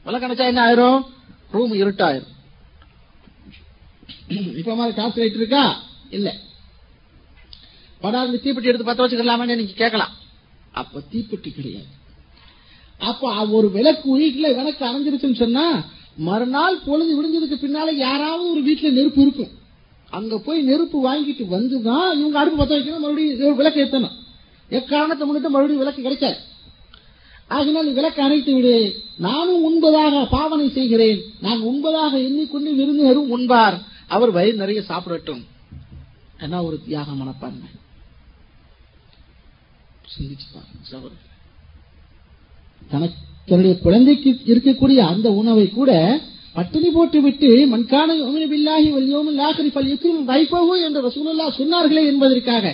விளக்கு 0.04 0.28
அணைச்சா 0.28 0.48
என்ன 0.48 0.66
ஆயிரும்? 0.66 1.02
ரூம் 1.52 1.74
இருட்டாயிரும். 1.74 2.30
இப்ப 4.58 4.76
மாதிரி 4.76 4.96
டார்ச் 4.96 5.18
லைட் 5.18 5.36
இருக்கா? 5.36 5.84
இல்லை. 6.10 6.40
படாது 8.02 8.42
தீப்பெட்டி 8.44 8.64
எடுத்து 8.64 8.92
பத்த 8.92 8.98
வச்சுக்கலாமே 8.98 9.56
நீங்க 9.56 9.72
கேட்கலாம். 9.76 10.12
அப்ப 10.72 11.02
தீப்பெட்டி 11.12 11.54
கிடையாது. 11.54 12.00
அப்ப 12.98 13.48
ஒரு 13.48 13.72
விளக்கு 13.72 14.20
வீட்டுல 14.20 14.56
விளக்கு 14.56 14.86
அணைஞ்சிருச்சுன்னு 14.86 15.36
சொன்னா 15.36 15.86
மறுநாள் 16.18 16.80
பொழுது 16.86 17.12
விடுஞ்சதுக்கு 17.16 17.60
பின்னால 17.60 17.94
யாராவது 17.94 18.52
ஒரு 18.52 18.62
வீட்டுல 18.62 18.92
நெருப்பு 18.92 19.22
இருக்கும். 19.22 19.60
அங்க 20.10 20.38
போய் 20.38 20.62
நெருப்பு 20.62 20.98
வாங்கிட்டு 21.08 21.44
வந்துதான் 21.54 22.14
இவங்க 22.18 22.40
அடுப்பு 22.40 22.64
பத்த 22.64 22.68
வைக்கணும் 22.68 23.00
மறுபடியும் 23.00 23.56
விளக்கு 23.56 23.84
ஏத்தணும். 23.84 24.16
எக்காரணத்தை 24.70 25.28
முன்னிட்டு 25.28 25.50
மறுபடியும் 25.50 25.78
விளக்கு 25.78 26.02
கிடைக்காது. 26.02 26.40
ஆகினால் 27.50 27.94
விளக்கு 27.94 28.22
அணைத்து 28.22 28.54
விடு. 28.54 28.96
நானும் 29.18 29.64
உண்பதாக 29.64 30.28
பாவனை 30.30 30.70
செய்கிறேன். 30.70 31.22
நான் 31.42 31.62
உண்பதாக 31.62 32.12
எண்ணிக்கொண்டு 32.12 32.76
விருந்தினரும் 32.76 33.38
உண்பார். 33.38 33.82
அவர் 34.08 34.32
வயிறு 34.32 34.58
நிறைய 34.58 34.84
சாப்பிடட்டும். 34.88 35.42
என்ன 36.40 36.64
ஒரு 36.64 36.80
தியாக 36.86 37.12
மனப்பான்மை. 37.12 37.68
சிந்திச்சு 40.12 40.48
பாருங்க 40.54 41.18
தனக்கு 42.92 43.18
தன்னுடைய 43.48 43.76
குழந்தைக்கு 43.80 44.30
இருக்கக்கூடிய 44.52 45.00
அந்த 45.06 45.28
உணவை 45.34 45.66
கூட 45.70 45.92
பட்டினி 46.56 46.90
போட்டு 46.90 47.20
விட்டு 47.22 47.50
மண்கான 47.72 48.16
பில்லாகி 48.50 48.90
வல்யோமும் 48.90 49.38
லாகரி 49.38 49.70
பல் 49.70 49.76
பல்யுக்கும் 49.78 50.18
வைபவோ 50.28 50.74
என்ற 50.88 51.00
ரசூலுல்லா 51.02 51.46
சொன்னார்களே 51.60 52.04
என்பதற்காக 52.08 52.66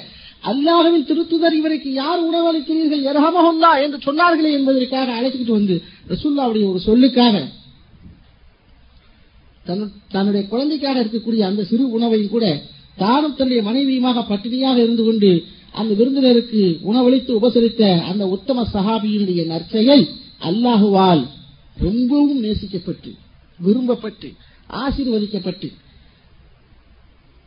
அல்லாஹவின் 0.43 1.05
திருத்துதர் 1.05 1.57
இவருக்கு 1.59 1.89
யார் 1.93 2.21
உணவளிக்கிறீர்கள் 2.21 3.05
எரஹமஹுல்லா 3.09 3.71
என்று 3.83 3.99
சொன்னார்களே 4.07 4.51
என்பதற்காக 4.53 5.07
அழைத்துக்கிட்டு 5.15 5.59
வந்து 5.59 5.75
ரசூல்லாவுடைய 6.09 6.65
ஒரு 6.69 6.81
சொல்லுக்காக 6.81 7.35
தன்னுடைய 10.11 10.43
குழந்தைக்காக 10.47 10.97
இருக்கக்கூடிய 10.99 11.41
அந்த 11.41 11.61
சிறு 11.63 11.85
உணவையும் 11.89 12.33
கூட 12.35 12.45
தானும் 12.97 13.33
தன்னுடைய 13.33 13.61
மனைவியுமாக 13.63 14.23
பட்டினியாக 14.29 14.77
இருந்து 14.77 15.03
கொண்டு 15.03 15.31
அந்த 15.79 15.91
விருந்தினருக்கு 15.99 16.61
உணவளித்து 16.89 17.31
உபசரித்த 17.39 17.81
அந்த 18.09 18.23
உத்தம 18.35 18.65
சஹாபியினுடைய 18.75 19.41
நற்செயல் 19.53 20.05
அல்லாஹுவால் 20.49 21.23
ரொம்பவும் 21.85 22.39
நேசிக்கப்பட்டு 22.45 23.11
விரும்பப்பட்டு 23.59 24.29
ஆசீர்வதிக்கப்பட்டு. 24.83 25.67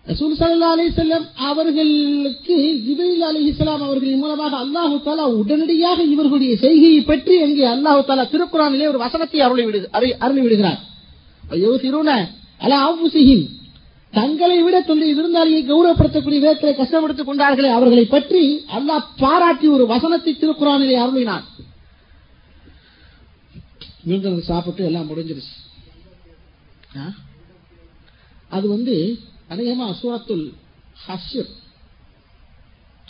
ரசூல் 0.07 0.37
சல்லா 0.41 0.69
அலி 0.75 0.85
செல்லம் 0.99 1.27
அவர்களுக்கு 1.49 2.57
ஜிபில் 2.85 3.25
அலி 3.29 3.41
இஸ்லாம் 3.51 3.83
அவர்களின் 3.87 4.23
மூலமாக 4.23 4.55
அல்லாஹு 4.65 4.97
தாலா 5.07 5.25
உடனடியாக 5.41 5.99
இவர்களுடைய 6.13 6.53
செய்கையை 6.65 7.03
பற்றி 7.11 7.35
அங்கே 7.47 7.65
அல்லாஹு 7.75 8.01
தாலா 8.09 8.25
திருக்குறானிலே 8.33 8.87
ஒரு 8.93 9.01
வசனத்தை 9.05 9.41
அருளி 9.47 9.65
விடு 9.67 9.81
அருளி 10.25 10.41
விடுகிறார். 10.45 10.81
அலா 12.61 12.79
ஆபுசிஹிம் 12.89 13.45
தங்களை 14.19 14.57
விட 14.67 14.77
தன்னுடைய 14.87 15.13
விருந்தாளியை 15.17 15.63
கௌரவப்படுத்தக்கூடிய 15.71 16.41
விதத்தில் 16.43 16.79
கஷ்டப்படுத்திக் 16.81 17.29
கொண்டார்களே 17.29 17.71
அவர்களை 17.79 18.05
பற்றி 18.15 18.43
அல்லாஹ் 18.77 19.11
பாராட்டி 19.23 19.67
ஒரு 19.77 19.85
வசனத்தை 19.95 20.33
திருக்குறானிலே 20.35 20.97
அருளினார் 21.05 21.47
விருந்தினர் 24.09 24.51
சாப்பிட்டு 24.51 24.83
எல்லாம் 24.89 25.09
முடிஞ்சிருச்சு. 25.11 25.57
அது 28.57 28.67
வந்து 28.75 28.95
அநேகமா 29.53 29.87
சூரத்துல் 30.01 30.47
ஹஷர் 31.07 31.51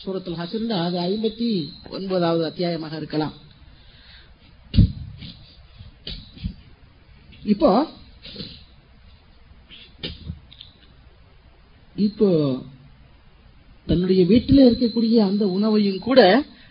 சூரத்துல் 0.02 0.38
ஹஷர் 0.40 0.66
அது 0.86 0.98
ஐம்பத்தி 1.10 1.48
ஒன்பதாவது 1.96 2.44
அத்தியாயமாக 2.50 3.00
இருக்கலாம். 3.00 3.34
இப்போ 7.54 7.70
இப்போ 12.06 12.28
தன்னுடைய 13.86 14.22
வீட்டில் 14.24 14.66
இருக்கக்கூடிய 14.68 15.16
அந்த 15.28 15.44
உணவையும் 15.56 16.00
கூட 16.08 16.20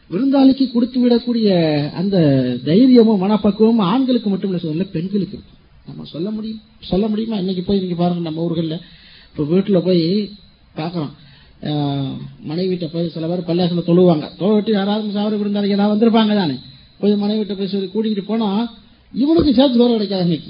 விருந்தாளிக்கு 0.10 0.66
கொடுத்து 0.72 0.98
விடக்கூடிய 1.00 1.48
அந்த 2.00 2.18
தைரியமும் 2.70 3.22
மனப்பக்குவமும் 3.24 3.88
ஆண்களுக்கு 3.92 4.30
மட்டும் 4.30 4.50
இல்ல 4.52 4.62
சொல்ல 4.64 4.86
பெண்களுக்கு 4.96 5.38
நம்ம 5.88 6.06
சொல்ல 6.14 6.28
முடியும் 6.30 6.62
சொல்ல 6.92 7.06
முடியுமா? 7.08 7.38
இன்னைக்கு 7.38 7.64
போய் 7.68 7.82
நீங்க 7.84 7.96
பாருங்க 7.96 8.24
நம்ம 8.28 8.44
ஊர்கள்ல. 8.48 8.76
இப்ப 9.30 9.44
வீட்டுல 9.52 9.80
போய் 9.88 10.04
பாக்கிறோம் 10.76 11.12
மனைவிட்ட 12.50 12.86
போய் 12.92 13.14
சில 13.16 13.28
பேர் 13.28 13.48
பல்லாசல 13.50 13.84
தொழுவாங்க. 13.90 14.26
தொழுவிட்டு 14.42 14.72
யாராவது 14.78 15.16
சாவர 15.18 15.34
விருந்தாளிக்கு 15.40 15.78
ஏதாவது 15.78 15.94
வந்திருப்பாங்க 15.94 16.36
தானே? 16.42 16.56
போய் 17.02 17.22
மனைவிட்ட 17.24 17.54
போய் 17.60 17.74
சொல்லி 17.74 17.90
கூட்டிகிட்டு 17.94 18.26
போனா 18.32 18.50
இவனுக்கு 19.14 19.52
சேர்த்து 19.60 19.80
சோறு 19.82 19.94
கிடைக்காது 19.98 20.26
இன்னைக்கு. 20.28 20.50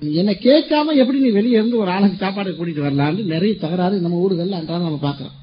என்ன 0.00 0.32
கேட்காம 0.32 0.94
எப்படி 1.02 1.18
நீ 1.18 1.28
வெளியே 1.28 1.56
இருந்து 1.58 1.76
ஒரு 1.76 1.90
ஆளுக்கு 1.90 2.16
சாப்பாடு 2.16 2.50
கூட்டிட்டு 2.58 2.84
வரலான்னு 2.86 3.24
நிறைய 3.24 3.56
தகராறு 3.56 4.00
நம்ம 4.00 4.18
ஊர்களில் 4.24 4.58
அன்றாடம் 4.58 4.86
நம்ம 4.88 5.00
பார்க்கறோம். 5.08 5.36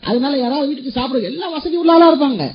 அதனால 0.00 0.38
யாராவது 0.38 0.66
வீட்டுக்கு 0.66 0.90
சாப்பிட 0.90 1.18
எல்லா 1.30 1.48
வசதி 1.48 1.76
உள்ள 1.76 2.10
இருப்பாங்க. 2.10 2.52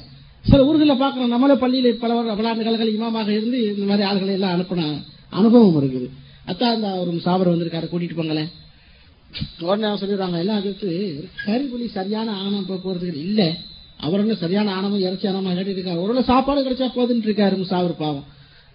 சில 0.50 0.66
ஊர்களில் 0.66 1.02
பார்க்கறோம் 1.04 1.34
நம்மளே 1.34 1.56
பள்ளியில 1.64 1.92
பல 2.04 2.14
பலாண்டு 2.14 2.36
பல 2.40 2.50
ஆண்டுகள் 2.50 2.94
இமாமாக 2.96 3.30
இருந்து 3.30 3.60
இந்த 3.76 3.86
மாதிரி 3.90 4.08
ஆளுகளை 4.10 4.34
எல்லாம் 4.38 4.54
அனுப்பின 4.56 4.86
அனுபவம் 5.30 5.78
இருக்குது. 5.82 6.08
அத்தா 6.48 6.74
இந்த 6.76 6.90
ஒரு 7.02 7.12
சாபர் 7.26 7.52
வந்திருக்காரு 7.54 7.88
கூட்டிட்டு 7.92 8.20
போங்களேன். 8.20 8.52
உடனே 9.60 9.94
சொல்லிடுறாங்க 10.02 10.38
எல்லாம் 10.44 10.58
அதுக்கு 10.58 10.90
கறிபுலி 11.46 11.88
சரியான 11.92 12.32
ஆணம் 12.32 12.68
போக்குவரத்துக்கு 12.70 13.24
இல்லை. 13.30 13.54
அவர் 13.98 14.36
சரியான 14.36 14.74
ஆணவம் 14.74 15.00
இறைச்சி 15.00 15.28
ஆணமா 15.28 15.56
கேட்டு 15.56 15.74
இருக்காரு. 15.76 16.02
ஒரு 16.02 16.24
சாப்பாடு 16.24 16.66
கிடைச்சா 16.66 16.90
போதுன்னு 16.98 17.28
இருக்காரு 17.30 17.62
சாவர் 17.62 17.96
பாவம். 17.96 18.26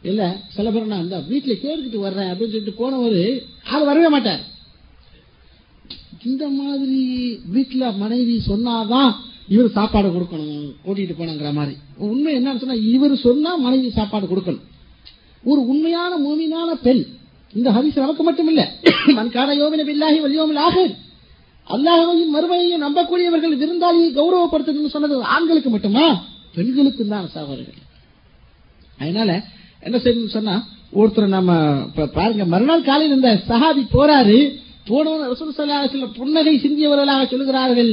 இல்ல 0.02 0.22
சில 0.56 0.70
பேர் 0.70 0.92
நான் 0.92 1.04
இந்த 1.04 1.18
வீட்டுல 1.30 1.54
கேட்டுக்கிட்டு 1.62 2.00
வர்றேன் 2.06 2.30
அப்படின்னு 2.30 2.54
சொல்லிட்டு 2.54 2.80
போனவர் 2.80 3.18
ஆள் 3.72 3.88
வரவே 3.88 4.08
மாட்டார். 4.14 4.42
இந்த 6.28 6.44
மாதிரி 6.58 7.00
வீட்டுல 7.54 7.84
மனைவி 8.02 8.36
சொன்னாதான் 8.50 9.10
இவர் 9.54 9.76
சாப்பாடு 9.76 10.08
கொடுக்கணும் 10.14 10.64
கூட்டிட்டு 10.84 11.14
போனங்கிற 11.18 11.50
மாதிரி. 11.58 11.74
உண்மை 12.08 12.32
என்னன்னு 12.38 12.62
சொன்னா 12.62 12.78
இவர் 12.94 13.14
சொன்னா 13.26 13.50
மனைவி 13.66 13.90
சாப்பாடு 13.98 14.26
கொடுக்கணும். 14.32 14.64
ஒரு 15.44 15.60
உண்மையான 15.72 16.12
மூமினான 16.24 16.70
பெண் 16.86 17.02
இந்த 17.52 17.68
ஹரிஸ் 17.76 18.02
நமக்கு 18.04 18.24
மட்டும் 18.28 18.48
இல்ல 18.52 18.62
யோமின 19.60 19.84
பில்லாகி 19.90 20.18
வலியோமில் 20.24 20.62
ஆகும் 20.64 20.94
அல்லாஹையும் 21.66 22.34
மறுமையையும் 22.34 22.82
நம்பக்கூடியவர்கள் 22.84 23.54
விருந்தாளியை 23.62 24.10
கௌரவப்படுத்தணும்னு 24.18 24.94
சொன்னது 24.94 25.16
ஆண்களுக்கு 25.34 25.70
மட்டுமா? 25.70 26.04
பெண்களுக்கும் 26.56 27.12
தான் 27.14 27.30
சாவர்கள் 27.34 27.80
அதனால 29.00 29.30
என்ன 29.88 29.98
செய்யணும்னு 30.04 30.36
சொன்னா 30.38 30.56
ஒருத்தர் 30.98 31.34
நம்ம 31.36 31.52
பாருங்க 32.18 32.44
மறுநாள் 32.52 32.88
காலையில் 32.88 33.16
இந்த 33.16 33.30
சஹாபி 33.50 33.82
போறாரு. 33.96 34.38
போனவன் 34.88 35.30
ரசூல் 35.32 35.54
ஸல்லல்லாஹு 35.56 36.06
புன்னகை 36.18 36.54
சிந்தியவர்களாக 36.64 37.24
சொல்லுகிறார்கள். 37.32 37.92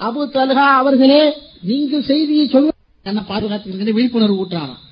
அபு 0.00 0.22
தல்ஹா 0.36 0.66
அவர்களே 0.80 1.22
நீங்கள் 1.70 2.08
செய்தியை 2.10 2.44
சொல்ல 2.54 2.74
என்ன 3.04 3.22
பாதுகாத்து 3.30 3.96
விழிப்புணர்வு 3.98 4.40
ஊட்டுறாராம் 4.42 4.82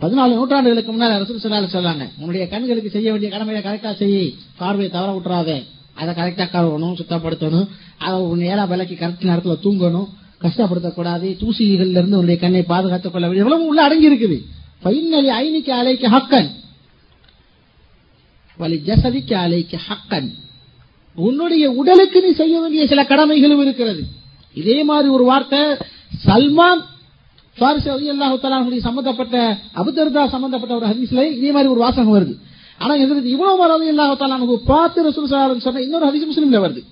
பதினாலு 0.00 0.32
நூற்றாண்டுகளுக்கு 0.38 0.92
முன்னால் 0.94 1.14
ரசூல் 1.22 1.40
ஸல்லல்லாஹு 1.42 1.76
சொல்லாங்க 1.76 2.04
உன்னுடைய 2.20 2.44
கண்களுக்கு 2.52 2.90
செய்ய 2.96 3.08
வேண்டிய 3.12 3.30
கடமையை 3.34 3.60
கரெக்டா 3.66 3.92
செய்ய 4.00 4.16
பார்வையை 4.60 4.90
தவற 4.96 5.10
விட்டுறாதே. 5.16 5.56
அதை 6.00 6.10
கரெக்டா 6.18 6.44
கழுவணும் 6.54 6.96
சுத்தப்படுத்தணும். 7.00 7.68
அதை 8.06 8.16
உன் 8.32 8.42
ஏழா 8.50 8.64
விலைக்கு 8.72 8.96
கரெக்ட் 9.02 9.28
நேரத்துல 9.30 9.54
தூங்கணும். 9.64 10.08
கஷ்டப்படுத்தக்கூடாது. 10.44 11.28
தூசிகள்ல 11.42 12.00
இருந்து 12.00 12.18
உன்னுடைய 12.18 12.38
கண்ணை 12.42 12.62
பாதுகாத்துக் 12.72 13.14
கொள்ள 13.14 13.26
வேண்டிய 13.28 13.62
உள்ள 13.70 13.80
அடங்கி 13.86 14.08
இருக்குது. 14.10 14.38
فإن 14.86 15.12
ஐனிக்கு 15.42 15.70
عليك 15.80 16.02
ஹக்கன் 16.14 16.50
வலி 18.60 18.76
عليك 19.44 19.72
حقا 19.86 20.18
ஹக்கன் 20.18 20.28
உன்னுடைய 21.18 21.64
உடலுக்கு 21.80 22.18
நீ 22.24 22.30
செய்ய 22.40 22.54
வேண்டிய 22.62 22.82
சில 22.92 23.00
கடமைகளும் 23.10 23.62
இருக்கிறது. 23.64 24.02
இதே 24.60 24.78
மாதிரி 24.90 25.08
ஒரு 25.16 25.24
வார்த்தை 25.30 25.60
சல்மான் 26.26 26.82
ஃபாரிஸ் 27.56 28.86
சம்பந்தப்பட்ட 28.88 29.36
அபுதர்தா 29.80 30.22
சம்பந்தப்பட்ட 30.34 30.72
ஒரு 30.78 30.86
ஹதீஸ்ல 30.90 31.20
இதே 31.38 31.50
மாதிரி 31.56 31.68
ஒரு 31.74 31.80
வாசகம் 31.84 32.14
வருது. 32.16 32.34
ஆனா 32.80 32.92
எதிர்த்து 33.04 33.34
இவ்வளவு 33.36 33.70
ரலியல்லாஹு 33.72 34.14
அல்லாஹு 34.26 34.56
பார்த்து 34.72 35.06
ரசூல் 35.08 35.28
ஸல்லல்லாஹு 35.30 35.66
சொன்ன 35.66 35.84
இன்னொரு 35.86 36.08
ஹதீஸ் 36.08 36.30
முஸ்லீம்ல 36.30 36.60
வருது. 36.66 36.82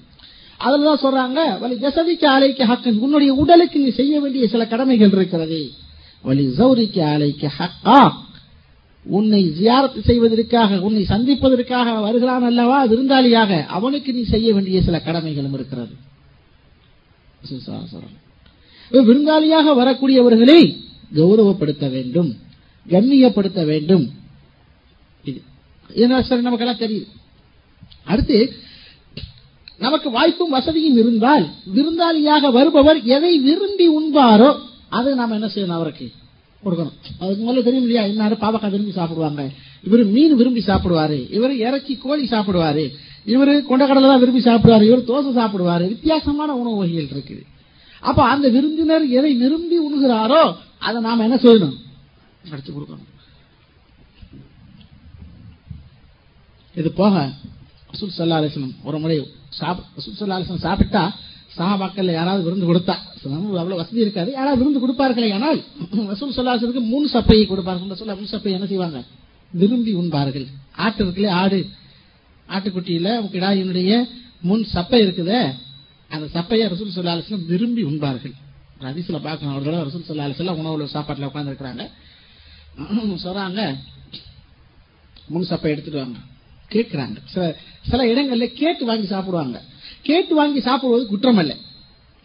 அதுலதான் 0.61 1.03
சொல்றாங்க 1.05 1.41
வலி 1.63 1.75
ஜசதிக்கு 1.87 2.27
ஆலைக்கு 2.35 2.65
ஹக்கன் 2.73 3.01
உன்னுடைய 3.05 3.31
உடலுக்கு 3.43 3.79
நீ 3.85 3.91
செய்ய 4.01 4.15
வேண்டிய 4.25 4.45
சில 4.55 4.63
கடமைகள் 4.73 5.15
இருக்கிறது. 5.19 5.61
வலி 6.25 6.45
ஆலைக்கு 7.13 7.49
ஹக்கா 7.59 7.99
உன்னை 9.07 9.41
ஜியாரத்து 9.59 10.01
செய்வதற்காக 10.01 10.79
உன்னை 10.81 11.03
சந்திப்பதற்காக 11.09 12.01
வருகிறான் 12.01 12.43
அல்லவா? 12.43 12.79
விருந்தாளியாக 12.87 13.51
அவனுக்கு 13.77 14.11
நீ 14.13 14.23
செய்ய 14.23 14.53
வேண்டிய 14.53 14.83
சில 14.83 14.99
கடமைகளும் 15.07 15.57
இருக்கிறது. 15.59 15.95
விருந்தாளியாக 18.91 19.67
வரக்கூடியவர்களை 19.81 20.61
கௌரவப்படுத்த 21.15 21.91
வேண்டும் 21.91 22.31
கண்ணியப்படுத்த 22.87 23.61
வேண்டும். 23.65 24.07
என்ன 25.91 26.23
நமக்கெல்லாம் 26.29 26.83
தெரியுது 26.85 27.07
அடுத்து 28.05 28.39
நமக்கு 29.79 30.09
வாய்ப்பும் 30.11 30.55
வசதியும் 30.57 30.99
இருந்தால் 30.99 31.47
விருந்தாளியாக 31.75 32.51
வருபவர் 32.53 33.01
எதை 33.17 33.33
விரும்பி 33.39 33.87
உண்பாரோ 33.99 34.51
அதை 34.95 35.15
நாம 35.15 35.35
என்ன 35.35 35.47
செய்யணும் 35.47 35.79
அவருக்கு? 35.79 36.13
கொடுக்கணும். 36.65 36.93
அதுக்கு 37.19 37.53
முதல்ல 37.53 37.63
தெரியும் 37.63 37.87
இல்லையா? 37.87 38.03
இன்னாரு 38.03 38.33
பாவக்காய் 38.33 38.71
விரும்பி 38.71 38.93
சாப்பிடுவாங்க. 38.93 39.51
இவர் 39.83 40.05
மீன் 40.05 40.37
விரும்பி 40.37 40.61
சாப்பிடுவாரு. 40.61 41.33
இவர் 41.33 41.57
இறக்கி 41.57 41.97
கோழி 41.97 42.29
சாப்பிடுவாரு. 42.29 42.93
இவர் 43.25 43.49
கொண்டக்கடலை 43.49 44.01
தான் 44.01 44.19
விரும்பி 44.19 44.41
சாப்பிடுவாரு. 44.41 44.83
இவர் 44.83 45.03
தோசை 45.03 45.39
சாப்பிடுவாரு. 45.39 45.89
வித்தியாசமான 45.89 46.55
உணவு 46.55 46.77
வகைகள் 46.77 47.21
இருக்குது. 47.21 47.43
அப்ப 48.01 48.29
அந்த 48.29 48.49
விருந்தினர் 48.49 49.09
எதை 49.09 49.35
விரும்பி 49.35 49.77
உண்கிறாரோ 49.79 50.57
அதை 50.79 51.01
நாம 51.01 51.23
என்ன 51.23 51.35
செய்யணும்? 51.35 51.77
எடுத்து 52.51 52.73
கொடுக்கணும். 52.73 53.13
இது 56.75 56.93
போக 56.93 57.31
ரசூல் 57.93 58.21
சல்லா 58.21 58.37
அலிஸ்லம் 58.37 58.75
ஒரு 58.83 58.99
முறை 58.99 59.29
சாப்- 59.61 59.85
ரசூல் 59.97 60.23
சல்லா 60.23 60.33
அலிஸ்லம் 60.33 60.57
சாப்பிட்டா 60.57 61.15
சஹாபாக்கள் 61.57 62.13
யாராவது 62.19 62.43
விருந்து 62.47 62.69
கொடுத்தா. 62.71 62.95
அவ்வளவு 63.25 63.81
வசதி 63.81 64.01
இருக்காது. 64.05 64.31
யாராவது 64.39 64.61
விருந்து 64.63 64.83
கொடுப்பார்களே 64.85 65.29
ஆனால் 65.37 65.61
ரசூல் 66.13 66.37
சொல்லாசருக்கு 66.39 66.83
மூணு 66.93 67.07
சப்பையை 67.13 67.45
கொடுப்பார்கள் 67.47 68.01
சொல்ல 68.03 68.15
மூணு 68.21 68.29
சப்பை 68.35 68.51
என்ன 68.59 68.67
செய்வாங்க? 68.73 69.01
விரும்பி 69.61 69.93
உண்பார்கள். 70.01 70.47
ஆட்டு 70.85 71.01
இருக்குல்ல 71.05 71.31
ஆடு. 71.43 71.61
ஆட்டுக்குட்டியில 72.55 73.09
கிடாயினுடைய 73.35 73.93
முன் 74.49 74.65
சப்பை 74.75 74.99
இருக்குதே 75.05 75.41
அந்த 76.15 76.27
சப்பையை 76.37 76.65
ரசூல் 76.73 76.95
சல்லா 76.95 77.47
விரும்பி 77.51 77.83
உண்பார்கள். 77.91 78.35
ஹதீஸ்ல 78.87 79.19
பார்க்கணும். 79.27 79.55
ஒரு 79.57 79.65
தடவை 79.65 79.85
ரசூல் 79.89 80.09
சல்லா 80.09 80.53
உணவுல 80.61 80.87
சாப்பாட்டுல 80.95 81.29
உட்கார்ந்து 81.31 81.53
இருக்கிறாங்க. 81.53 81.85
சொல்றாங்க 83.25 83.61
முன் 85.33 85.47
சப்பை 85.51 85.69
எடுத்துட்டு 85.75 86.01
வாங்க. 86.03 86.19
கேட்கிறாங்க. 86.75 87.17
சில 87.33 87.45
சில 87.91 88.01
இடங்கள்ல 88.13 88.47
கேட்டு 88.61 88.85
வாங்கி 88.91 89.07
சாப்பிடுவாங்க. 89.13 89.57
கேட்டு 90.05 90.35
வாங்கி 90.35 90.61
சாப்பிடுவது 90.61 91.07
குற்றம் 91.07 91.37
அல்ல 91.37 91.57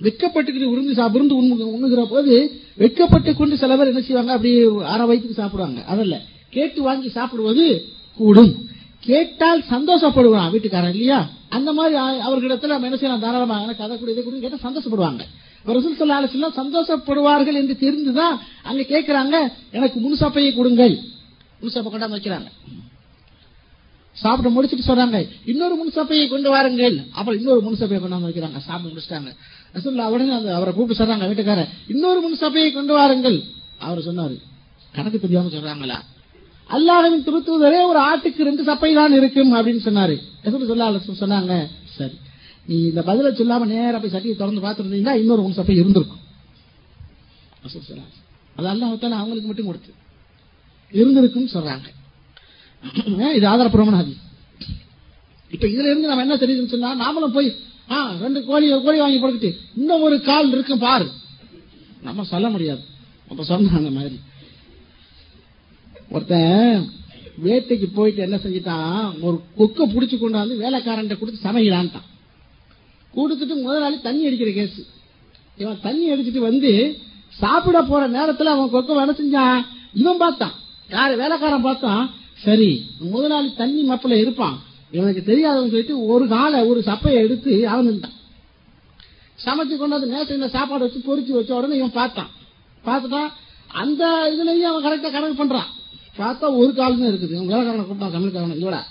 வெக்கப்பட்டுக்கிட்டு 0.02 0.70
விருந்து 0.70 0.94
சா- 0.94 1.12
விருந்து 1.12 1.36
உண்ணுகிற 1.36 2.06
போது 2.06 2.62
வெக்கப்பட்டு 2.78 3.34
கொண்டு 3.34 3.58
சில 3.58 3.78
பேர் 3.78 3.88
என்ன 3.88 4.02
செய்வாங்க? 4.02 4.32
அப்படி 4.32 4.68
அரை 4.84 5.06
வயிற்றுக்கு 5.06 5.42
சாப்பிடுவாங்க. 5.42 5.84
அதல்ல. 5.84 6.22
கேட்டு 6.50 6.82
வாங்கி 6.82 7.10
சாப்பிடுவது 7.10 7.86
கூடும். 8.16 8.68
கேட்டால் 9.00 9.64
சந்தோஷப்படுவான் 9.70 10.52
வீட்டுக்காரன் 10.52 10.90
இல்லையா? 10.90 11.30
அந்த 11.50 11.74
மாதிரி 11.74 11.96
அவர்களிடத்துல 12.00 12.68
நம்ம 12.68 12.86
என்ன 12.86 12.98
செய்யலாம்? 12.98 13.20
தாராளமாக 13.20 13.64
எனக்கு 13.64 13.84
அதை 13.84 13.98
கூட 13.98 14.12
இதை 14.12 14.24
கூட 14.24 14.38
கேட்டால் 14.38 14.74
சந்தோஷப்படுவாங்க. 14.74 15.20
ரசூல் 15.66 15.98
ஸல்லல்லாஹு 16.00 16.26
அலைஹி 16.26 16.58
சந்தோஷப்படுவார்கள் 16.58 17.54
என்று 17.54 17.78
தெரிந்துதான் 17.80 18.40
அங்க 18.64 18.82
கேட்கிறாங்க 18.82 19.52
எனக்கு 19.72 20.00
முன்சப்பையை 20.00 20.56
கொடுங்கள். 20.56 21.00
முன்சப்பை 21.62 21.88
கொண்டாந்து 21.92 22.18
வைக்கிறாங்க. 22.18 22.46
சாப்பிட்டு 24.22 24.50
முடிச்சிட்டு 24.56 24.86
சொல்றாங்க 24.90 25.18
இன்னொரு 25.52 25.76
முன்சப்பையை 25.82 26.26
கொண்டு 26.34 26.50
வாருங்கள். 26.54 26.96
அப்புறம் 27.18 27.40
இன்னொரு 27.40 27.62
முன்சப்பையை 27.66 28.00
கொண்டாந்து 28.04 28.30
வைக்கிறாங்க. 28.30 28.60
சாப்பிட்டு 28.68 28.94
முடிச்சிட்டாங்க. 28.94 29.32
ரசூல்லா 29.76 30.06
உடனே 30.14 30.34
அந்த 30.38 30.52
அவரை 30.60 30.72
கூப்பிட்டு 30.78 31.02
சொல்றாங்க 31.02 31.26
வீட்டுக்காரர் 31.32 31.74
இன்னொரு 31.94 32.22
முன்சப்பையை 32.26 32.70
கொண்டு 32.78 32.94
வாருங்கள். 33.00 33.38
அவர் 33.88 34.08
சொன்னாரு 34.08 34.38
கணக்கு 34.96 35.20
தெரியாம 35.26 35.52
சொல்றாங்களா? 35.56 35.98
அல்லாஹின் 36.76 37.24
திருத்துவதே 37.28 37.80
ஒரு 37.92 38.00
ஆட்டுக்கு 38.10 38.48
ரெண்டு 38.48 38.64
சப்பை 38.70 38.90
தான் 38.98 39.14
இருக்கும் 39.20 39.52
அப்படின்னு 39.60 39.84
சொன்னாரு. 39.88 40.16
சொன்னாங்க 41.22 41.54
சரி 41.98 42.18
நீ 42.70 42.76
இந்த 42.90 43.02
பதில 43.10 43.30
சொல்லாம 43.40 43.68
நேரம் 43.74 44.02
போய் 44.02 44.14
சட்டியை 44.16 44.36
திறந்து 44.42 44.66
பார்த்துருந்தீங்கன்னா 44.66 45.16
இன்னொரு 45.22 45.42
முன்சப்பை 45.46 45.76
இருந்திருக்கும். 45.82 46.24
அது 48.58 48.68
அல்லாஹ் 48.74 49.20
அவங்களுக்கு 49.22 49.50
மட்டும் 49.52 49.70
கொடுத்து 49.70 49.92
இருந்திருக்கும் 51.00 51.50
சொல்றாங்க. 51.56 51.88
இது 53.36 53.48
ஆதாரப்பூர்வமான 53.50 54.00
ஹதீஸ் 54.02 54.22
இப்ப 55.52 55.68
இதுல 55.68 55.90
இருந்து 55.90 56.08
நம்ம 56.08 56.22
என்ன 56.22 56.36
தெரியுதுன்னு 56.36 56.68
சொன்னா 56.68 56.90
நாமளும் 56.96 57.34
போய் 57.34 57.56
ஆ 57.92 58.12
ரெண்டு 58.22 58.46
கோழி 58.46 58.72
ஒரு 58.72 58.82
கோழி 58.82 58.98
வாங்கி 58.98 59.24
கொடுத்துட்டு 59.24 59.56
இன்னும் 59.76 60.02
ஒரு 60.02 60.22
கால் 60.22 60.52
இருக்கும் 60.52 60.80
பாரு. 60.80 61.12
நம்ம 62.02 62.24
சொல்ல 62.24 62.50
முடியாது. 62.50 62.82
அப்ப 63.30 63.44
சொன்ன 63.44 63.76
அந்த 63.76 63.90
மாதிரி. 63.90 64.20
ஒருத்தன் 66.10 66.90
வேட்டைக்கு 67.44 67.88
போயிட்டு 67.94 68.22
என்ன 68.22 68.36
செஞ்சிட்டான் 68.36 69.20
ஒரு 69.22 69.42
கொக்க 69.58 69.88
புடிச்சு 69.88 70.16
கொண்டாந்து 70.16 70.58
வேலைக்காரன் 70.58 71.18
கொடுத்து 71.18 71.50
சமைக்கிறான்ட்டான். 71.50 72.08
கொடுத்துட்டு 73.16 73.62
முதலாளி 73.62 74.02
தண்ணி 74.02 74.26
அடிக்கிற 74.26 74.52
கேஸ். 74.52 74.88
இவன் 75.58 75.80
தண்ணி 75.82 76.12
அடிச்சுட்டு 76.12 76.38
வந்து 76.38 76.98
சாப்பிட 77.30 77.82
போற 77.82 78.10
நேரத்துல 78.10 78.44
அவன் 78.44 78.72
கொக்க 78.72 78.94
வேலை 78.94 79.16
செஞ்சான். 79.16 79.66
இவன் 79.94 80.18
பார்த்தான். 80.18 80.54
யாரு 80.90 81.18
வேலைக்காரன் 81.18 81.62
பார்த்தான். 81.62 82.14
சரி 82.44 82.70
முதலாளி 83.14 83.50
தண்ணி 83.62 83.82
மப்பில 83.90 84.18
இருப்பான். 84.24 84.58
இவனுக்கு 84.96 85.22
தெரியாதவன் 85.30 85.72
சொல்லிட்டு 85.74 85.96
ஒரு 86.14 86.26
காலை 86.36 86.60
ஒரு 86.70 86.80
சப்பையை 86.90 87.20
எடுத்து 87.26 87.52
அவன் 87.72 87.90
இருந்தான் 87.90 88.16
சமைச்சு 89.46 89.76
கொண்டாந்து 89.82 90.14
நேற்று 90.14 90.56
சாப்பாடு 90.56 90.86
வச்சு 90.86 91.00
பொரிச்சு 91.08 91.32
வச்ச 91.36 91.52
உடனே 91.58 91.76
இவன் 91.80 91.98
பார்த்தான். 92.00 92.32
பார்த்துட்டான் 92.88 93.30
அந்த 93.82 94.04
இதுலயும் 94.34 94.70
அவன் 94.70 94.86
கரெக்டா 94.86 95.10
கணக்கு 95.16 95.40
பண்றான். 95.42 95.70
பார்த்தா 96.20 96.46
ஒரு 96.62 96.72
கால் 96.80 96.98
தான் 97.02 97.12
இருக்குது. 97.12 97.36
இவன் 97.36 97.52
வேலைக்காரனை 97.52 97.84
கூப்பிட்டான் 97.84 98.16
தமிழ்காரனை 98.16 98.56
இல்லடா 98.60 98.82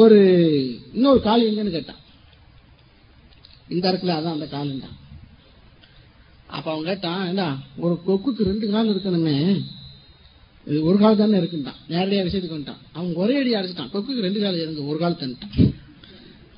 ஒரு 0.00 0.18
இன்னொரு 0.96 1.20
கால் 1.28 1.46
எங்கன்னு 1.48 1.76
கேட்டான். 1.76 2.00
இந்த 3.74 3.84
இடத்துல 3.90 4.16
அதான் 4.16 4.36
அந்த 4.36 4.48
காலுண்டான் 4.54 4.98
அப்ப 6.56 6.66
அவன் 6.72 6.88
கேட்டான் 6.90 7.22
ஏண்டா 7.28 7.48
ஒரு 7.84 7.94
கொக்குக்கு 8.06 8.50
ரெண்டு 8.50 8.66
கால் 8.74 8.92
இருக்கணுமே. 8.92 9.36
இது 10.66 10.78
ஒரு 10.88 10.98
கால் 10.98 11.16
தானே 11.16 11.38
இருக்குன்ட்டான் 11.38 11.78
நேரடியா 11.92 12.22
விஷயத்துக்கு 12.26 12.56
வந்துட்டான். 12.56 12.82
அவன் 12.92 13.14
ஒரே 13.22 13.34
அடி 13.40 13.50
அடிச்சிட்டான். 13.54 13.90
கொக்குக்கு 13.94 14.26
ரெண்டு 14.26 14.40
கால் 14.44 14.60
இருக்கு 14.60 14.88
ஒரு 14.90 14.98
கால் 14.98 15.18
தந்துட்டான் 15.20 15.72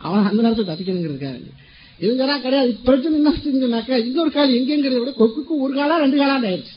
அவன் 0.07 0.27
அந்த 0.29 0.41
நேரத்தில் 0.43 0.69
தப்பிக்கணுங்கிறதுக்காக 0.71 1.39
இவங்கதான் 2.05 2.43
கிடையாது 2.45 2.73
பிரச்சனை 2.87 3.17
என்ன? 3.19 3.31
செஞ்சுனாக்கா 3.45 3.95
இன்னொரு 4.07 4.31
கால் 4.33 4.55
எங்கிறத 4.57 4.99
விட 5.03 5.13
கொக்குக்கு 5.21 5.55
ஒரு 5.65 5.73
காலா 5.79 5.97
ரெண்டு 6.05 6.17
காலா 6.17 6.35
ஆயிடுச்சு. 6.49 6.75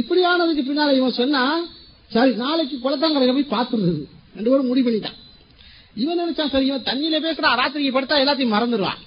இப்படியானதுக்கு 0.00 0.62
பின்னால 0.68 0.94
இவன் 0.96 1.18
சொன்னா 1.20 1.42
சரி 2.14 2.32
நாளைக்கு 2.42 2.76
குளத்தாங்கரையில 2.84 3.34
போய் 3.36 3.52
பார்த்துருது 3.54 3.92
ரெண்டு 4.36 4.50
பேரும் 4.50 4.70
முடிவு 4.70 4.86
பண்ணிட்டான். 4.86 5.18
இவன் 6.02 6.20
நினைச்சா 6.22 6.44
சரி 6.54 6.66
இவன் 6.70 6.86
தண்ணியில 6.88 7.20
பேசுறான் 7.26 7.58
ராத்திரிக்கு 7.60 7.96
படுத்தா 7.96 8.16
எல்லாத்தையும் 8.24 8.54
மறந்துடுவான் 8.56 9.00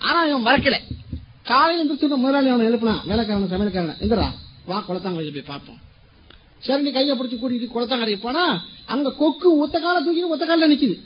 ஆனா 0.00 0.20
இவன் 0.30 0.46
மறக்கல. 0.48 0.76
காலையில் 1.50 1.82
எந்திரிச்சு 1.82 2.16
முதலாளி 2.24 2.48
அவனை 2.52 2.66
எழுப்பினான். 2.70 3.02
வேலைக்காரன் 3.10 3.52
சமையல்காரன் 3.54 4.00
எந்திரா 4.04 4.28
வா 4.68 4.76
குளத்தாங்கரையில 4.88 5.34
போய் 5.36 5.50
பார்ப்போம். 5.52 5.80
சரி 6.64 6.82
நீ 6.82 6.90
கையை 6.90 7.14
பிடிச்சி 7.16 7.36
கூட்டிட்டு 7.38 7.74
குளத்தாங்கரைக்கு 7.74 8.26
போனா 8.26 8.44
அங்க 8.92 9.12
கொக்கு 9.20 9.48
ஒத்த 9.64 9.76
கால 9.80 9.96
தூக்கி 10.06 10.22
ஒத்த 10.34 10.44
கால 10.46 10.68
நிக்குது. 10.72 10.96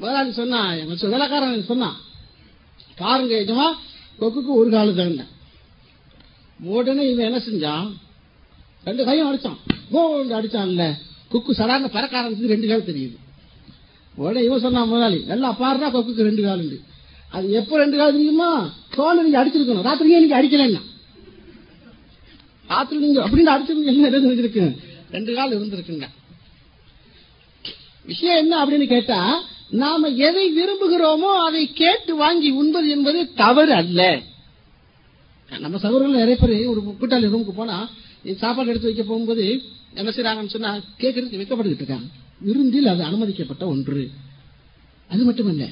முதலாளி 0.00 0.32
சொன்னா 0.40 0.60
எங்க 0.80 1.08
வேலைக்காரன் 1.14 1.70
சொன்னான் 1.72 1.96
பாருங்க 3.00 3.34
எஜமா 3.42 3.66
கொக்குக்கு 4.20 4.52
ஒரு 4.60 4.70
காலு 4.70 4.92
தான் 4.94 5.32
உடனே 6.74 7.02
இவன் 7.10 7.26
என்ன 7.28 7.38
செஞ்சான்? 7.46 7.88
ரெண்டு 8.84 9.02
கையும் 9.04 9.28
அடிச்சான். 9.28 9.58
கோண்டு 9.92 10.34
அடிச்சான்ல. 10.38 10.84
கொக்கு 11.32 11.52
சடார்னு 11.58 11.88
பறக்க 11.96 12.20
ஆரம்பிச்சு 12.20 12.52
ரெண்டு 12.54 12.68
கால் 12.68 12.88
தெரியுது. 12.90 13.16
உடனே 14.14 14.42
இவன் 14.44 14.62
சொன்னான் 14.66 14.88
முதலாளி 14.88 15.18
நல்லா 15.30 15.48
பாருனா 15.62 15.88
கொக்குக்கு 15.94 16.28
ரெண்டு 16.28 16.42
கால் 16.46 16.62
உண்டு 16.64 16.78
அது 17.36 17.46
எப்ப 17.60 17.78
ரெண்டு 17.82 17.96
கால் 17.96 18.14
தெரியுமா? 18.16 18.50
தோல் 18.96 19.22
நீங்க 19.24 19.38
அடிச்சிருக்கணும். 19.42 19.86
ராத்திரியே 19.88 20.20
நீங்க 20.22 20.36
அடிக்கலன்னா. 20.40 20.82
ஆத்துல 22.68 23.02
நீங்க 23.04 23.20
அப்படின்னு 23.28 23.52
அடிச்சிருந்தீங்க 23.54 24.06
என்ன 24.10 24.20
செஞ்சிருக்கு 24.26 24.64
ரெண்டு 25.10 25.34
கால் 25.34 25.54
இருந்திருக்குங்க. 25.56 26.06
விஷயம் 28.04 28.40
என்ன 28.42 28.54
அப்படின்னு 28.64 28.86
கேட்டா 28.86 29.20
நாம 29.82 30.08
எதை 30.08 30.44
விரும்புகிறோமோ 30.58 31.30
அதை 31.46 31.62
கேட்டு 31.72 32.16
வாங்கி 32.16 32.50
உண்பது 32.50 32.88
என்பது 32.88 33.20
தவறு 33.34 33.72
அல்ல. 33.72 34.00
நம்ம 35.50 35.78
சகோதரர்கள் 35.78 36.20
நிறைய 36.20 36.36
பேர் 36.36 36.70
ஒரு 36.72 36.80
கூட்டாளி 37.00 37.26
ரூமுக்கு 37.32 37.54
போனா 37.54 37.78
நீ 38.22 38.32
சாப்பாடு 38.32 38.68
எடுத்து 38.68 38.90
வைக்க 38.90 39.02
போகும்போது 39.02 39.44
என்ன 39.94 40.10
செய்யறாங்கன்னு 40.16 40.54
சொன்னா 40.54 40.70
கேட்கறதுக்கு 41.02 41.40
வைக்கப்பட்டுக்கிட்டு 41.40 41.84
இருக்காங்க. 41.84 42.08
விருந்தில் 42.46 42.86
அது 42.86 43.02
அனுமதிக்கப்பட்ட 43.02 43.66
ஒன்று. 43.66 44.10
அது 45.10 45.22
மட்டுமல்ல 45.24 45.66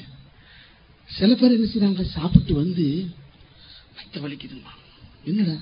சில 1.09 1.33
பேர் 1.35 1.55
என்ன 1.57 1.67
செய்றாங்க? 1.71 2.03
சாப்பிட்டு 2.17 2.53
வந்து 2.53 2.85
வயிற்று 3.95 4.21
வலிக்குதுமா 4.23 4.73
என்னடா? 5.25 5.55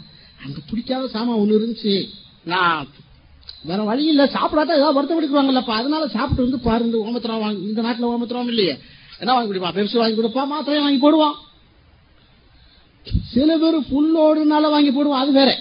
அங்க 0.45 0.59
பிடிக்காத 0.69 1.07
சாமான் 1.07 1.39
ஒண்ணு 1.39 1.57
இருந்துச்சு. 1.59 2.09
நான் 2.43 2.87
வேற 3.63 3.83
வழி 3.83 4.05
இல்ல 4.05 4.23
சாப்பிடாட்டா 4.25 4.73
ஏதாவது 4.79 4.93
வருத்தம் 4.93 5.19
எடுக்குவாங்கல்லப்பா 5.19 5.73
அதனால 5.75 6.07
சாப்பிட்டு 6.07 6.43
வந்து 6.43 6.59
பாருங்க 6.59 6.97
ஓமத்திரம் 6.97 7.39
வாங்கி 7.39 7.61
இந்த 7.63 7.81
நாட்டுல 7.81 8.09
ஓமத்திரம் 8.13 8.47
இல்லையே. 8.47 8.79
என்ன 9.19 9.33
வாங்கி 9.33 9.49
கொடுப்பா? 9.51 9.71
பெப்சி 9.75 9.97
வாங்கி 9.97 10.21
கொடுப்பா? 10.21 10.43
மாத்திரையும் 10.53 10.81
வாங்கி 10.81 11.01
போடுவான். 11.05 11.35
சில 13.33 13.57
பேர் 13.57 13.77
புல்லோடுனால 13.91 14.69
வாங்கி 14.69 14.91
போடுவான். 14.91 15.23
அது 15.23 15.31
வேற. 15.31 15.51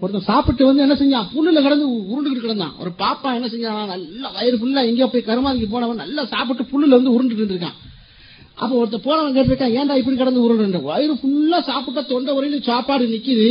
ஒருத்தன் 0.00 0.28
சாப்பிட்டு 0.30 0.66
வந்து 0.66 0.82
என்ன 0.82 0.94
செஞ்சான்? 0.94 1.26
புல்லுல 1.34 1.62
கிடந்து 1.62 1.86
உருண்டுகிட்டு 2.12 2.46
கிடந்தான். 2.46 2.74
ஒரு 2.78 2.90
பாப்பா 2.98 3.34
என்ன 3.34 3.48
செஞ்சான் 3.48 3.86
நல்லா 3.86 4.30
வயிறு 4.30 4.56
ஃபுல்லா 4.56 4.86
எங்கேயோ 4.86 5.06
போய் 5.06 5.28
கருமாதிக்கு 5.28 5.68
போனவன் 5.68 5.96
நல்லா 5.96 6.24
சாப்பிட்டு 6.24 6.64
புல்லுல 6.72 6.98
வந்து 7.00 7.14
உருண்டுட்டு 7.16 7.54
இருக்கான் 7.54 7.78
அப்ப 8.54 8.84
ஒருத்தர் 8.84 9.04
போனவன் 9.04 9.36
கேட்டிருக்கான் 9.36 9.76
ஏன்டா 9.78 9.94
இப்படி 9.96 10.16
கிடந்து 10.16 10.42
உருள்ற 10.44 10.82
வயிறு 10.82 11.12
ஃபுல்லா 11.12 11.62
சாப்பிட்ட 11.62 12.02
தொண்டை 12.02 12.34
வரையில 12.36 12.62
சாப்பாடு 12.62 13.04
நிக்குது. 13.06 13.48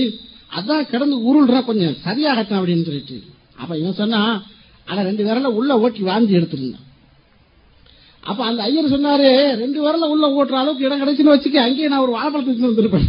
அதான் 0.57 0.89
கிடந்து 0.89 1.17
உருள்றா 1.29 1.65
கொஞ்சம் 1.65 1.95
சரியாகட்டும் 2.05 2.59
அப்படின்னு 2.59 2.83
சொல்லிட்டு. 2.83 3.17
அப்ப 3.57 3.77
இவன் 3.77 3.93
சொன்னா 3.93 4.43
ஆனா 4.85 5.01
ரெண்டு 5.01 5.23
விரல 5.23 5.49
உள்ள 5.59 5.79
ஓட்டி 5.79 6.01
வாந்தி 6.01 6.33
எடுத்துருந்தான் 6.37 6.87
அப்ப 8.23 8.45
அந்த 8.45 8.63
ஐயர் 8.63 8.91
சொன்னாரு 8.91 9.29
ரெண்டு 9.55 9.79
விரல 9.83 10.07
உள்ள 10.13 10.25
ஓட்டுற 10.37 10.51
அளவுக்கு 10.51 10.85
இடம் 10.85 11.01
கிடைச்சுன்னு 11.01 11.33
வச்சுக்க 11.33 11.55
அங்கேயே 11.55 11.87
நான் 11.87 11.99
ஒரு 11.99 12.11
வாழைப்பழத்தை 12.11 12.53
தின்னு 12.53 12.71
வந்திருப்பேன். 12.71 13.07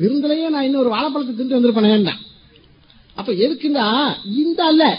விருந்திலேயே 0.00 0.48
நான் 0.48 0.64
இன்னொரு 0.64 0.88
வாழைப்பழத்தை 0.88 1.34
தின்னு 1.34 1.58
வந்திருப்பேன் 1.58 1.92
வேண்டாம் 1.94 2.20
அப்ப 3.14 3.32
எதுக்குன்னா 3.32 3.86
இந்த 4.36 4.64
அல்ல. 4.64 4.98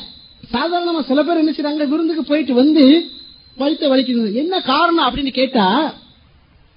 சாதாரணமா 0.54 1.02
சில 1.08 1.24
பேர் 1.24 1.38
என்ன 1.38 1.86
விருந்துக்கு 1.86 2.24
போயிட்டு 2.24 2.54
வந்து 2.54 2.84
வயிற்ற 3.58 3.96
வலிக்குது. 3.96 4.34
என்ன 4.34 4.62
காரணம் 4.62 5.08
அப்படின்னு 5.08 5.32
கேட்டா 5.32 5.94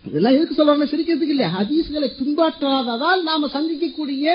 இதெல்லாம் 0.08 0.32
எதுக்கு 0.32 0.54
சொல்றாங்க? 0.58 0.88
சிரிக்கிறதுக்கு 0.88 1.28
இல்லையா? 1.28 1.50
ஹதீஸ்களை 1.60 2.08
பின்பற்றாததால் 2.20 3.22
நாம 3.22 3.46
சந்திக்கக்கூடிய 3.46 4.26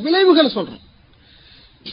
விளைவுகளை 0.00 0.50
சொல்றோம். 0.54 0.84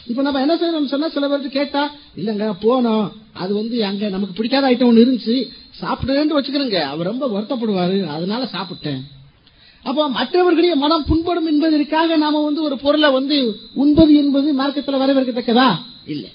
இப்ப 0.06 0.22
நம்ம 0.22 0.40
என்ன 0.40 0.54
செய்யறோம் 0.54 0.84
சொன்னா 0.84 1.08
சில 1.08 1.28
பேருக்கு 1.28 1.48
கேட்டா 1.48 1.90
இல்லங்க 2.16 2.52
போனோம். 2.60 3.10
அது 3.32 3.54
வந்து 3.54 3.84
அங்க 3.84 4.08
நமக்கு 4.08 4.34
பிடிக்காத 4.34 4.70
ஐட்டம் 4.70 4.90
ஒண்ணு 4.90 5.02
இருந்துச்சு. 5.04 5.48
சாப்பிடுறேன்னு 5.80 6.36
வச்சுக்கிறேங்க. 6.38 6.74
அவர் 6.74 7.06
ரொம்ப 7.06 7.26
வருத்தப்படுவாரு. 7.26 8.06
அதனால 8.06 8.48
சாப்பிட்டேன். 8.52 9.00
அப்போ 9.82 10.08
மற்றவர்களுடைய 10.08 10.76
மனம் 10.76 11.04
புண்படும் 11.04 11.46
என்பதற்காக 11.46 12.16
நாம 12.16 12.44
வந்து 12.44 12.62
ஒரு 12.62 12.78
பொருளை 12.78 13.10
வந்து 13.10 13.60
உண்பது 13.74 14.14
என்பது 14.14 14.52
மார்க்கத்தில் 14.52 14.94
வரவேற்கத்தக்கதா? 14.94 15.76
இல்லை. 16.06 16.30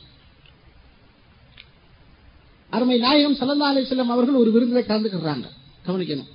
அருமை 2.75 2.97
நாயகம் 3.05 3.37
சல்லா 3.39 3.67
அலிஸ்லாம் 3.71 4.13
அவர்கள் 4.15 4.41
ஒரு 4.41 4.49
விருந்தில 4.55 4.81
கலந்துக்கிறாங்க 4.89 5.47
கவனிக்கணும். 5.87 6.29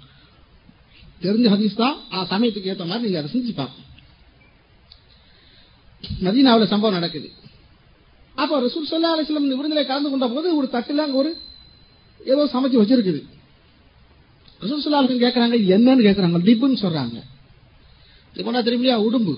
தெரிஞ்ச 1.24 1.46
ஹதீஸ் 1.54 1.80
தான். 1.82 1.96
ஆ 2.14 2.24
சமயத்துக்கு 2.32 2.70
ஏற்ற 2.72 2.84
மாதிரி 2.90 3.04
நீங்க 3.06 3.18
அதை 3.20 3.30
செஞ்சு 3.34 3.52
பார்க்கணும். 3.60 3.90
மதீனாவில் 6.24 6.72
சம்பவம் 6.72 6.96
நடக்குது. 6.98 7.28
அப்போ 8.42 8.54
ரசூல் 8.64 8.88
சல்லா 8.90 9.12
அலிஸ்லாம் 9.14 9.46
இந்த 9.46 9.56
விருந்தில 9.60 9.82
கலந்து 9.90 10.10
கொண்ட 10.12 10.26
போது 10.34 10.48
ஒரு 10.58 10.66
தட்டுல 10.74 11.04
அங்க 11.06 11.16
ஒரு 11.22 11.30
ஏதோ 12.32 12.42
சமைச்சு 12.54 12.80
வச்சிருக்குது. 12.80 13.20
ரசூல் 14.62 14.82
சல்லா 14.84 15.00
அலிஸ்லாம் 15.00 15.24
கேட்கறாங்க 15.26 15.56
என்னன்னு 15.76 16.06
கேட்கறாங்க 16.08 16.40
லிப்புன்னு 16.48 16.82
சொல்றாங்க. 16.84 17.18
லிப்புனா 18.36 18.62
திரும்பியா 18.68 18.96
உடும்பு. 19.06 19.34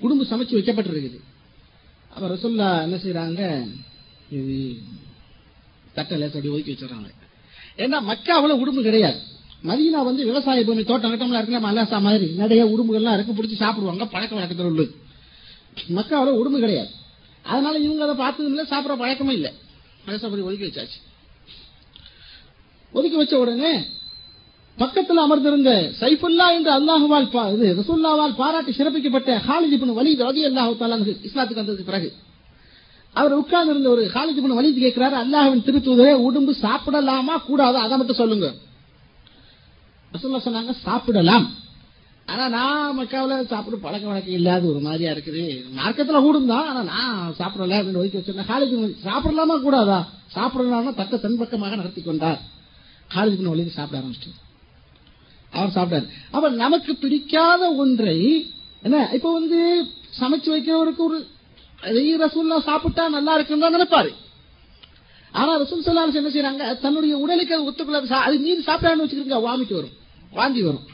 உடும்பு 0.00 0.24
சமைச்சு 0.32 0.58
வைக்கப்பட்டிருக்குது. 0.58 1.18
அப்ப 2.14 2.24
ரசூல்லா 2.34 2.68
என்ன 2.86 2.96
செய்யறாங்க 3.02 3.42
இது 4.32 4.56
தட்டை 5.94 6.18
லேசா 6.18 6.26
அப்படி 6.26 6.48
ஒதுக்கி 6.48 6.72
வச்சிடறாங்க. 6.72 7.10
ஏன்னா 7.76 7.98
மக்காவில் 8.02 8.60
உடும்பு 8.62 8.82
கிடையாது. 8.82 9.18
மதியனா 9.64 10.04
வந்து 10.04 10.24
விவசாய 10.24 10.64
பூமி 10.64 10.84
தோட்டம் 10.84 11.12
கட்டம்லாம் 11.12 11.38
இருக்கு 11.38 11.58
நம்ம 11.58 11.72
அல்லாசா 11.72 12.00
மாதிரி 12.00 12.32
நிறைய 12.32 12.64
உடும்புகள்லாம் 12.64 13.14
இருக்கு 13.14 13.32
பிடிச்சி 13.32 13.54
சாப்பிடுவாங்க 13.54 14.06
பழக்க 14.06 14.34
வழக்கத்தில் 14.34 14.66
உள்ளது 14.66 14.94
மக்காவில் 15.88 16.38
உடும்பு 16.38 16.58
கிடையாது. 16.58 16.90
அதனால 17.42 17.78
இவங்க 17.78 18.02
அதை 18.02 18.14
பார்த்ததும் 18.14 18.50
இல்லை 18.50 18.64
சாப்பிட 18.66 18.96
பழக்கமே 18.96 19.32
இல்லை. 19.32 19.52
லேசா 20.06 20.24
அப்படி 20.24 20.42
ஒதுக்கி 20.42 20.66
வச்சாச்சு. 20.66 20.98
ஒதுக்கி 22.92 23.16
வச்ச 23.16 23.38
உடனே 23.38 23.84
பக்கத்தில் 24.78 25.16
அமர்ந்திருந்த 25.16 25.92
சைஃபுல்லா 26.00 26.52
என்று 26.52 26.70
அல்லாஹுவால் 26.72 27.28
பா- 27.28 27.54
இது 27.54 27.84
பாராட்டி 28.34 28.72
சிறப்பிக்கப்பட்ட 28.72 29.36
ஹாலிஜிபின் 29.48 29.92
வலி 29.92 30.16
வலீத் 30.16 30.22
ரதி 30.22 30.44
அல்லாஹு 30.44 31.16
இஸ்லாத்துக்கு 31.22 31.62
வந்ததுக்கு 31.62 31.84
பிறகு 31.84 32.14
அவர் 33.12 33.32
உட்கார்ந்து 33.32 33.70
இருந்த 33.70 33.88
ஒரு 33.88 34.02
காலேஜ் 34.14 34.40
பொண்ணு 34.42 34.58
வலித்து 34.58 34.82
கேட்கிறாரு 34.84 35.16
அல்லாஹின் 35.22 35.66
திருத்துவதே 35.66 36.12
உடம்பு 36.12 36.52
சாப்பிடலாமா? 36.62 37.34
கூடாது? 37.44 37.76
அதை 37.78 37.96
மட்டும் 37.96 38.16
சொல்லுங்க. 38.16 38.54
சொன்னாங்க 40.12 40.72
சாப்பிடலாம். 40.72 41.46
ஆனா 42.26 42.48
நான் 42.48 42.98
மக்காவில 42.98 43.46
சாப்பிட 43.46 43.76
பழக்க 43.76 44.06
வழக்கம் 44.06 44.32
இல்லாத 44.32 44.66
ஒரு 44.66 44.80
மாதிரியா 44.80 45.12
இருக்குது. 45.12 45.44
மார்க்கத்துல 45.78 46.20
கூடும் 46.20 46.46
தான் 46.46 46.66
ஆனா 46.68 46.82
நான் 46.82 47.34
சாப்பிடல 47.38 47.76
அப்படின்னு 47.78 47.96
ஒதுக்கி 47.96 48.18
வச்சிருந்தேன் 48.18 48.50
காலேஜ் 48.52 48.96
சாப்பிடலாமா? 49.04 49.60
கூடாதா? 49.60 50.08
சாப்பிடலாம்னா 50.34 50.94
தக்க 50.94 51.16
தன்பக்கமாக 51.16 51.76
நடத்தி 51.76 52.02
கொண்டார். 52.02 52.40
காலேஜ் 53.14 53.34
இப்னு 53.36 53.52
வலீத் 53.54 53.76
சாப்பிட 53.78 54.02
ஆரம்பிச்சிட்டார். 54.02 54.40
அவர் 55.50 55.74
சாப்பிடாரு 55.76 56.08
அப்ப 56.30 56.48
நமக்கு 56.48 56.96
பிடிக்காத 56.96 57.70
ஒன்றை 57.72 58.18
என்ன 58.82 59.08
இப்ப 59.12 59.32
வந்து 59.32 59.58
சமைச்சு 60.20 60.48
வைக்கிறவருக்கு 60.54 61.02
ஒரு 61.08 61.26
அதையும் 61.82 62.20
ரசூல்லா 62.20 62.62
சாப்பிட்டா 62.62 63.08
நல்லா 63.08 63.34
இருக்குன்னு 63.34 63.70
தான் 63.70 63.74
நினைப்பாரு. 63.74 64.10
ஆனா 65.32 65.60
ரசூல் 65.60 65.80
சொல்லாலும் 65.80 66.14
என்ன 66.14 66.28
செய்யறாங்க 66.28 66.78
தன்னுடைய 66.78 67.16
உடலுக்கு 67.16 67.54
அது 67.54 67.70
ஒத்துக்கொள்ளாது 67.70 68.06
சா- 68.06 68.26
அது 68.28 68.38
மீன் 68.38 68.64
சாப்பிட்டான்னு 68.66 69.04
வச்சுக்கிறீங்க 69.04 69.38
வாமிட்டு 69.38 69.74
வரும். 69.74 69.94
வாந்தி 70.32 70.62
வரும். 70.62 70.84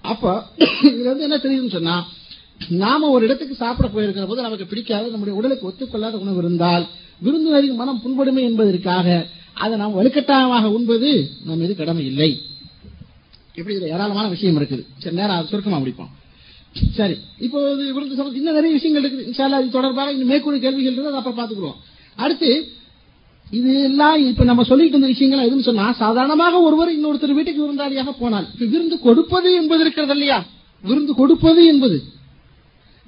அப்ப 0.00 0.44
இதுல 0.82 1.04
வந்து 1.04 1.22
என்ன 1.22 1.36
தெரியுதுன்னு 1.36 1.70
சொன்னா 1.70 2.06
நாம 2.68 3.08
ஒரு 3.08 3.24
இடத்துக்கு 3.24 3.54
சாப்பிட 3.54 3.88
போயிருக்கிற 3.88 4.26
போது 4.26 4.42
நமக்கு 4.42 4.66
பிடிக்காத. 4.66 5.08
நம்முடைய 5.08 5.38
உடலுக்கு 5.38 5.68
ஒத்துக்கொள்ளாத 5.68 6.18
உணவு 6.18 6.38
இருந்தால் 6.38 6.86
விருந்தினரின் 7.24 7.74
மனம் 7.74 8.02
புண்படுமே 8.04 8.40
என்பதற்காக 8.40 9.26
அதை 9.52 9.78
நாம் 9.78 10.00
வலுக்கட்டாயமாக 10.00 10.64
உண்பது 10.64 11.30
நம் 11.44 11.58
மீது 11.58 11.76
கடமை 11.76 12.06
இல்லை. 12.06 12.42
இப்படி 13.54 13.76
இதுல 13.76 13.82
ஏராளமான 13.82 14.28
விஷயம் 14.28 14.60
இருக்குது. 14.60 14.86
சரி 14.98 15.14
நேரம் 15.16 15.46
சுருக்கமா 15.46 15.76
முடிப்போம். 15.76 16.08
சரி. 16.98 17.16
இப்போ 17.46 17.58
இது 17.72 17.94
விருந்து 17.96 18.38
இன்னும் 18.40 18.56
நிறைய 18.58 18.72
விஷயங்கள் 18.76 19.02
இருக்குது 19.02 19.26
இன்ஷால்லா 19.30 19.58
இது 19.62 19.76
தொடர்பாக 19.78 20.12
இன்னும் 20.14 20.30
மேற்கொண்டு 20.32 20.60
கேள்விகள் 20.64 20.94
இருந்தால் 20.94 21.18
அப்புறம் 21.20 21.38
பார்த்துக்குவோம். 21.40 21.78
அடுத்து 22.18 22.50
இது 23.46 23.72
எல்லாம் 23.88 24.18
இப்ப 24.30 24.44
நம்ம 24.50 24.62
சொல்லிட்டு 24.68 24.94
இருந்த 24.96 25.08
விஷயங்கள் 25.12 25.46
எதுன்னு 25.46 25.68
சொன்னா 25.68 25.86
சாதாரணமாக 26.02 26.60
ஒருவர் 26.66 26.94
இன்னொருத்தர் 26.96 27.36
வீட்டுக்கு 27.38 27.64
விருந்தாளியாக 27.64 28.12
போனால் 28.20 28.46
விருந்து 28.72 28.96
கொடுப்பது 29.06 29.48
என்பது 29.60 29.82
இருக்கிறது 29.84 30.14
இல்லையா? 30.16 30.38
விருந்து 30.84 31.14
கொடுப்பது 31.14 31.62
என்பது. 31.72 31.98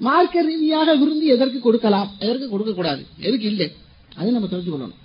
மார்க்க 0.01 0.43
ரீதியாக 0.43 0.89
விருந்து 1.01 1.27
எதற்கு 1.35 1.59
கொடுக்கலாம்? 1.61 2.09
எதற்கு 2.25 2.47
கொடுக்க 2.49 2.73
கூடாது 2.73 3.03
எதுக்கு 3.19 3.47
இல்லை? 3.53 3.69
அது 4.17 4.37
நம்ம 4.37 4.49
தெரிஞ்சு 4.53 4.73
கொள்ளணும் 4.73 5.01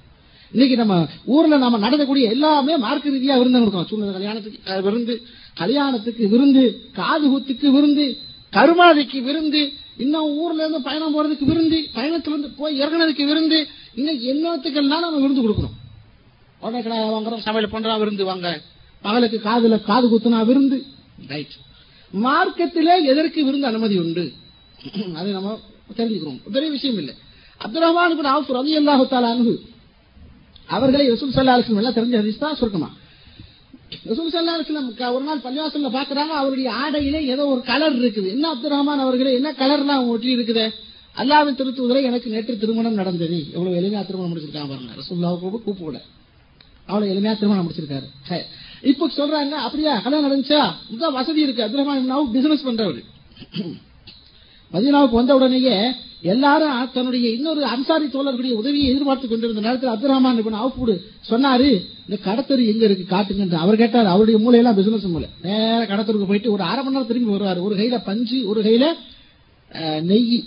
இன்னைக்கு 0.54 0.76
நம்ம 0.82 0.96
ஊர்ல 1.34 1.58
நம்ம 1.64 1.80
நடக்கக்கூடிய 1.86 2.28
எல்லாமே 2.36 2.76
மார்க்க 2.86 3.16
ரீதியா 3.16 3.36
விருந்து 3.40 3.60
கொடுக்கணும். 3.60 3.90
சூழ்நிலை 3.90 4.14
கல்யாணத்துக்கு 4.14 4.82
விருந்து 4.88 5.16
கல்யாணத்துக்கு 5.58 6.24
விருந்து 6.34 6.64
காதுகுத்துக்கு 7.00 7.68
விருந்து 7.76 8.06
கருமாதிக்கு 8.54 9.20
விருந்து 9.22 9.62
இன்னும் 9.98 10.30
ஊர்ல 10.38 10.62
இருந்து 10.64 10.82
பயணம் 10.82 11.16
போறதுக்கு 11.16 11.46
விருந்து 11.46 11.78
பயணத்துல 11.96 12.34
இருந்து 12.34 12.50
போய் 12.58 12.80
இறங்குனதுக்கு 12.82 13.24
விருந்து 13.26 13.60
இன்னும் 13.96 14.20
என்னத்துக்கெல்லாம் 14.32 15.04
நம்ம 15.06 15.20
விருந்து 15.20 15.44
கொடுக்கணும்? 15.44 15.76
உடனே 16.62 16.80
கடை 16.82 16.98
வாங்குறோம் 17.10 17.44
சமையல் 17.46 17.74
பண்றா 17.74 17.94
விருந்து 18.00 18.24
வாங்க. 18.26 18.48
பகலுக்கு 19.04 19.38
காதுல 19.42 19.76
காது 19.84 20.08
குத்துனா 20.08 20.40
விருந்து. 20.46 20.78
ரைட் 21.30 21.56
மார்க்கத்திலே 22.14 22.96
எதற்கு 23.12 23.40
விருந்து 23.46 23.68
அனுமதி 23.68 23.98
உண்டு? 23.98 24.24
அதை 25.18 25.30
நம்ம 25.32 25.50
தெரிஞ்சுக்கிறோம். 25.98 26.40
பெரிய 26.54 26.70
விஷயம் 26.72 26.98
இல்லை. 26.98 27.14
அப்துல் 27.62 27.84
ரஹ்மான் 27.86 28.18
பின் 28.18 28.32
அவுஃப் 28.32 28.52
ரலியல்லாஹு 28.58 29.54
அவர்களை 30.70 31.06
ரசூல் 31.10 31.32
ஸல்லல்லாஹு 31.32 31.58
அலைஹி 31.60 31.78
எல்லாம் 31.78 31.96
தெரிஞ்ச 31.96 32.16
ஹரிஸ் 32.18 32.38
தான் 32.38 32.58
சுருக்கமா 32.58 32.90
ரசூல் 32.90 32.98
ஸல்லல்லாஹு 32.98 32.98
அலைஹி 33.00 33.89
வஸல்லம் 33.89 33.89
க- 33.89 33.89
ஒரு 34.06 35.24
நாள் 35.24 35.38
பள்ளிவாசல்ல 35.38 35.90
பாக்குறாங்க 35.92 36.34
அவருடைய 36.34 36.72
ஆடையில 36.72 37.22
ஏதோ 37.22 37.46
ஒரு 37.46 37.62
கலர் 37.62 37.96
இருக்குது. 37.96 38.28
என்ன 38.28 38.50
அப்துல் 38.50 38.72
ரஹ்மான் 38.72 39.00
அவர்களே 39.00 39.34
என்ன 39.34 39.52
கலர்லாம் 39.52 40.08
ஒட்டி 40.08 40.36
இருக்குது? 40.36 40.72
அல்லாவின் 41.16 41.56
திருத்துவதில் 41.56 42.04
எனக்கு 42.04 42.30
நேற்று 42.30 42.58
திருமணம் 42.58 42.94
நடந்தது. 42.94 43.46
எவ்வளவு 43.54 43.82
எளிமையா 43.82 44.06
திருமணம் 44.06 44.36
முடிச்சிருக்காங்க 44.36 44.70
பாருங்க. 44.70 44.94
ரசூல்லாவுக்கு 44.98 45.64
கூப்பிட 45.64 46.02
அவ்வளவு 46.86 47.20
எளிமையா 47.20 47.38
திருமணம் 47.38 47.70
முடிச்சிருக்காரு. 47.70 48.04
ஹே. 48.24 48.46
இப்ப 48.82 49.10
சொல்றாங்க 49.18 49.50
அப்படியா 49.50 50.00
கல்யாணம் 50.00 50.32
நடந்துச்சா? 50.32 50.72
இதுதான் 50.90 51.14
வசதி 51.14 51.42
இருக்கு. 51.42 51.64
அப்துல் 51.64 51.88
ரஹ்மான் 51.88 52.32
பிசினஸ் 52.32 52.68
பண்றவரு. 52.68 53.04
மதீனாவுக்கு 54.74 55.12
வந்த 55.12 55.36
உடனேயே 55.36 55.92
எல்லாரும் 56.24 56.80
தன்னுடைய 56.94 57.28
இன்னொரு 57.36 57.62
அன்சாரி 57.74 58.08
தோழர்களுடைய 58.16 58.54
உதவியை 58.62 58.88
எதிர்பார்த்து 58.92 59.28
கொண்டிருந்த 59.28 59.62
நேரத்தில் 59.66 59.92
அப்துல் 59.92 60.12
ரஹ்மான் 60.14 60.40
இப்னு 60.42 60.62
கூட 60.78 60.94
சொன்னாரு 61.30 61.68
இந்த 62.06 62.18
கடத்தரு 62.26 62.64
எங்க 62.72 62.84
இருக்கு 62.86 63.06
காட்டுங்க 63.08 63.58
அவர் 63.64 63.82
கேட்டார் 63.82 64.12
அவருடைய 64.14 64.38
மூலையெல்லாம் 64.44 64.78
பிசினஸ் 64.80 65.06
மூலை 65.14 65.28
நேர 65.46 65.80
கடத்தருக்கு 65.92 66.30
போயிட்டு 66.32 66.54
ஒரு 66.56 66.64
அரை 66.70 66.82
மணி 66.84 66.96
நேரம் 66.96 67.10
திரும்பி 67.12 67.32
வருவார். 67.36 67.60
ஒரு 67.68 67.76
கையில 67.80 67.98
பஞ்சு 68.10 68.40
ஒரு 68.52 68.62
கையில 68.68 68.86
நெய். 70.10 70.40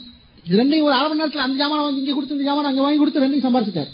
ரெண்டையும் 0.53 0.87
ஒரு 0.89 0.95
அரை 0.99 1.09
மணி 1.09 1.21
நேரத்தில் 1.21 1.45
அந்த 1.47 1.57
ஜாமான் 1.61 1.83
வாங்கி 1.85 2.01
இங்க 2.03 2.15
கொடுத்து 2.15 2.37
இந்த 2.37 2.47
ஜாமான் 2.49 2.71
அங்க 2.71 2.83
வாங்கி 2.85 3.01
கொடுத்து 3.03 3.23
ரெண்டையும் 3.25 3.47
சம்பாதிச்சிட்டார் 3.47 3.91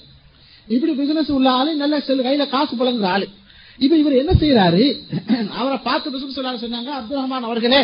இப்படி 0.68 0.92
பிசினஸ் 1.00 1.30
உள்ள 1.36 1.48
ஆளு 1.58 1.70
நல்ல 1.82 2.00
செல் 2.06 2.26
கையில 2.26 2.46
காசு 2.54 2.72
புலங்குற 2.80 3.08
ஆளு. 3.14 3.26
இப்ப 3.78 3.94
இவர் 4.02 4.20
என்ன 4.22 4.32
செய்யறாரு 4.42 4.84
அவரை 5.60 5.78
பார்த்து 5.88 6.12
பிசினஸ் 6.14 6.38
சொன்னாங்க 6.64 6.90
அப்துல் 6.98 7.20
ரஹ்மான் 7.20 7.48
அவர்களே 7.48 7.82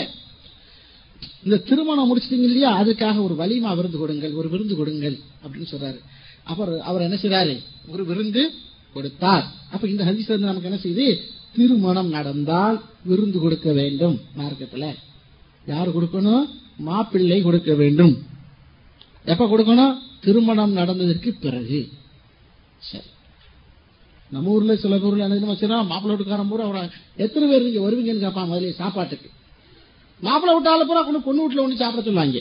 இந்த 1.44 1.56
திருமணம் 1.56 2.16
முடிச்சிட்டீங்க 2.16 2.42
இல்லையா? 2.42 2.80
அதுக்காக 2.82 3.22
ஒரு 3.22 3.34
வலிமா 3.34 3.76
விருந்து 3.76 3.98
கொடுங்கள் 3.98 4.32
ஒரு 4.32 4.48
விருந்து 4.48 4.76
கொடுங்கள் 4.76 5.18
அப்படின்னு 5.44 5.66
சொல்றாரு. 5.70 5.98
அப்புறம் 6.42 6.80
அவர் 6.80 7.02
என்ன 7.02 7.18
செய்றாரு 7.22 7.58
ஒரு 7.88 8.04
விருந்து 8.04 8.50
கொடுத்தார். 8.94 9.52
அப்ப 9.70 9.88
இந்த 9.88 10.04
ஹதீஸ் 10.04 10.28
வந்து 10.28 10.38
நமக்கு 10.38 10.70
என்ன 10.70 10.80
செய்யுது 10.82 11.18
திருமணம் 11.54 12.08
நடந்தால் 12.08 12.82
விருந்து 13.04 13.38
கொடுக்க 13.38 13.72
வேண்டும் 13.72 14.20
மார்க்கத்துல. 14.38 14.94
யாரு 15.66 15.90
கொடுக்கணும்? 15.90 16.44
மாப்பிள்ளை 16.76 17.42
கொடுக்க 17.42 17.74
வேண்டும். 17.74 18.22
எப்ப 19.24 19.46
கொடுக்கணும்? 19.46 19.98
திருமணம் 20.20 20.76
நடந்ததற்கு 20.76 21.34
பிறகு. 21.40 21.88
சரி. 22.78 23.04
நம்ம 24.30 24.50
ஊர்ல 24.50 24.76
சில 24.76 24.98
ஊர்ல 24.98 25.24
என்ன 25.24 25.82
மாப்பிள்ளை 25.82 26.16
வீட்டுக்காரன் 26.16 26.48
பூரா 26.48 26.64
அவரை 26.64 26.88
எத்தனை 27.16 27.48
பேர் 27.48 27.62
நீங்க 27.62 27.80
வருவீங்கன்னு 27.80 28.18
கேட்பான் 28.18 28.50
முதல்ல 28.50 28.70
சாப்பாட்டுக்கு. 28.70 29.30
மாப்பிள்ள 30.22 30.54
விட்டால 30.56 30.84
பூரா 30.86 31.02
கொண்டு 31.02 31.20
பொண்ணு 31.20 31.42
வீட்டுல 31.44 31.66
ஒண்ணு 31.66 31.74
சாப்பிட 31.74 32.02
சொல்லுவாங்க 32.02 32.40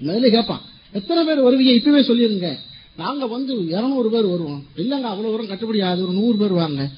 முதல்ல 0.00 0.30
கேட்பான் 0.30 0.60
எத்தனை 0.92 1.24
பேர் 1.24 1.44
வருவீங்க? 1.44 1.74
இப்பவே 1.74 2.00
சொல்லிருங்க. 2.00 2.56
நாங்க 2.96 3.26
வந்து 3.26 3.66
இருநூறு 3.66 4.10
பேர் 4.10 4.24
வருவோம். 4.24 4.62
இல்லங்க 4.76 5.06
அவ்வளவு 5.12 5.36
தூரம் 5.36 5.46
கட்டுப்படி 5.46 5.84
ஆகுது. 5.84 6.02
ஒரு 6.02 6.12
நூறு 6.12 6.36
பேர் 6.36 6.52
வாங்க. 6.52 6.88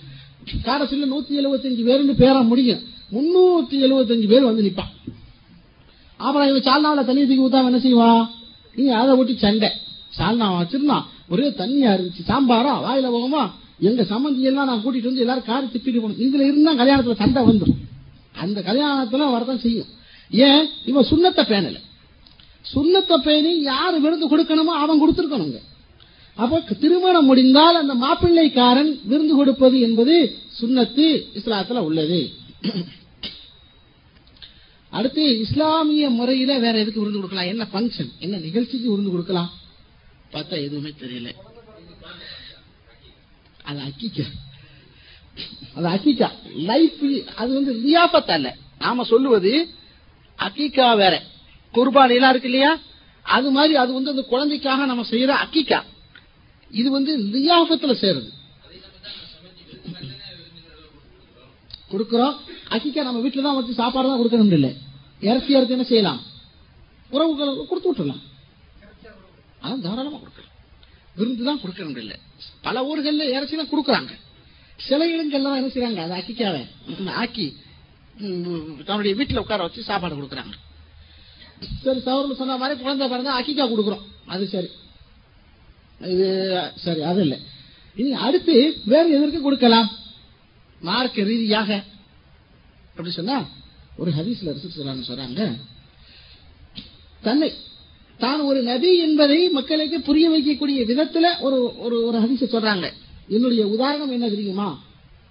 கடைசியில் 0.62 1.12
நூத்தி 1.12 1.30
எழுபத்தஞ்சு 1.30 1.82
பேருன்னு 1.88 2.14
பேரா 2.18 2.46
முடியும். 2.46 2.78
முன்னூத்தி 3.12 3.74
எழுபத்தஞ்சு 3.74 4.28
பேர் 4.28 4.42
வந்து 4.42 4.62
நிப்பான். 4.62 5.12
அப்புறம் 6.16 6.48
இவன் 6.48 6.62
சால்னாவில 6.62 7.04
தண்ணி 7.04 7.26
தூக்கி 7.26 7.42
ஊத்தாம 7.42 7.64
என்ன 7.64 7.78
செய்வான் 7.78 8.30
நீ 8.74 8.86
அதை 8.88 9.14
ஒட்டி 9.14 9.36
சண்டை. 9.36 9.68
சால்னா 10.18 10.46
வச்சிருந்தான் 10.60 11.04
ஒரே 11.28 11.48
தண்ணியா 11.48 11.90
இருந்துச்சு. 11.98 12.22
சாம்பாரா? 12.28 12.74
வாயில 12.86 13.08
போகுமா? 13.16 13.50
எங்க 13.80 14.02
சம்மந்தி 14.02 14.38
எல்லாம் 14.38 14.66
நான் 14.66 14.78
கூட்டிட்டு 14.78 15.10
வந்து 15.10 15.20
எல்லாரும் 15.20 15.44
காரி 15.44 15.66
திப்பிட்டு 15.66 16.00
போகணும் 16.00 16.16
இதுல 16.16 16.40
இருந்தா 16.40 16.72
கல்யாணத்துல 16.72 17.16
சண்டை 17.16 17.42
வந்துடும் 17.42 17.76
அந்த 18.42 18.58
கல்யாணத்துல 18.68 19.28
வரதான் 19.34 19.64
செய்யும். 19.66 19.90
ஏன்? 20.30 20.66
இவன் 20.90 21.10
சுண்ணத்தை 21.10 21.44
பேணல 21.52 21.78
சுண்ணத்தை 22.74 23.16
பேணி 23.26 23.52
யாரு 23.70 23.96
விருந்து 24.04 24.26
கொடுக்கணுமோ 24.32 24.72
அவன் 24.84 25.00
கொடுத்துருக்கணுங்க. 25.02 25.60
அப்ப 26.42 26.74
திருமணம் 26.82 27.28
முடிந்தால் 27.28 27.80
அந்த 27.80 27.94
மாப்பிள்ளைக்காரன் 28.04 28.90
விருந்து 29.10 29.34
கொடுப்பது 29.36 29.76
என்பது 29.86 30.16
சுண்ணத்து 30.58 31.06
இஸ்லாத்துல 31.38 31.82
உள்ளது. 31.88 32.20
அடுத்து 34.98 35.24
இஸ்லாமிய 35.44 36.04
முறையில 36.18 36.58
வேற 36.64 36.74
எதுக்கு 36.78 37.00
விருந்து 37.00 37.20
கொடுக்கலாம்? 37.20 37.50
என்ன 37.52 37.64
ஃபங்க்ஷன் 37.72 38.10
என்ன 38.18 38.36
நிகழ்ச்சிக்கு 38.36 38.90
விருந்து 38.90 39.14
கொடுக்கலாம்? 39.14 39.50
பார்த்தா 40.32 40.56
எதுவுமே 40.66 40.92
தெரியல. 41.02 41.30
அது 43.68 43.80
அக்கிக்க. 43.88 44.20
அது 45.76 45.86
அக்கிக்கா 45.88 46.28
லைஃப் 46.70 47.02
அது 47.34 47.54
வந்து 47.54 47.72
லியாபத் 47.84 48.30
அல்ல. 48.30 48.56
நாம 48.78 49.04
சொல்லுவது 49.04 49.52
அக்கிக்கா 50.38 50.96
வேற. 50.96 51.14
குர்பான் 51.74 52.14
எல்லாம் 52.14 52.30
இருக்கு 52.30 52.48
இல்லையா? 52.48 52.80
அது 53.22 53.50
மாதிரி 53.50 53.74
அது 53.76 53.92
வந்து 53.92 54.10
அந்த 54.10 54.22
குழந்தைக்காக 54.22 54.86
நம்ம 54.86 55.04
செய்யற 55.10 55.32
அக்கிக்கா 55.44 55.80
இது 56.70 56.90
வந்து 56.90 57.12
லியாபத்துல 57.18 57.92
சேருது. 58.02 58.30
கொடுக்கிறோம். 61.92 62.34
அக்கிக்கா 62.70 63.02
நம்ம 63.02 63.28
வீட்டுல 63.28 63.42
தான் 63.42 63.54
வச்சு 63.54 63.74
சாப்பாடு 63.74 64.08
தான் 64.08 64.20
கொடுக்கணும் 64.20 64.52
இல்லை. 64.52 64.76
இறச்சி 65.20 65.52
இறச்சி 65.52 65.72
என்ன 65.72 65.84
செய்யலாம்? 65.84 66.20
உறவுகள் 67.10 67.66
கொடுத்து 67.66 67.88
விட்டுறலாம். 67.90 68.22
அதான் 69.62 69.80
தாராளமா 69.80 70.18
கொடுக்கலாம். 70.18 70.54
விருந்து 71.16 71.44
தான் 71.44 71.60
கொடுக்கணும் 71.62 71.96
இல்லை. 71.96 72.16
பல 72.62 72.82
ஊர்கள்ல 72.88 73.28
இறச்சி 73.36 73.56
தான் 73.56 73.72
கொடுக்குறாங்க. 73.72 74.12
சில 74.86 75.00
இடங்கள்லாம் 75.12 75.58
என்ன 75.58 75.70
செய்யறாங்க 75.74 76.00
அதை 76.04 76.16
அக்கிக்காவை 76.20 76.62
ஆக்கி 77.22 77.46
தன்னுடைய 78.86 79.12
வீட்டில் 79.18 79.42
உட்கார 79.42 79.60
வச்சு 79.66 79.88
சாப்பாடு 79.88 80.14
கொடுக்குறாங்க. 80.18 80.54
சரி 81.84 82.00
சவரில் 82.06 82.40
சொன்ன 82.40 82.56
மாதிரி 82.62 82.74
குழந்தை 82.82 83.06
பிறந்தா 83.12 83.38
அக்கிக்கா 83.38 83.64
கொடுக்குறோம். 83.72 84.04
அது 84.32 84.44
சரி. 84.54 84.68
இது 86.14 86.26
சரி 86.84 87.02
அது 87.10 87.20
இல்லை. 87.26 87.38
இனி 88.00 88.10
அடுத்து 88.26 88.56
வேறு 88.92 89.14
எதற்கு 89.16 89.40
கொடுக்கலாம்? 89.46 89.88
மார்க்க 90.88 91.28
ரீதியாக. 91.30 91.70
அப்படி 92.92 93.14
சொன்னா 93.18 93.38
ஒரு 94.00 94.10
ஹதீஸ்ல 94.18 94.52
ரசூல் 94.54 95.08
சொல்றாங்க 95.08 95.42
தன்னை 97.26 97.48
தான் 98.20 98.40
ஒரு 98.50 98.60
நபி 98.70 98.90
என்பதை 99.06 99.40
மக்களுக்கு 99.58 99.98
புரிய 100.08 100.26
வைக்கக்கூடிய 100.34 100.80
விதத்துல 100.90 101.26
ஒரு 101.46 101.58
ஒரு 101.84 101.96
ஒரு 102.08 102.18
சொல்றாங்க. 102.54 102.88
என்னுடைய 103.28 103.66
உதாரணம் 103.66 104.10
என்ன 104.10 104.28
தெரியுமா? 104.28 104.78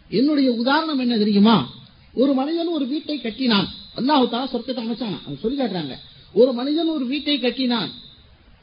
என்னுடைய 0.10 0.52
உதாரணம் 0.52 1.00
என்ன 1.00 1.18
தெரியுமா? 1.18 1.70
ஒரு 2.14 2.34
மனிதன் 2.34 2.68
ஒரு 2.68 2.86
வீட்டை 2.86 3.22
கட்டினான். 3.22 3.68
அல்லாஹ் 3.96 4.50
சொர்க்கத்தை 4.52 4.82
அமைச்சான்? 4.82 5.38
சொல்லி 5.42 5.64
காட்டுறாங்க. 5.64 5.96
ஒரு 6.34 6.54
மனிதன் 6.54 6.88
ஒரு 6.88 7.06
வீட்டை 7.06 7.40
கட்டினான். 7.40 7.90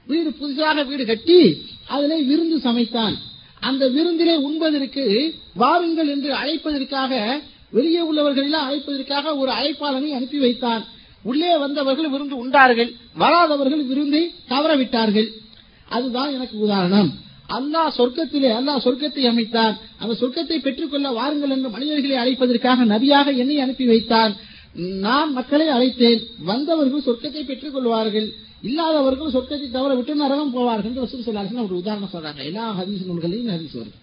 வீடு 0.06 0.30
புதுசாக 0.30 0.86
வீடு 0.86 1.06
கட்டி 1.06 1.62
அதிலே 1.86 2.22
விருந்து 2.22 2.58
சமைத்தான். 2.58 3.14
அந்த 3.60 3.88
விருந்திலே 3.88 4.36
உண்பதற்கு 4.36 5.34
வாருங்கள் 5.54 6.08
என்று 6.08 6.34
அழைப்பதற்காக 6.34 7.40
வெளியே 7.70 8.12
உள்ளவர்களெல்லாம் 8.12 8.66
அழைப்பதற்காக 8.70 9.36
ஒரு 9.36 9.50
அழைப்பாளனை 9.50 10.10
அனுப்பி 10.10 10.38
வைத்தான். 10.38 10.84
உள்ளே 11.22 11.58
வந்தவர்கள் 11.58 12.08
விருந்து 12.08 12.36
உண்டார்கள். 12.36 12.94
வராதவர்கள் 13.18 13.84
விருந்தை 13.84 14.30
தவறவிட்டார்கள். 14.48 15.28
அதுதான் 15.88 16.32
எனக்கு 16.32 16.58
உதாரணம். 16.58 17.23
அல்லாஹ் 17.48 17.90
சொர்க்கத்திலே 17.98 18.50
அல்லாஹ் 18.58 18.84
சொர்க்கத்தை 18.86 19.24
அமைத்தான். 19.30 19.74
அந்த 20.02 20.12
சொர்க்கத்தை 20.20 20.58
பெற்றுக்கொள்ள 20.66 21.08
வாருங்கள் 21.18 21.54
என்று 21.56 21.70
மனிதர்களை 21.76 22.16
அழைப்பதற்காக 22.22 22.86
நபியாக 22.94 23.36
என்னை 23.42 23.56
அனுப்பி 23.64 23.86
வைத்தான். 23.86 24.32
நான் 25.06 25.32
மக்களை 25.32 25.66
அழைத்தேன். 25.76 26.22
வந்தவர்கள் 26.50 27.06
சொர்க்கத்தை 27.08 27.42
பெற்றுக் 27.50 27.74
கொள்வார்கள் 27.74 28.28
இல்லாதவர்கள் 28.68 29.34
சொர்க்கத்தை 29.34 29.68
தவிர 29.70 29.94
விட்டு 29.98 30.14
நரகம் 30.22 30.54
போவார்கள் 30.54 30.90
என்று 30.90 31.04
வசூல் 31.04 31.26
ஸல்லல்லாஹு 31.26 31.68
ஒரு 31.68 31.80
உதாரணம் 31.82 32.12
சொல்றாங்க. 32.14 32.40
எல்லா 32.50 32.64
ஹதீஸ் 32.78 33.06
நூல்களையும் 33.08 33.52
ஹதீஸ் 33.56 33.76
வருது. 33.80 33.98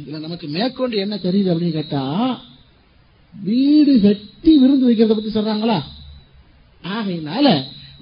இதுல 0.00 0.18
நமக்கு 0.26 0.46
மேற்கொண்டு 0.56 0.96
என்ன 1.04 1.14
தெரியுது 1.26 1.52
அப்படின்னு 1.52 1.78
கேட்டா 1.78 2.02
வீடு 3.34 3.92
கட்டி 4.00 4.52
விருந்து 4.62 4.88
வைக்கிறத 4.88 5.14
பத்தி 5.14 5.32
சொல்றாங்களா? 5.36 5.78
ஆகையினால 6.84 7.46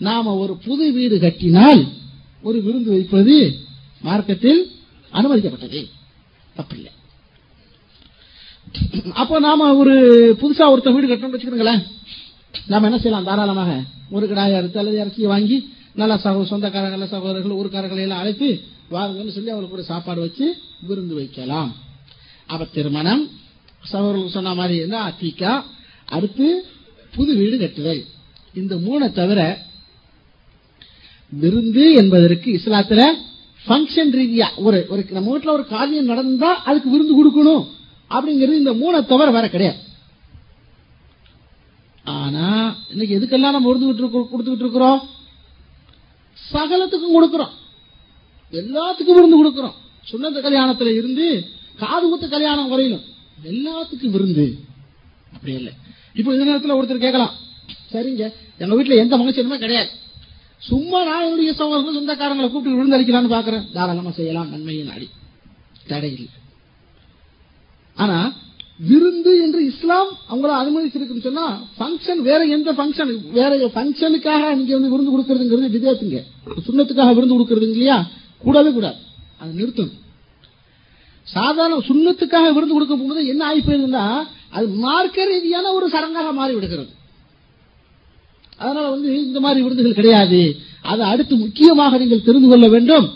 நாம 0.07 0.35
ஒரு 0.45 0.55
புது 0.66 0.85
வீடு 0.93 1.16
கட்டினால் 1.24 1.83
ஒரு 2.43 2.59
விருந்து 2.66 2.91
வைப்பது 2.95 3.37
மார்க்கத்தில் 4.07 4.61
அனுமதிக்கப்பட்டது. 5.13 5.81
தப்பில்லை. 6.57 6.93
அப்போ 9.23 9.37
நாம 9.47 9.69
ஒரு 9.81 9.95
புதுசா 10.41 10.65
ஒருத்த 10.73 10.93
வீடு 10.95 11.07
கட்டணும்னு 11.09 11.37
வச்சுக்கோங்களேன் 11.37 11.83
நாம 12.73 12.87
என்ன 12.89 12.99
செய்யலாம்? 12.99 13.29
தாராளமாக 13.31 13.73
ஒரு 14.17 14.25
கடாயை 14.31 14.57
அறுத்து 14.59 14.81
அல்லது 14.81 15.01
இறச்சி 15.03 15.27
வாங்கி 15.33 15.57
நல்ல 16.01 16.15
சகோ 16.25 16.43
சொந்தக்காரங்கள 16.51 17.07
சகோதரர்கள் 17.15 17.59
ஊருக்காரர்களை 17.61 18.03
எல்லாம் 18.07 18.23
அழைத்து 18.23 18.49
வாருங்கன்னு 18.95 19.35
சொல்லி 19.37 19.51
அவங்களுக்கு 19.53 19.79
ஒரு 19.79 19.91
சாப்பாடு 19.91 20.21
வச்சு 20.21 20.47
விருந்து 20.89 21.15
வைக்கலாம். 21.15 21.71
அப்ப 22.53 22.69
திருமணம் 22.77 23.25
சகோதரர்கள் 23.93 24.37
சொன்ன 24.37 24.55
மாதிரி 24.61 24.77
என்ன? 24.85 24.97
அத்திக்கா 25.11 25.53
அடுத்து 26.17 26.47
புது 27.17 27.33
வீடு 27.41 27.57
கட்டுதல். 27.59 28.03
இந்த 28.61 28.75
மூணை 28.87 29.09
தவிர 29.21 29.41
விருந்து 31.43 31.85
என்பதற்கு 32.01 32.49
இஸ்லாத்துல 32.59 33.03
பங்கன் 33.67 34.13
ரீதியா 34.19 34.49
ஒரு 34.57 34.87
ஒரு 34.89 35.07
நம்ம 35.11 35.39
வீட்டுல 35.39 35.51
ஒரு 35.51 35.65
காரியம் 35.67 36.05
நடந்தா 36.05 36.63
அதுக்கு 36.65 36.91
விருந்து 36.91 37.15
கொடுக்கணும். 37.19 37.65
அப்படிங்கிறது 38.11 38.61
இந்த 38.63 38.73
மூணை 38.73 39.07
தவிர 39.07 39.31
வேற 39.31 39.49
கிடையாது. 39.49 39.79
ஆனா 42.05 42.77
இன்னைக்கு 42.91 43.19
எதுக்கெல்லாம் 43.19 43.57
நம்ம 43.57 43.73
விருந்து 43.73 44.09
கொடுத்துக்கிட்டு 44.09 44.65
இருக்கிறோம்? 44.67 45.09
சகலத்துக்கும் 46.53 47.17
கொடுக்கிறோம். 47.17 47.53
எல்லாத்துக்கும் 48.53 49.17
விருந்து 49.19 49.39
கொடுக்கிறோம். 49.41 49.75
சுண்ணத்து 50.11 50.41
கல்யாணத்துல 50.47 50.97
இருந்து 50.97 51.47
காது 51.77 52.09
குத்து 52.09 52.29
கல்யாணம் 52.29 52.69
வரையிலும் 52.69 53.05
எல்லாத்துக்கும் 53.45 54.15
விருந்து. 54.17 54.59
அப்படி 55.33 55.53
இல்லை. 55.53 55.73
இப்போ 56.15 56.33
இந்த 56.33 56.45
நேரத்தில் 56.45 56.75
ஒருத்தர் 56.75 57.05
கேட்கலாம். 57.07 57.35
சரிங்க. 57.93 58.33
எங்க 58.59 58.75
வீட்டுல 58.79 58.97
எந்த 58.97 59.17
ஃபங்க்ஷனுமே 59.17 59.59
கிடையாது. 59.59 59.91
சும்மா 60.63 61.05
நான் 61.05 61.25
என்னுடைய 61.25 61.53
சகோதரர்கள் 61.53 61.99
சொந்தக்காரங்களை 61.99 62.49
கூப்பிட்டு 62.51 62.79
விழுந்தளிக்கலாம்னு 62.79 63.35
பாக்குறேன் 63.35 63.65
தாராளமா 63.73 64.11
செய்யலாம். 64.11 64.51
நன்மையின் 64.51 64.91
நாடி 64.91 65.07
தடை 65.87 66.11
இல்லை. 66.13 66.29
ஆனா 67.99 68.19
விருந்து 68.91 69.33
என்று 69.45 69.61
இஸ்லாம் 69.71 70.11
அவங்கள 70.31 70.53
அனுமதிச்சிருக்குன்னு 70.61 71.27
சொன்னா 71.27 71.47
ஃபங்க்ஷன் 71.79 72.21
வேற 72.29 72.41
எந்த 72.47 72.71
பங்கன் 72.73 73.13
வேற 73.33 73.51
ஃபங்க்ஷனுக்காக 73.75 74.55
நீங்க 74.55 74.73
வந்து 74.79 74.93
விருந்து 74.93 75.13
கொடுக்கறதுங்கிறது 75.15 75.75
விதத்துங்க 75.77 76.21
சுண்ணத்துக்காக 76.67 77.15
விருந்து 77.15 77.37
கொடுக்கறது 77.37 77.69
இல்லையா? 77.71 77.99
கூடவே 78.45 78.71
கூடாது. 78.71 78.99
அதை 79.41 79.51
நிறுத்தணும். 79.61 79.99
சாதாரண 81.27 81.77
சுண்ணத்துக்காக 81.91 82.49
விருந்து 82.55 82.77
கொடுக்க 82.77 82.95
போகும்போது 82.95 83.27
என்ன 83.27 83.43
ஆகி 83.45 83.61
போயிருந்தா 83.61 84.05
அது 84.51 84.67
மார்க்க 84.85 85.25
ரீதியான 85.25 85.73
ஒரு 85.73 85.87
சடங்காக 85.89 86.31
மாறி 86.33 86.55
விடுகிறது 86.55 86.91
அதனால 88.63 88.87
வந்து 88.95 89.09
இந்த 89.27 89.39
மாதிரி 89.45 89.61
விருந்துகள் 89.65 89.99
கிடையாது. 90.01 90.41
அதை 90.93 91.03
அடுத்து 91.13 91.35
முக்கியமாக 91.45 91.99
நீங்கள் 92.03 92.27
தெரிந்து 92.29 92.49
கொள்ள 92.51 92.67
வேண்டும். 92.75 93.07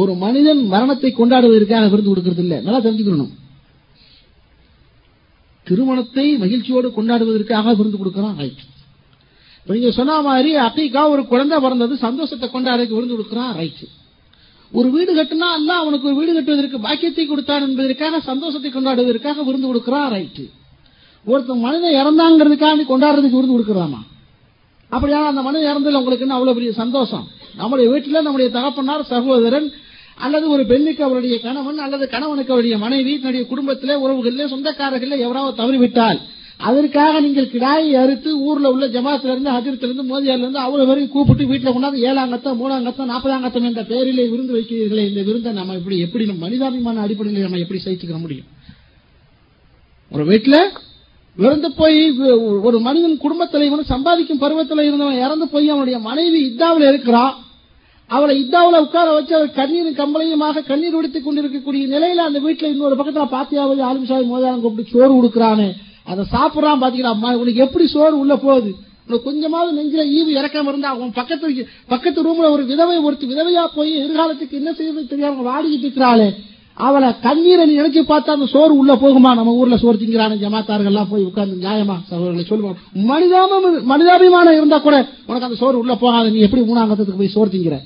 ஒரு 0.00 0.12
மனிதன் 0.24 0.60
மரணத்தை 0.74 1.10
கொண்டாடுவதற்காக 1.12 1.88
விருந்து 1.92 2.12
கொடுக்கறது 2.12 2.42
இல்லை. 2.44 2.58
நல்லா 2.66 2.80
தெரிஞ்சுக்கணும். 2.86 3.32
திருமணத்தை 5.66 6.26
மகிழ்ச்சியோடு 6.42 6.88
கொண்டாடுவதற்காக 6.96 7.74
விருந்து 7.78 7.98
கொடுக்கிறான் 7.98 8.38
ரைட் 8.42 8.62
இப்ப 9.58 9.74
நீங்க 9.74 9.90
சொன்ன 9.98 10.14
மாதிரி 10.28 10.50
அத்தைக்கா 10.66 11.02
ஒரு 11.14 11.22
குழந்தை 11.32 11.56
பிறந்தது 11.64 11.94
சந்தோஷத்தை 12.06 12.46
கொண்டாடுறதுக்கு 12.48 12.96
விருந்து 12.96 13.16
கொடுக்கிறான் 13.16 13.52
ரைட் 13.58 13.84
ஒரு 14.72 14.88
வீடு 14.94 15.12
கட்டினா 15.12 15.48
அல்ல 15.58 15.70
அவனுக்கு 15.82 16.08
ஒரு 16.10 16.16
வீடு 16.20 16.32
கட்டுவதற்கு 16.32 16.78
பாக்கியத்தை 16.86 17.24
கொடுத்தான் 17.26 17.64
என்பதற்காக 17.66 18.20
சந்தோஷத்தை 18.30 18.70
கொண்டாடுவதற்காக 18.70 19.44
விருந்து 19.48 19.70
கொடுக்கிறான் 19.70 20.10
ரைட் 20.14 20.42
ஒருத்தன் 21.24 21.64
மனிதன் 21.66 21.98
இறந்தாங்கிறதுக்காக 22.00 22.76
நீ 22.80 22.86
கொண்டாடுறதுக்கு 22.86 23.38
விருந்து 23.38 23.56
கொடுக்கறாமா 23.56 24.00
அப்படியா 24.92 25.20
அந்த 25.28 25.42
மனிதன் 25.42 25.70
இறந்ததில் 25.70 26.00
உங்களுக்கு 26.00 26.26
அவ்வளவு 26.30 26.56
பெரிய 26.56 26.72
சந்தோஷம்? 26.80 27.24
நம்முடைய 27.54 27.86
வீட்டில் 27.92 28.24
நம்முடைய 28.24 28.48
தகப்பனார் 28.56 29.08
சகோதரன் 29.10 29.68
அல்லது 30.18 30.46
ஒரு 30.50 30.62
பெண்ணுக்கு 30.66 31.02
அவருடைய 31.04 31.36
கணவன் 31.40 31.80
அல்லது 31.84 32.04
கணவனுக்கு 32.08 32.52
அவருடைய 32.52 32.76
மனைவி 32.78 33.12
தன்னுடைய 33.16 33.44
குடும்பத்திலே 33.48 33.94
உறவுகளிலே 34.04 34.46
சொந்தக்காரர்களே 34.52 35.16
எவராவது 35.26 35.54
தவறிவிட்டால் 35.60 36.20
அதற்காக 36.60 37.20
நீங்கள் 37.20 37.50
கிடாயை 37.52 37.94
அறுத்து 38.00 38.30
ஊர்ல 38.46 38.70
உள்ள 38.74 38.86
ஜமாத்துல 38.94 39.32
இருந்து 39.32 39.54
ஹஜரத்துல 39.54 39.88
இருந்து 39.88 40.04
மோதியால 40.10 40.42
இருந்து 40.42 40.60
அவ்வளவு 40.60 40.90
வரைக்கும் 40.90 41.14
கூப்பிட்டு 41.14 41.48
வீட்டுல 41.50 41.72
கொண்டாந்து 41.72 42.04
ஏழாங்கத்தம் 42.08 42.58
மூணாங்கத்தம் 42.60 43.10
நாற்பதாங்கத்தம் 43.12 43.66
என்ற 43.70 43.82
பெயரிலே 43.90 44.26
விருந்து 44.32 44.56
வைக்கிறீர்களே 44.56 45.04
இந்த 45.08 45.22
விருந்தை 45.22 45.52
நம்ம 45.52 45.76
இப்படி 45.80 45.98
எப்படி 46.06 46.26
மனிதாபிமான 46.44 47.02
அடிப்படையில் 47.04 47.46
நம்ம 47.46 47.62
எப்படி 47.64 47.80
சகிச்சுக்க 47.84 48.18
முடியும்? 48.18 48.48
ஒரு 50.10 50.24
வீட்டுல 50.30 50.56
இறந்து 51.36 51.72
போய் 51.72 51.98
ஒரு 52.62 52.80
மனிதன் 52.80 53.16
குடும்ப 53.16 53.46
தலைவன் 53.46 53.84
சம்பாதிக்கும் 53.84 54.38
பருவத்தில் 54.38 54.84
இருந்தவன் 54.84 55.22
இறந்து 55.24 55.48
போய் 55.48 55.68
அவனுடைய 55.68 55.98
மனைவி 55.98 56.40
இத்தாவில் 56.40 56.88
இருக்கிறான் 56.88 57.34
அவளை 58.10 58.38
இத்தாவில் 58.38 58.80
உட்கார 58.80 59.12
வச்சு 59.12 59.34
அவர் 59.34 59.50
கண்ணீரும் 59.50 59.98
கம்பளையுமாக 60.00 60.64
கண்ணீர் 60.66 60.94
உடுத்திக் 60.94 61.24
கொண்டிருக்கக்கூடிய 61.24 61.84
நிலையில 61.86 62.26
அந்த 62.28 62.38
வீட்டில் 62.38 62.72
இன்னொரு 62.72 62.96
பக்கத்துல 62.96 63.26
பாத்தியாவது 63.36 63.82
ஆளுமிசாமி 63.90 64.26
மோதாரம் 64.32 64.60
கூப்பிட்டு 64.60 64.90
சோறு 64.90 65.12
கொடுக்குறானு 65.14 65.68
அதை 66.04 66.24
சாப்பிடறான் 66.32 66.82
பாத்தீங்களா? 66.82 67.12
உனக்கு 67.42 67.64
எப்படி 67.66 67.86
சோறு 67.86 68.18
உள்ள 68.18 68.36
போகுது? 68.36 68.70
உனக்கு 69.06 69.26
கொஞ்சமாவது 69.30 69.70
நெஞ்சில 69.78 70.02
ஈவு 70.18 70.30
இறக்காம 70.40 70.68
இருந்தா 70.68 70.88
அவன் 70.88 71.12
பக்கத்து 71.12 71.66
பக்கத்து 71.88 72.22
ரூம்ல 72.22 72.50
ஒரு 72.50 72.64
விதவை 72.64 72.98
ஒருத்தி 72.98 73.26
விதவையா 73.26 73.64
போய் 73.74 73.92
எதிர்காலத்துக்கு 73.98 74.58
என்ன 74.60 74.72
செய்யறது 74.72 75.06
தெரியாம 75.06 75.44
வாடிக்கிட்டு 75.48 75.86
இருக்கிறாளே. 75.86 76.28
அவளை 76.74 77.08
கண்ணீரை 77.20 77.66
நீ 77.66 77.74
நினைச்சு 77.80 78.02
பார்த்தா 78.02 78.34
அந்த 78.36 78.46
சோறு 78.46 78.76
உள்ள 78.76 78.92
போகுமா? 78.94 79.30
நம்ம 79.34 79.52
ஊர்ல 79.52 79.76
சோறு 79.76 79.98
திங்கிறான 79.98 80.36
ஜமாத்தார்கள் 80.36 80.84
எல்லாம் 80.84 81.08
போய் 81.08 81.24
உட்கார்ந்து 81.24 81.68
நியாயமா? 81.68 81.96
சகோதரர்களை 82.10 82.46
சொல்லுவோம். 82.46 82.76
மனிதாபம் 82.92 83.88
மனிதாபிமானம் 83.90 84.56
இருந்தா 84.56 84.78
கூட 84.78 85.08
உனக்கு 85.26 85.46
அந்த 85.46 85.56
சோறு 85.56 85.78
உள்ள 85.78 85.94
போகாது. 85.94 86.30
நீ 86.30 86.38
எப்படி 86.38 86.62
மூணாங்கத்துக்கு 86.62 87.16
போய் 87.16 87.34
சோறு 87.36 87.50
திங்கிற? 87.50 87.78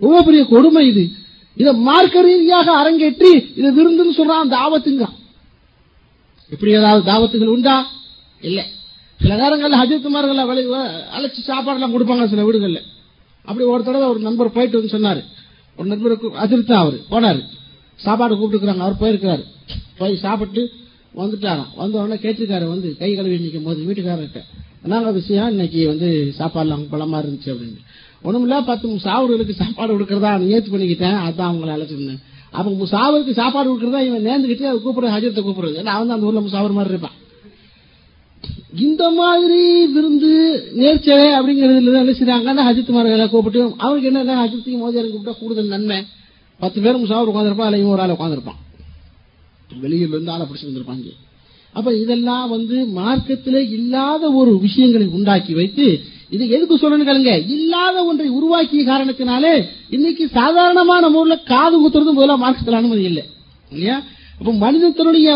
எவ்வளவு 0.00 0.24
பெரிய 0.24 0.44
கொடுமை 0.44 0.86
இது. 0.86 1.10
இதை 1.56 1.72
மார்க்க 1.74 2.22
ரீதியாக 2.22 2.68
அரங்கேற்றி 2.82 3.30
இது 3.54 3.68
விருந்துன்னு 3.78 4.18
சொல்றான் 4.20 4.54
தாவத்துங்க 4.58 5.06
இப்படி 6.50 6.72
ஏதாவது 6.72 7.12
தாவத்துகள் 7.12 7.54
உண்டா? 7.56 7.86
இல்ல. 8.40 8.66
சில 9.20 9.36
நேரங்களில் 9.36 9.80
ஹஜத்துமார்கள் 9.80 10.40
அழைச்சி 11.16 11.40
சாப்பாடுலாம் 11.46 11.94
கொடுப்பாங்க 11.94 12.26
சில 12.26 12.42
வீடுகள்ல. 12.42 12.80
அப்படி 13.44 13.64
ஒரு 13.64 13.84
தடவை 13.84 14.08
ஒரு 14.08 14.18
நண்பர் 14.18 14.52
போயிட்டு 14.52 14.78
வந்து 14.80 14.94
சொன்னாரு. 14.96 15.22
ஒன்று 15.82 15.96
நண்பருக்கு 15.96 16.28
அதிர்த்தா 16.28 16.72
அவரு. 16.72 16.98
போனாரு. 17.10 17.42
சாப்பாடு 17.94 18.34
கூப்பிட்டுக்கிறாங்க. 18.34 18.78
அவர் 18.78 19.00
போயிருக்காரு 19.00 19.42
போய் 19.98 20.16
சாப்பிட்டு 20.16 20.70
வந்துட்டாராம். 21.16 21.70
வந்த 21.76 21.98
உடனே 21.98 22.14
கேட்டிருக்காரு 22.14 22.68
வந்து 22.68 22.96
கை 22.98 23.14
கழுவி 23.14 23.38
நிற்கும் 23.38 23.62
போது 23.62 23.80
வீட்டுக்காரர்கிட்ட. 23.82 24.40
என்னங்க 24.82 25.10
விஷயம் 25.12 25.50
இன்னைக்கு 25.50 25.86
வந்து 25.86 26.34
சாப்பாடுலாம் 26.38 26.86
பழமா 26.92 27.16
இருந்துச்சு 27.16 27.50
அப்படின்னு. 27.52 27.80
ஒண்ணுமில்ல 28.24 28.66
பத்து 28.66 28.88
சாவர்களுக்கு 28.88 29.52
சாப்பாடு 29.52 29.98
கொடுக்கறதா 29.98 30.32
ஏத்து 30.54 30.70
பண்ணிக்கிட்டேன். 30.72 31.18
அதான் 31.28 31.50
அவங்களை 31.52 31.72
அழைச்சிருந்தேன். 31.76 32.22
அப்ப 32.50 32.70
முசாவருக்கு 32.70 33.32
சாப்பாடு 33.32 33.68
கொடுக்கறதா 33.68 34.00
இவன் 34.06 34.24
நேர்ந்துகிட்டு 34.24 34.62
அதை 34.62 34.80
கூப்பிடுற 34.86 35.12
ஹஜரத்தை 35.14 35.40
கூப்பிடுறது. 35.40 35.78
ஏன்னா 35.80 35.92
அவன் 35.96 36.10
அந்த 36.10 36.26
ஊர்ல 36.26 36.40
முசாவர் 36.40 36.72
மாதிரி 36.72 36.88
இருப்பான். 36.88 37.16
இந்த 38.86 39.10
மாதிரி 39.10 39.60
விருந்து 39.86 40.30
நேர்ச்சலை 40.76 41.26
அப்படிங்கறதுல 41.38 42.00
என்ன 42.02 42.14
செய்றாங்க? 42.18 42.62
ஹஜித் 42.68 42.94
மார்களை 42.96 43.28
கூப்பிட்டு 43.28 43.60
அவருக்கு 43.78 44.10
என்ன 44.12 44.44
ஹஜித்தையும் 44.44 44.82
மோதியாரும் 44.82 45.12
கூப்பிட்டா 45.14 45.38
கூடுதல் 45.38 45.66
நன்மை. 45.66 45.98
பத்து 46.60 46.80
பேர் 46.82 47.02
முசாவர் 47.02 47.30
உட்காந்துருப்பான் 47.30 47.68
அல்ல 47.68 47.78
இவன் 47.78 47.92
ஒரு 47.92 48.02
ஆள் 48.02 48.16
உட்காந்துருப்பான் 48.16 48.60
வெளியூர்ல 49.82 50.16
இருந்து 50.16 50.30
ஆளை 50.30 50.46
பிடிச்சி 50.46 50.66
வந்திருப்பாங்க 50.68 51.12
அப்ப 51.74 51.88
இதெல்லாம் 51.96 52.48
வந்து 52.48 52.76
மார்க்கத்திலே 52.96 53.60
இல்லாத 53.70 54.30
ஒரு 54.30 54.58
விஷயங்களை 54.58 55.06
உண்டாக்கி 55.06 55.52
வைத்து 55.54 55.86
இது 56.30 56.48
எதுக்கு 56.48 56.76
சொல்லணும் 56.76 57.08
கேளுங்க. 57.08 57.32
இல்லாத 57.48 58.04
ஒன்றை 58.04 58.28
உருவாக்கிய 58.28 58.82
காரணத்தினாலே 58.84 59.52
இன்னைக்கு 59.90 60.24
சாதாரணமா 60.34 60.94
நம்ம 61.04 61.20
ஊர்ல 61.20 61.36
காது 61.36 61.76
குத்துறதும் 61.78 62.18
முதல்ல 62.18 62.36
மார்க்கத்தில் 62.36 62.74
அனுமதி 62.74 63.02
இல்லை. 63.02 63.24
இல்லையா? 63.70 63.96
அப்ப 64.42 64.52
மனிதத்தினுடைய 64.64 65.28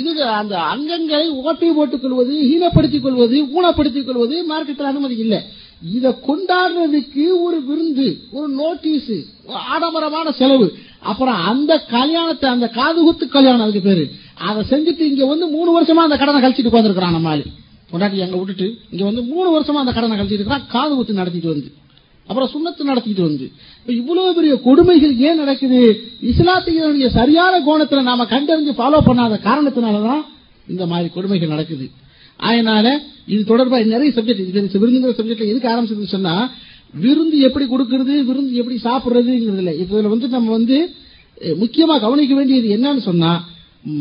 இது 0.00 0.22
அந்த 0.40 0.54
அங்கங்களை 0.72 1.26
ஓட்டை 1.46 1.68
போட்டுக் 1.78 2.02
கொள்வது 2.02 2.34
ஹீனப்படுத்திக் 2.50 3.04
கொள்வது 3.06 3.36
ஊனப்படுத்திக் 3.56 4.06
கொள்வது 4.08 4.36
மார்க்கத்தில் 4.50 4.88
அனுமதி 4.90 5.16
இல்லை. 5.24 5.40
இதை 5.96 6.10
கொண்டாடுறதுக்கு 6.28 7.24
ஒரு 7.46 7.58
விருந்து 7.66 8.06
ஒரு 8.36 8.48
நோட்டீஸ் 8.60 9.12
ஆடம்பரமான 9.72 10.32
செலவு. 10.40 10.68
அப்புறம் 11.10 11.38
அந்த 11.50 11.72
கல்யாணத்தை 11.96 12.46
அந்த 12.54 12.68
காது 12.78 12.98
குத்து 13.06 13.28
கல்யாணம் 13.36 13.64
அதுக்கு 13.66 13.82
பேரு. 13.88 14.04
அதை 14.48 14.62
செஞ்சுட்டு 14.72 15.04
இங்க 15.10 15.26
வந்து 15.32 15.48
மூணு 15.56 15.70
வருஷமா 15.76 16.04
அந்த 16.06 16.18
கடனை 16.22 16.40
கழிச்சிட்டு 16.44 16.72
உட்காந்துருக்கான் 16.72 17.12
அந்த 17.14 17.24
மாதிரி 17.28 17.44
கொண்டாட்டி 17.90 18.24
அங்க 18.26 18.36
விட்டுட்டு 18.36 18.68
இங்க 18.92 19.04
வந்து 19.10 19.24
மூணு 19.32 19.48
வருஷமா 19.56 19.82
அந்த 19.84 19.92
கடனை 19.98 20.16
கழிச்சிட்டு 20.18 20.40
இருக்கிறான் 20.40 20.66
காது 20.76 20.94
குத்து 20.94 21.20
நடத்திட்டு 21.20 21.52
வந்து. 21.54 21.68
அப்புறம் 22.28 22.50
சுண்ணத்து 22.54 22.88
நடத்திட்டு 22.90 23.22
வந்து. 23.22 23.46
இவ்வளவு 24.00 24.30
பெரிய 24.36 24.54
கொடுமைகள் 24.66 25.14
ஏன் 25.26 25.40
நடக்குது? 25.42 25.80
இஸ்லாத்தினுடைய 26.30 27.08
சரியான 27.18 27.54
கோணத்துல 27.68 28.02
நாம 28.08 28.26
கண்டறிஞ்சு 28.34 28.72
ஃபாலோ 28.78 29.00
பண்ணாத 29.08 29.38
காரணத்தினாலதான் 29.48 30.22
இந்த 30.72 30.84
மாதிரி 30.92 31.08
கொடுமைகள் 31.16 31.54
நடக்குது. 31.54 31.86
அதனால 32.48 32.86
இது 33.32 33.42
தொடர்பா 33.50 33.76
நிறைய 33.94 34.10
சப்ஜெக்ட் 34.16 34.46
இது 34.50 34.80
விருந்துங்கிற 34.82 35.14
சப்ஜெக்ட்ல 35.18 35.50
எதுக்கு 35.52 35.72
ஆரம்பிச்சதுன்னு 35.72 36.14
சொன்னா 36.16 36.34
விருந்து 37.02 37.36
எப்படி 37.46 37.64
கொடுக்கறது 37.70 38.14
விருந்து 38.28 38.60
எப்படி 38.60 38.76
சாப்பிடுறதுங்கிறது 38.84 39.62
இல்லை. 39.62 39.74
இதுல 39.82 40.10
வந்து 40.14 40.28
நம்ம 40.36 40.50
வந்து 40.58 40.78
முக்கியமா 41.62 41.94
கவனிக்க 42.04 42.32
வேண்டியது 42.34 42.68
என்னன்னு 42.76 43.02
சொன்னா 43.10 43.32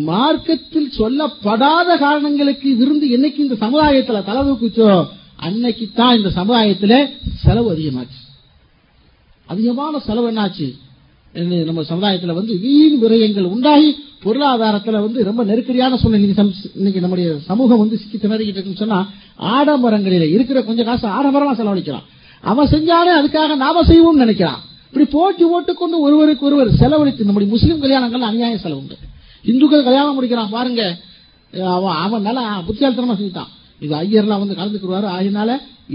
மார்க்கத்தில் 0.10 0.92
சொல்லப்படாத 1.00 1.90
காரணங்களுக்கு 2.04 2.70
விருந்து 2.82 3.08
என்னைக்கு 3.16 3.40
இந்த 3.46 3.56
சமுதாயத்துல 3.64 4.22
தலதூக்குச்சோ 4.30 4.92
அன்னைக்கு 5.36 5.86
தான் 5.94 6.18
இந்த 6.18 6.30
சமுதாயத்துல 6.36 6.94
செலவு 7.44 7.70
அதிகமாச்சு. 7.74 8.20
அதிகமான 9.46 10.00
செலவு 10.00 10.28
என்னாச்சு? 10.32 10.68
நம்ம 11.66 11.82
சமுதாயத்துல 11.82 12.34
வந்து 12.34 12.60
வீண் 12.60 13.04
விரயங்கள் 13.04 13.52
உண்டாகி 13.54 13.90
பொருளாதாரத்துல 14.24 14.92
வந்து 14.92 15.24
ரொம்ப 15.24 15.44
நெருக்கடியான 15.44 15.98
சூழ்நிலை. 15.98 16.48
இன்னைக்கு 16.76 17.00
நம்முடைய 17.00 17.38
சமூகம் 17.40 17.78
வந்து 17.78 17.98
சிக்கி 17.98 18.18
திணறிக்கிட்டு 18.18 18.58
இருக்குன்னு 18.58 18.84
சொன்னா 18.84 19.00
ஆடம்பரங்களில் 19.36 20.34
இருக்கிற 20.36 20.62
கொஞ்சம் 20.64 20.86
காசு 20.86 21.08
ஆடம்பரமா 21.08 21.54
செலவழிக்கிறான் 21.58 22.06
அவன் 22.42 22.70
செஞ்சாலே 22.70 23.12
அதுக்காக 23.20 23.56
நாம 23.56 23.84
செய்வோம்னு 23.84 24.24
நினைக்கிறான். 24.24 24.62
இப்படி 24.88 25.06
போட்டி 25.12 25.44
ஓட்டுக்கொண்டு 25.44 26.00
ஒருவருக்கு 26.00 26.46
ஒருவர் 26.46 26.70
செலவழித்து 26.82 27.24
நம்முடைய 27.24 27.54
முஸ்லீம் 27.54 27.82
கல்யாணங்கள் 27.82 28.28
அநியாய 28.30 28.56
செலவுண்டு 28.66 28.98
இந்துக்கள் 29.44 29.84
கல்யாணம் 29.84 30.16
முடிக்கிறான் 30.16 30.50
பாருங்க. 30.50 30.84
அவன் 31.76 31.96
அவன் 31.96 32.22
நல்லா 32.22 32.64
புத்தியாலத்தனமா 32.68 33.16
செஞ்சுட்டான் 33.20 33.52
இது 33.84 33.94
ஐயர்லாம் 33.96 34.42
வந்து 34.44 34.58
கலந்துக்குருவாரு. 34.60 35.08
அதனால 35.20 35.50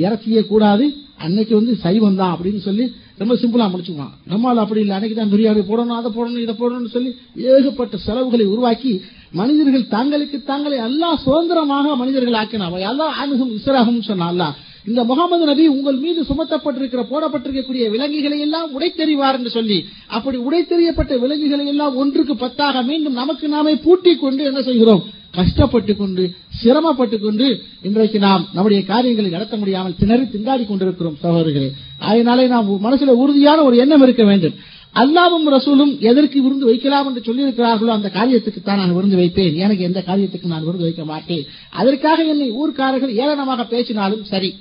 இறச்சியே 0.04 0.42
கூடாது. 0.46 0.86
அன்னைக்கு 1.24 1.54
வந்து 1.54 1.72
சைவம் 1.84 2.18
தான் 2.20 2.32
அப்படின்னு 2.34 2.60
சொல்லி 2.66 2.84
ரொம்ப 3.18 3.34
சிம்பிளா 3.40 3.64
முடிச்சுக்கலாம் 3.70 4.14
நம்மால் 4.32 4.62
அப்படி 4.64 4.80
இல்லை. 4.80 4.94
அன்னைக்கு 4.96 5.16
தான் 5.18 5.32
பிரியாணி 5.32 5.62
போடணும் 5.70 5.98
அதை 6.00 6.10
போடணும் 6.16 6.44
இதை 6.44 6.54
போடணும்னு 6.60 6.92
சொல்லி 6.96 7.10
ஏகப்பட்ட 7.50 7.96
செலவுகளை 8.06 8.46
உருவாக்கி 8.46 8.92
மனிதர்கள் 9.40 9.90
தங்களுக்கு 9.96 10.38
தாங்களே 10.42 10.76
எல்லாம் 10.88 11.18
சுதந்திரமாக 11.24 11.96
மனிதர்கள் 11.96 12.38
ஆக்கினான். 12.42 12.78
எல்லாம் 12.90 13.14
ஆணுகும் 13.22 13.52
இசராகும் 13.58 14.08
சொன்னால 14.10 14.48
இந்த 14.88 15.04
முகமது 15.04 15.44
நபி 15.50 15.64
உங்கள் 15.68 15.98
மீது 16.04 16.20
சுமத்தப்பட்டிருக்கிற 16.28 17.02
போடப்பட்டிருக்கக்கூடிய 17.12 17.90
விலங்குகளை 17.94 18.38
எல்லாம் 18.46 18.70
உடைத்தெறிவார் 18.76 19.36
என்று 19.38 19.50
சொல்லி 19.50 19.78
அப்படி 20.06 20.38
உடைத்தெறியப்பட்ட 20.48 21.18
விலங்குகளை 21.18 21.66
எல்லாம் 21.66 21.96
ஒன்றுக்கு 21.96 22.36
பத்தாக 22.42 22.82
மீண்டும் 22.82 23.18
நமக்கு 23.20 23.48
நாமே 23.48 23.74
பூட்டிக் 23.76 24.20
கொண்டு 24.20 24.44
என்ன 24.44 24.62
செய்கிறோம்? 24.62 25.02
கஷ்டப்பட்டு 25.36 25.96
கொண்டு 25.96 26.22
சிரமப்பட்டு 26.60 27.18
கொண்டு 27.18 27.46
இன்றைக்கு 27.82 28.18
நாம் 28.18 28.46
நம்முடைய 28.52 28.84
காரியங்களை 28.84 29.30
நடத்த 29.30 29.56
முடியாமல் 29.56 29.98
திணறி 30.00 30.24
திண்டாடி 30.32 30.64
கொண்டிருக்கிறோம் 30.66 31.18
சகோதரர்களே. 31.22 31.68
அதனாலே 31.98 32.46
நாம் 32.46 32.70
மனசுல 32.86 33.14
உறுதியான 33.22 33.62
ஒரு 33.62 33.76
எண்ணம் 33.76 34.02
இருக்க 34.02 34.24
வேண்டும். 34.24 34.56
அல்லாவும் 34.94 35.46
ரசூலும் 35.54 35.98
எதற்கு 36.00 36.42
விருந்து 36.42 36.66
வைக்கலாம் 36.70 37.06
என்று 37.08 37.22
சொல்லியிருக்கிறார்களோ 37.26 37.92
அந்த 37.96 38.08
காரியத்துக்கு 38.16 38.62
தான் 38.62 38.78
நான் 38.78 38.94
விருந்து 38.94 39.16
வைப்பேன். 39.16 39.54
எனக்கு 39.54 39.82
எந்த 39.82 40.02
காரியத்துக்கு 40.06 40.52
நான் 40.54 40.64
விருந்து 40.64 40.88
வைக்க 40.88 41.04
மாட்டேன். 41.04 41.44
அதற்காக 41.70 42.24
என்னை 42.24 42.50
ஊர்க்காரர்கள் 42.62 43.14
ஏளனமாக 43.22 43.66
பேசினாலும் 43.74 44.24
சரி. 44.24 44.54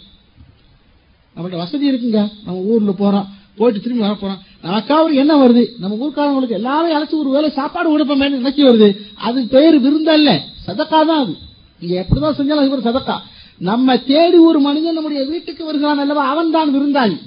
அவன்கிட்ட 1.39 1.57
வசதி 1.57 1.91
இருக்குங்க. 1.91 2.31
நம்ம 2.45 2.61
ஊர்ல 2.61 2.91
போறான் 2.91 3.27
போயிட்டு 3.57 3.81
திரும்பி 3.81 4.03
வர 4.03 4.13
போறான் 4.13 4.39
நமக்கா 4.63 5.13
என்ன 5.13 5.47
வருது? 5.47 5.63
நம்ம 5.79 6.07
ஊர்க்காரங்களுக்கு 6.07 6.49
எல்லாரும் 6.49 6.95
அழைச்சு 6.97 7.19
ஒரு 7.19 7.29
வேளை 7.29 7.49
சாப்பாடு 7.49 7.87
கொடுப்போமே 7.91 8.27
நினைச்சு 8.29 8.63
வருது. 8.69 8.95
அது 9.15 9.47
பேர் 9.47 9.77
விருந்தல்ல 9.81 10.31
சதக்கா 10.67 10.99
தான் 11.09 11.21
அது. 11.23 11.35
நீங்க 11.79 12.05
எப்படிதான் 12.05 12.37
செஞ்சாலும் 12.39 12.63
அது 12.63 12.71
ஒரு 12.71 12.81
சதக்கா. 12.81 13.17
நம்ம 13.57 13.97
தேடி 13.97 14.37
ஒரு 14.37 14.59
மனிதன் 14.59 14.93
நம்முடைய 14.93 15.25
வீட்டுக்கு 15.25 15.65
வருகிறான் 15.65 15.97
அல்லவா 15.97 16.29
அவன் 16.29 16.51
தான் 16.51 16.73
விருந்தாளி. 16.75 17.17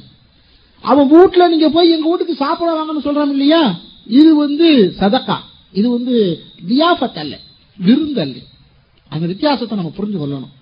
அவன் 0.81 1.11
வீட்டுல 1.13 1.49
நீங்க 1.49 1.71
போய் 1.71 1.91
எங்க 1.91 2.09
வீட்டுக்கு 2.09 2.35
சாப்பிட 2.35 2.71
வாங்கன்னு 2.79 3.05
சொல்றான் 3.05 3.31
இல்லையா? 3.31 3.79
இது 4.07 4.37
வந்து 4.37 4.95
சதக்கா. 5.01 5.37
இது 5.73 5.91
வந்து 5.91 6.41
தியாபத் 6.69 7.19
அல்ல. 7.19 7.39
விருந்தல்ல 7.79 8.37
அந்த 9.09 9.27
வித்தியாசத்தை 9.27 9.77
நம்ம 9.77 9.93
புரிஞ்சு 9.97 10.19
கொள்ளணும் 10.23 10.53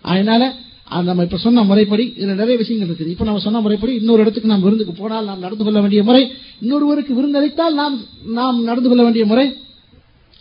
அதனால 0.00 0.54
நம்ம 0.90 1.22
இப்ப 1.22 1.36
சொன்ன 1.36 1.62
முறைப்படி 1.62 2.14
இதுல 2.18 2.34
நிறைய 2.34 2.56
விஷயங்கள் 2.56 2.88
இருக்குது. 2.88 3.06
இப்ப 3.06 3.24
நம்ம 3.24 3.40
சொன்ன 3.40 3.60
முறைப்படி 3.60 3.94
இன்னொரு 3.94 4.20
இடத்துக்கு 4.20 4.48
நாம் 4.48 4.62
விருந்துக்கு 4.62 4.92
போனால் 4.92 5.24
நாம் 5.24 5.38
நடந்து 5.38 5.64
கொள்ள 5.64 5.80
வேண்டிய 5.80 6.02
முறை 6.02 6.22
இன்னொருவருக்கு 6.60 7.12
விருந்தளித்தால் 7.14 7.74
நாம் 7.74 7.96
நாம் 8.30 8.62
நடந்து 8.62 8.88
கொள்ள 8.88 9.02
வேண்டிய 9.02 9.26
முறை 9.26 9.46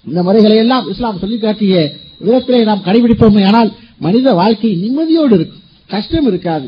இந்த 0.05 0.23
முறைகளை 0.23 0.57
எல்லாம் 0.57 0.89
இஸ்லாம் 0.89 1.17
சொல்லி 1.17 1.37
காட்டிய 1.37 1.75
விதத்திலே 2.21 2.63
நாம் 2.63 2.83
கடைபிடிப்போமே 2.85 3.45
ஆனால் 3.45 3.69
மனித 3.97 4.33
வாழ்க்கை 4.33 4.71
நிம்மதியோடு 4.75 5.33
இருக்கும். 5.33 5.61
கஷ்டம் 5.89 6.27
இருக்காது. 6.27 6.67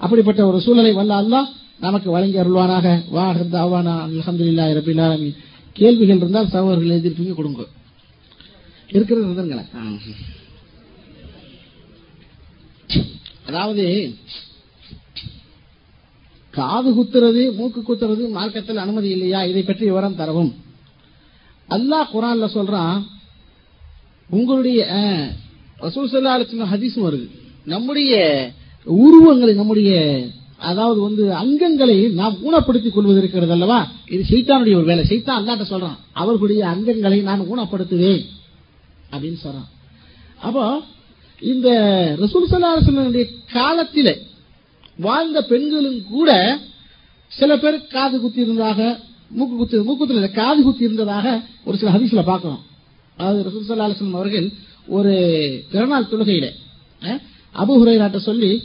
அப்படிப்பட்ட 0.00 0.46
ஒரு 0.46 0.60
சூழலை 0.60 0.92
வல்ல 0.92 1.14
அல்லாஹ் 1.22 1.48
நமக்கு 1.80 2.10
வழங்கி 2.10 2.38
அருள்வானாக. 2.38 2.86
வாஹத் 3.14 3.56
அவானா 3.64 3.94
அல்ஹம்துலில்லாஹி 4.06 5.34
கேள்விகள் 5.76 6.16
இருந்தால் 6.16 6.48
சகோதரர்கள் 6.48 6.98
எதிர்ப்பீங்க 6.98 7.34
கொடுங்க. 7.34 7.62
இருக்கிறது 8.90 9.24
இருந்துங்களேன் 9.24 9.70
ஆ. 9.74 9.82
அதாவது 13.44 13.84
காது 16.54 16.90
குத்துறது 16.94 17.56
மூக்கு 17.56 17.80
குத்துறது 17.80 18.28
மார்க்கத்தில் 18.28 18.76
அனுமதி 18.76 19.08
இல்லையா? 19.08 19.42
இதை 19.42 19.62
பற்றி 19.62 19.84
விவரம் 19.84 20.14
தரவும். 20.14 20.52
அல்லாஹ் 21.68 22.12
குரான்ல 22.12 22.46
சொல்றான் 22.54 22.98
உங்களுடைய 24.30 24.78
அஹ், 24.92 25.28
ரசூல் 25.80 26.10
வருது. 27.02 27.26
நம்முடைய 27.64 28.12
உருவங்களை 28.86 29.54
நம்முடைய 29.54 29.92
அதாவது 30.60 31.00
வந்து 31.00 31.24
அங்கங்களை 31.34 32.12
நாம் 32.12 32.36
ஊனப்படுத்திக் 32.44 32.92
கொள்வது 32.92 33.18
இருக்கிறது 33.18 33.52
அல்லவா? 33.52 33.78
இது 34.06 34.22
சைத்தானுடைய 34.30 34.74
ஒரு 34.74 34.84
வேலை. 34.84 35.04
சைத்தான் 35.08 35.38
அல்லாட்ட 35.40 35.64
சொல்றான் 35.70 35.98
அவர்களுடைய 36.12 36.66
அங்கங்களை 36.66 37.22
நான் 37.22 37.48
ஊனப்படுத்துவேன் 37.48 38.22
அப்படின்னு 39.12 39.38
சொல்றான். 39.44 39.68
அப்போ 40.40 40.64
இந்த 41.42 41.68
ரசூல் 42.18 42.50
ஸல்லல்லாஹு 42.50 43.24
காலத்தில 43.52 44.08
வாழ்ந்த 44.98 45.42
பெண்களும் 45.42 46.02
கூட 46.06 46.30
சில 47.32 47.56
பேர் 47.56 47.86
காது 47.86 48.20
குத்தி 48.20 48.40
இருந்ததாக 48.40 48.80
மூக்கு 49.30 49.56
குத்து 49.56 49.84
மூக்குத்துல 49.84 50.30
காது 50.32 50.62
குத்தி 50.62 50.84
இருந்ததாக 50.84 51.26
ஒரு 51.64 51.78
சில 51.78 51.90
ஹதீஸ்ல 51.90 52.22
பார்க்கிறோம். 52.24 52.62
அதாவது 53.16 53.42
ரசூல் 53.42 54.14
அவர்கள் 54.14 54.52
ஒரு 54.88 55.12
பிறநாள் 55.70 56.10
தொழுகையில 56.10 56.46
அஹ், 57.02 57.20
சொல்லி 58.18 58.62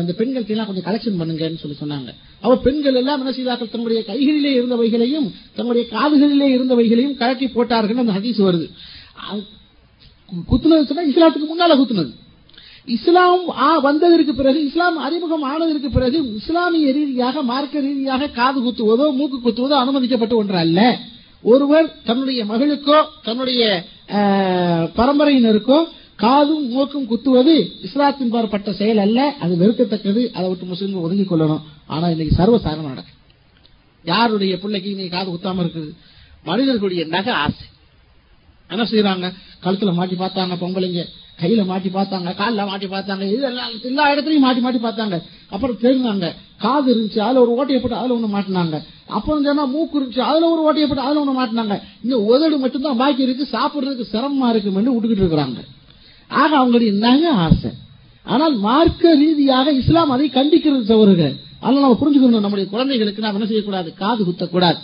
அந்த 0.00 0.12
பெண்கள் 0.12 0.44
எல்லாம் 0.46 0.66
கொஞ்சம் 0.66 0.84
கலெக்ஷன் 0.84 1.20
பண்ணுங்கன்னு 1.20 1.54
சொல்லி 1.54 1.76
சொன்னாங்க. 1.80 2.10
அவ 2.42 2.56
பெண்கள் 2.56 2.94
எல்லாம் 2.94 3.20
என்ன 3.20 3.32
செய்தார்கள்? 3.32 3.68
தங்களுடைய 3.68 4.04
கைகளிலே 4.04 4.60
இருந்தவைகளையும் 4.60 5.26
தன்னுடைய 5.54 5.86
காதுகளிலே 5.90 6.48
இருந்தவைகளையும் 6.56 7.16
கழட்டி 7.16 7.46
போட்டார்கள் 7.48 7.98
அந்த 7.98 8.12
ஹதீஸ் 8.12 8.40
வருது. 8.40 8.66
குத்துனது 10.50 10.86
சொன்னா 10.88 11.02
இஸ்லாத்துக்கு 11.10 11.48
முன்னால 11.50 11.74
குத்துனது. 11.80 12.12
இஸ்லாம் 12.88 13.44
வந்ததற்கு 13.82 14.34
பிறகு 14.34 14.58
இஸ்லாம் 14.66 14.96
அறிமுகம் 14.98 15.42
ஆனதற்கு 15.42 15.90
பிறகு 15.90 16.18
இஸ்லாமிய 16.40 16.92
ரீதியாக 16.92 17.42
மார்க்க 17.42 17.80
ரீதியாக 17.80 18.28
காது 18.30 18.60
குத்துவதோ 18.60 19.06
மூக்கு 19.18 19.38
குத்துவதோ 19.40 19.76
அனுமதிக்கப்பட்ட 19.82 20.34
ஒன்று 20.36 20.56
அல்ல. 20.56 20.80
ஒருவர் 21.44 21.88
தன்னுடைய 22.04 22.44
மகளுக்கோ 22.44 22.98
தன்னுடைய 23.22 23.62
ஆஹ், 24.16 24.86
பரம்பரையினருக்கோ 24.96 25.78
காதும் 26.16 26.66
மூக்கும் 26.68 27.06
குத்துவது 27.06 27.54
இஸ்லாத்தின் 27.82 28.30
பாரப்பட்ட 28.30 28.72
செயல் 28.72 28.98
அல்ல. 28.98 29.18
அது 29.40 29.54
வெறுக்கத்தக்கது. 29.56 30.22
அதை 30.32 30.46
விட்டு 30.48 30.66
முஸ்லீம்கள் 30.66 31.04
ஒதுங்கிக் 31.06 31.32
கொள்ளணும். 31.32 31.62
ஆனா 31.86 32.08
இன்னைக்கு 32.08 32.38
சர்வசாதாரணம் 32.38 32.92
நடக்கும் 32.92 33.12
யாருடைய 34.04 34.58
பிள்ளைக்கு 34.58 34.90
இன்னைக்கு 34.90 35.16
காது 35.16 35.30
குத்தாம 35.30 35.62
இருக்குது? 35.64 35.90
மனிதர்களுடைய 36.44 37.04
நகை 37.06 37.34
ஆசை. 37.34 37.64
என்ன 38.72 38.84
செய்யறாங்க 38.90 39.26
கழுத்துல 39.64 39.92
மாட்டி 39.94 40.16
பார்த்தாங்க 40.16 40.54
பொம்பளைங்க. 40.62 41.02
கையில 41.40 41.62
மாட்டி 41.70 41.88
பார்த்தாங்க 41.88 42.30
கால்ல 42.40 42.66
மாட்டி 42.66 42.86
பார்த்தாங்க 42.86 43.24
இதெல்லாம் 43.34 43.70
எல்லா 43.88 44.04
இடத்துலயும் 44.12 44.44
மாட்டி 44.46 44.60
மாட்டி 44.66 44.80
பார்த்தாங்க. 44.86 45.16
அப்புறம் 45.54 45.78
தெரிஞ்சாங்க 45.82 46.28
காது 46.64 46.86
இருந்துச்சு 46.94 47.18
அதுல 47.18 47.40
ஒரு 47.44 47.52
ஓட்டையை 47.58 47.80
போட்டு 47.80 47.96
அதுல 47.96 48.14
ஒண்ணு 48.16 48.28
மாட்டினாங்க. 48.36 48.76
அப்புறம் 49.16 49.44
சொன்னா 49.44 49.64
மூக்கு 49.64 49.98
இருந்துச்சு 49.98 50.22
அதுல 50.30 50.48
ஒரு 50.50 50.62
ஓட்டையை 50.66 50.86
போட்டு 50.88 51.06
அதுல 51.06 51.22
ஒண்ணு 51.22 51.34
மாட்டினாங்க. 51.40 51.76
இன்னும் 52.02 52.24
உதடு 52.24 52.58
மட்டும்தான் 52.58 52.96
பாக்கி 52.96 53.22
இருக்கு 53.22 53.46
சாப்பிடுறதுக்கு 53.52 54.12
சிரமமா 54.12 54.48
இருக்குன்னு 54.48 54.94
விட்டுக்கிட்டு 54.94 55.24
இருக்கிறாங்க. 55.24 55.60
ஆக 56.28 56.50
அவங்களுடைய 56.60 56.92
நகை 57.04 57.32
ஆசை. 57.46 57.70
ஆனால் 58.24 58.54
மார்க்க 58.56 59.14
ரீதியாக 59.14 59.72
இஸ்லாம் 59.72 60.10
அதை 60.10 60.28
கண்டிக்கிறது 60.28 60.84
தவறுகள். 60.84 61.34
அதனால 61.60 61.84
நம்ம 61.84 61.98
புரிஞ்சுக்கணும் 62.00 62.46
நம்முடைய 62.46 62.70
குழந்தைகளுக்கு 62.70 63.22
நாம் 63.22 63.34
என்ன 63.34 63.46
செய்யக்கூடாது? 63.46 63.94
காது 63.94 64.24
குத்தக்கூடாது. 64.24 64.78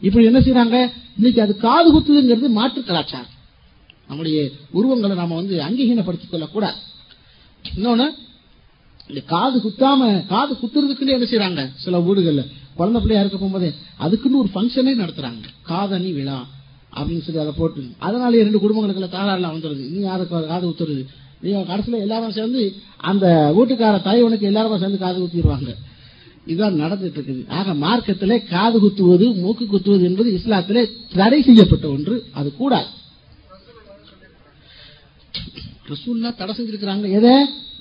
இப்படி 0.00 0.24
என்ன 0.24 0.38
செய்யறாங்க 0.38 0.90
இன்னைக்கு 1.16 1.42
அது 1.42 1.56
காது 1.56 2.00
குத்துதுங்கிறது 2.00 2.48
மாற்று 2.48 2.84
கலாச்சாரம். 2.84 3.32
நம்முடைய 4.08 4.50
உருவங்களை 4.70 5.16
நாம 5.16 5.34
வந்து 5.34 5.62
அங்கீகீனப்படுத்திக் 5.62 6.30
கொள்ளக்கூடாது. 6.30 6.76
இன்னொன்னு 7.76 8.06
இந்த 9.08 9.20
காது 9.26 9.58
குத்தாம 9.58 10.26
காது 10.26 10.54
குத்துறதுக்குன்னு 10.54 11.14
என்ன 11.16 11.26
செய்யறாங்க 11.30 11.70
சில 11.74 11.98
வீடுகள்ல 11.98 12.46
குழந்தை 12.74 13.02
பிள்ளையா 13.02 13.24
இருக்க 13.24 13.46
போகும்போதே 13.46 13.74
அதுக்குன்னு 13.96 14.38
ஒரு 14.38 14.50
ஃபங்க்ஷனே 14.54 14.94
நடத்துறாங்க. 15.02 15.44
காதணி 15.62 16.12
விழா 16.12 16.46
அப்படின்னு 16.96 17.22
சொல்லி 17.22 17.40
அதை 17.40 17.52
போட்டு. 17.56 17.90
அதனால 17.98 18.36
ரெண்டு 18.36 18.58
குடும்பங்களுக்குள்ள 18.58 19.08
தாராளம் 19.08 19.54
வந்துருது. 19.54 19.90
நீ 19.90 20.00
யாருக்கு 20.00 20.46
காது 20.46 20.68
குத்துறது? 20.68 21.06
நீ 21.40 21.52
கடைசியில 21.52 21.98
எல்லாரும் 21.98 22.32
சேர்ந்து 22.32 22.74
அந்த 22.96 23.52
வீட்டுக்கார 23.56 24.02
தலைவனுக்கு 24.02 24.46
எல்லாரும் 24.46 24.78
சேர்ந்து 24.78 24.98
காது 24.98 25.20
குத்திடுவாங்க. 25.20 25.74
இதுதான் 26.50 26.80
நடந்துட்டு 26.82 27.18
இருக்குது 27.18 27.42
ஆக 27.58 27.74
மார்க்கத்திலே 27.84 28.36
காது 28.50 28.76
குத்துவது 28.84 29.26
மூக்கு 29.42 29.64
குத்துவது 29.72 30.02
என்பது 30.10 30.28
இஸ்லாத்திலே 30.38 30.82
தடை 31.18 31.38
செய்யப்பட்ட 31.46 31.86
ஒன்று 31.94 32.16
அது 32.38 32.48
கூடாது. 32.60 32.88
ரசூல்லா 35.90 36.30
தடை 36.40 36.52
செஞ்சிருக்கிறாங்க. 36.58 37.06
எதை? 37.18 37.34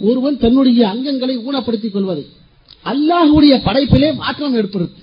ஒருவன் 0.08 0.40
தன்னுடைய 0.44 0.82
அங்கங்களை 0.94 1.36
ஊனப்படுத்திக் 1.48 1.96
கொள்வது. 1.96 2.24
அல்லாஹுடைய 2.92 3.54
படைப்பிலே 3.68 4.10
மாற்றம் 4.22 4.56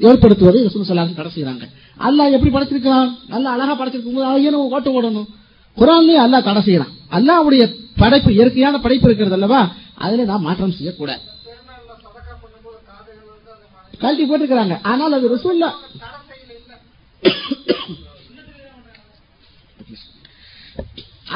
ஏற்படுத்துவதை 0.08 0.60
ரசூல் 0.68 0.88
சொல்லாங்க 0.88 1.14
தடை 1.20 1.30
செய்யறாங்க 1.34 1.66
அல்லாஹ் 2.06 2.34
எப்படி 2.36 2.50
படைச்சிருக்கிறான் 2.54 3.10
நல்லா 3.32 3.50
அழகா 3.56 3.74
படைச்சிருக்கும் 3.80 4.16
போது 4.18 4.26
அதை 4.30 4.44
ஏன் 4.48 4.58
ஓட்ட 4.76 4.90
ஓடணும் 4.98 5.28
குரான்லயே 5.76 6.20
அல்லாஹ் 6.24 6.46
தடை 6.48 6.62
செய்யறான் 6.68 6.92
அல்லாஹுடைய 7.18 7.62
படைப்பு 8.02 8.30
இயற்கையான 8.36 8.74
படைப்பு 8.84 9.06
இருக்கிறது 9.08 9.36
அல்லவா? 9.38 9.60
அதுல 10.04 10.24
நாம் 10.30 10.46
மாற்றம் 10.48 10.76
செய்யக்கூடாது. 10.78 11.22
கழட்டி 14.02 14.24
போட்டிருக்கிறாங்க. 14.24 14.76
ஆனால் 14.90 15.16
அது 15.18 15.26
ரசூல்லா. 15.36 15.70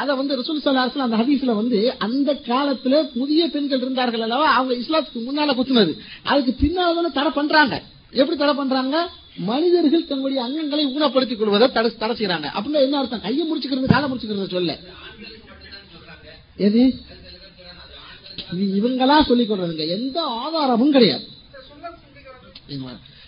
அத 0.01 0.13
வந்து 0.19 0.37
ரசூல் 0.39 0.57
சல்லாஹ் 0.63 1.03
அந்த 1.03 1.17
ஹதீஸ்ல 1.19 1.51
வந்து 1.59 1.79
அந்த 2.05 2.29
காலத்துல 2.47 2.95
புதிய 3.19 3.41
பெண்கள் 3.53 3.83
இருந்தார்கள் 3.83 4.23
அல்லவா? 4.25 4.47
அவங்க 4.57 4.73
இஸ்லாத்துக்கு 4.81 5.19
முன்னால 5.27 5.53
குத்துனது. 5.59 5.93
அதுக்கு 6.31 6.53
பின்னால 6.63 7.11
தடை 7.17 7.31
பண்றாங்க. 7.37 7.75
எப்படி 8.21 8.37
தடை 8.37 8.53
பண்றாங்க? 8.61 8.95
மனிதர்கள் 9.49 10.09
தங்களுடைய 10.09 10.41
அங்கங்களை 10.45 10.83
ஊனப்படுத்திக் 10.95 11.39
கொள்வதை 11.39 11.67
தடை 11.77 11.89
தடை 12.01 12.15
செய்யறாங்க 12.19 12.47
அப்படின்னா 12.55 12.83
என்ன 12.87 12.99
அர்த்தம்? 12.99 13.23
கையை 13.25 13.45
முடிச்சுக்கிறது 13.49 13.93
காலை 13.93 14.09
முடிச்சுக்கிறது 14.11 14.55
சொல்ல 14.57 14.77
எது? 16.67 16.83
இவங்களா 18.79 19.15
சொல்லிக் 19.29 19.49
கொள்றதுங்க. 19.51 19.87
எந்த 19.97 20.17
ஆதாரமும் 20.43 20.93
கிடையாது. 20.97 21.25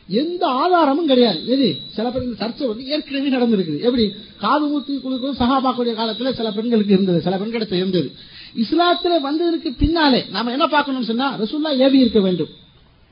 எந்த 0.09 0.47
ஆதாரமும் 0.47 1.07
கிடையாது. 1.07 1.47
எது? 1.47 1.77
சில 1.93 2.09
பேர் 2.09 2.23
இந்த 2.23 2.45
சர்ச்சை 2.45 2.67
வந்து 2.67 2.87
ஏற்கனவே 2.87 3.29
நடந்திருக்குது. 3.29 3.79
எப்படி? 3.79 4.13
காது 4.37 4.65
மூத்து 4.65 5.01
குழுக்களும் 5.03 5.41
சகாபாக்குடைய 5.41 5.95
காலத்துல 5.95 6.33
சில 6.33 6.51
பெண்களுக்கு 6.51 6.93
இருந்தது. 6.93 7.21
சில 7.21 7.37
பெண்களுக்கு 7.37 7.77
இருந்தது. 7.77 8.11
இஸ்லாத்துல 8.55 9.21
வந்ததற்கு 9.21 9.73
பின்னாலே 9.73 10.25
நாம 10.31 10.51
என்ன 10.51 10.67
பார்க்கணும்னு 10.67 11.05
சொன்னா 11.05 11.37
ரசூல்லா 11.39 11.77
ஏவி 11.77 11.99
இருக்க 11.99 12.19
வேண்டும். 12.19 12.47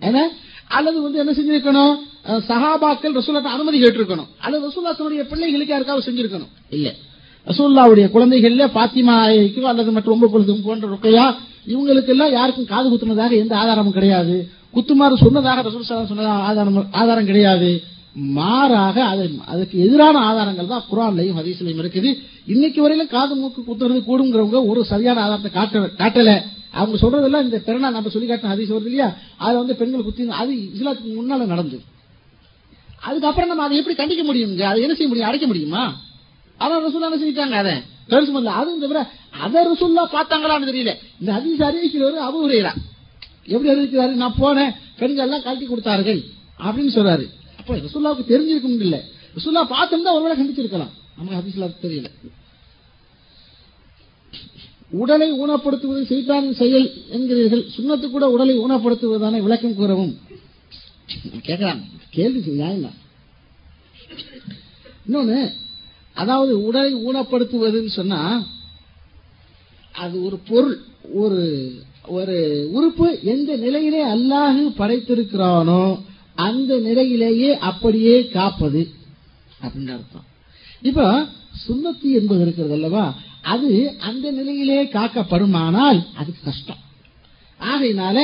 ஏன்னா 0.02 0.22
அல்லது 0.68 1.02
வந்து 1.02 1.18
என்ன 1.18 1.32
செஞ்சிருக்கணும்? 1.32 1.96
அஹ், 2.28 2.42
சஹாபாக்கள் 2.48 3.22
ரசூல்லாட்ட 3.22 3.42
அனுமதி 3.42 3.82
கேட்டிருக்கணும். 3.82 4.28
அல்லது 4.38 4.68
ரசூல்லாசனுடைய 4.68 5.28
பிள்ளைகளுக்கு 5.28 5.68
யாருக்காவது 5.68 6.12
செஞ்சிருக்கணும். 6.12 6.48
இல்ல. 6.70 6.94
ரசூல்லாவுடைய 7.48 8.10
குழந்தைகள்ல 8.10 8.68
பாத்திமாய்க்கோ 8.68 9.62
அல்லது 9.62 9.92
மற்ற 9.92 10.12
ரொம்ப 10.12 10.28
பொழுதும் 10.28 10.62
போன்ற 10.64 10.88
ருக்கையா 10.88 11.36
இவங்களுக்கு 11.68 12.08
எல்லாம் 12.08 12.32
யாருக்கும் 12.32 12.66
காது 12.66 12.90
குத்துனதாக 12.90 13.32
எந்த 13.32 13.58
ஆதாரமும் 13.58 13.94
கிடையாது. 13.94 14.50
குத்துமாறு 14.76 15.16
சொன்னதாக 15.24 15.64
ரசூல் 15.68 15.90
சொன்னதாக 15.90 16.46
ஆதாரம் 16.50 16.88
ஆதாரம் 17.02 17.30
கிடையாது. 17.32 17.70
மாறாக 18.38 18.98
அதுக்கு 19.52 19.76
எதிரான 19.86 20.18
ஆதாரங்கள் 20.28 20.70
தான் 20.74 20.86
குரான்லையும் 20.92 21.38
ஹதீஸ்லையும் 21.40 21.82
இருக்குது. 21.84 22.12
இன்னைக்கு 22.54 22.80
வரையிலும் 22.84 23.14
காது 23.16 23.34
மூக்கு 23.40 23.62
குத்துறது 23.70 24.00
கூடுங்கிறவங்க 24.10 24.60
ஒரு 24.72 24.82
சரியான 24.92 25.22
ஆதாரத்தை 25.26 25.52
காட்ட 25.58 25.80
காட்டல. 26.02 26.34
அவங்க 26.80 26.98
சொல்றதெல்லாம் 27.02 27.46
இந்த 27.48 27.58
பெருனா 27.66 27.90
நம்ம 27.96 28.12
சொல்லி 28.14 28.28
காட்டின 28.30 28.52
ஹதீஸ் 28.54 28.74
வருது 28.76 28.90
இல்லையா? 28.92 29.10
அதை 29.46 29.56
வந்து 29.62 29.76
பெண்கள் 29.82 30.08
குத்தி 30.08 30.30
அது 30.44 30.54
இஸ்லாத்துக்கு 30.78 31.12
முன்னால 31.20 31.46
நடந்தது. 31.54 31.84
அதுக்கப்புறம் 33.08 33.50
நம்ம 33.52 33.64
அதை 33.68 33.78
எப்படி 33.82 33.96
கண்டிக்க 34.02 34.24
முடியுங்க? 34.30 34.64
அதை 34.72 34.80
என்ன 34.86 34.96
செய்ய 35.00 35.10
முடியும்? 35.12 35.30
அடைக்க 35.30 35.48
முடியுமா? 35.52 35.84
அதான் 36.64 36.84
ரசூல்லா 36.88 37.10
என்ன 37.10 37.22
செஞ்சிட்டாங்க 37.24 37.58
அதை. 37.64 37.76
கருசு 38.10 38.44
அதுவும் 38.60 38.84
தவிர 38.84 39.00
அதை 39.46 39.62
ரசூல்லா 39.72 40.04
பார்த்தாங்களான்னு 40.16 40.70
தெரியல. 40.72 40.94
இந்த 41.22 41.32
ஹதீஸ் 41.38 41.66
அறிவிக்கிறவர் 41.70 42.28
அபு 42.28 42.40
ஹுரைரா. 42.46 42.74
எப்படி 43.46 43.70
அறிவிக்கிறாரு 43.74 44.12
நான் 44.12 44.40
போனேன். 44.40 44.76
பெண்கள் 44.98 45.26
எல்லாம் 45.26 45.42
கழட்டி 45.42 45.66
கொடுத்தார்கள். 45.66 46.22
அப்படின்னு 46.60 46.94
சொல்றாரு. 46.98 47.26
அப்ப 47.58 47.76
ரசுல்லாவுக்கு 47.76 48.32
தெரிஞ்சிருக்கும் 48.32 48.80
இல்ல 48.80 49.04
ரசுல்லா 49.36 49.64
பார்த்திருந்தா 49.72 50.14
ஒருவேளை 50.14 50.36
கண்டிச்சிருக்கலாம். 50.38 50.94
நமக்கு 51.18 51.38
ஹதீஸ்ல 51.38 51.70
தெரியல. 51.84 52.10
உடலை 54.90 55.28
ஊனப்படுத்துவது 55.34 56.04
செய்தான் 56.04 56.54
செயல் 56.54 56.94
என்கிறீர்கள். 57.12 57.64
சுண்ணத்து 57.78 58.10
கூட 58.10 58.30
உடலை 58.30 58.60
ஊனப்படுத்துவதான 58.60 59.42
விளக்கம் 59.42 59.76
கூறவும். 59.76 60.18
கேட்கலாம். 61.42 61.82
கேள்வி 62.10 62.52
நியாயம் 62.52 62.82
தான் 62.82 63.04
இன்னொன்னு 65.08 65.52
அதாவது 66.14 66.64
உடலை 66.64 66.96
ஊனப்படுத்துவதுன்னு 66.96 67.88
சொன்னா 67.88 68.48
அது 69.92 70.26
ஒரு 70.26 70.38
பொருள் 70.38 70.82
ஒரு 71.14 71.42
ஒரு 72.18 72.38
உறுப்பு 72.78 73.08
எந்த 73.34 73.52
நிலையிலே 73.64 74.02
அல்லாஹு 74.16 74.64
படைத்திருக்கிறானோ 74.80 75.84
அந்த 76.48 76.72
நிலையிலேயே 76.88 77.52
அப்படியே 77.70 78.16
காப்பது 78.36 78.82
அப்படின்னு 79.64 79.94
அர்த்தம். 79.98 80.26
இப்ப 80.90 81.04
சுண்ணத்தி 81.66 82.10
என்பது 82.20 82.42
இருக்கிறது 82.46 82.76
அல்லவா? 82.78 83.06
அது 83.54 83.72
அந்த 84.08 84.26
நிலையிலே 84.32 84.80
காக்கப்படுமானால் 84.96 86.00
அது 86.20 86.32
கஷ்டம். 86.48 86.82
ஆகையினால 87.60 88.18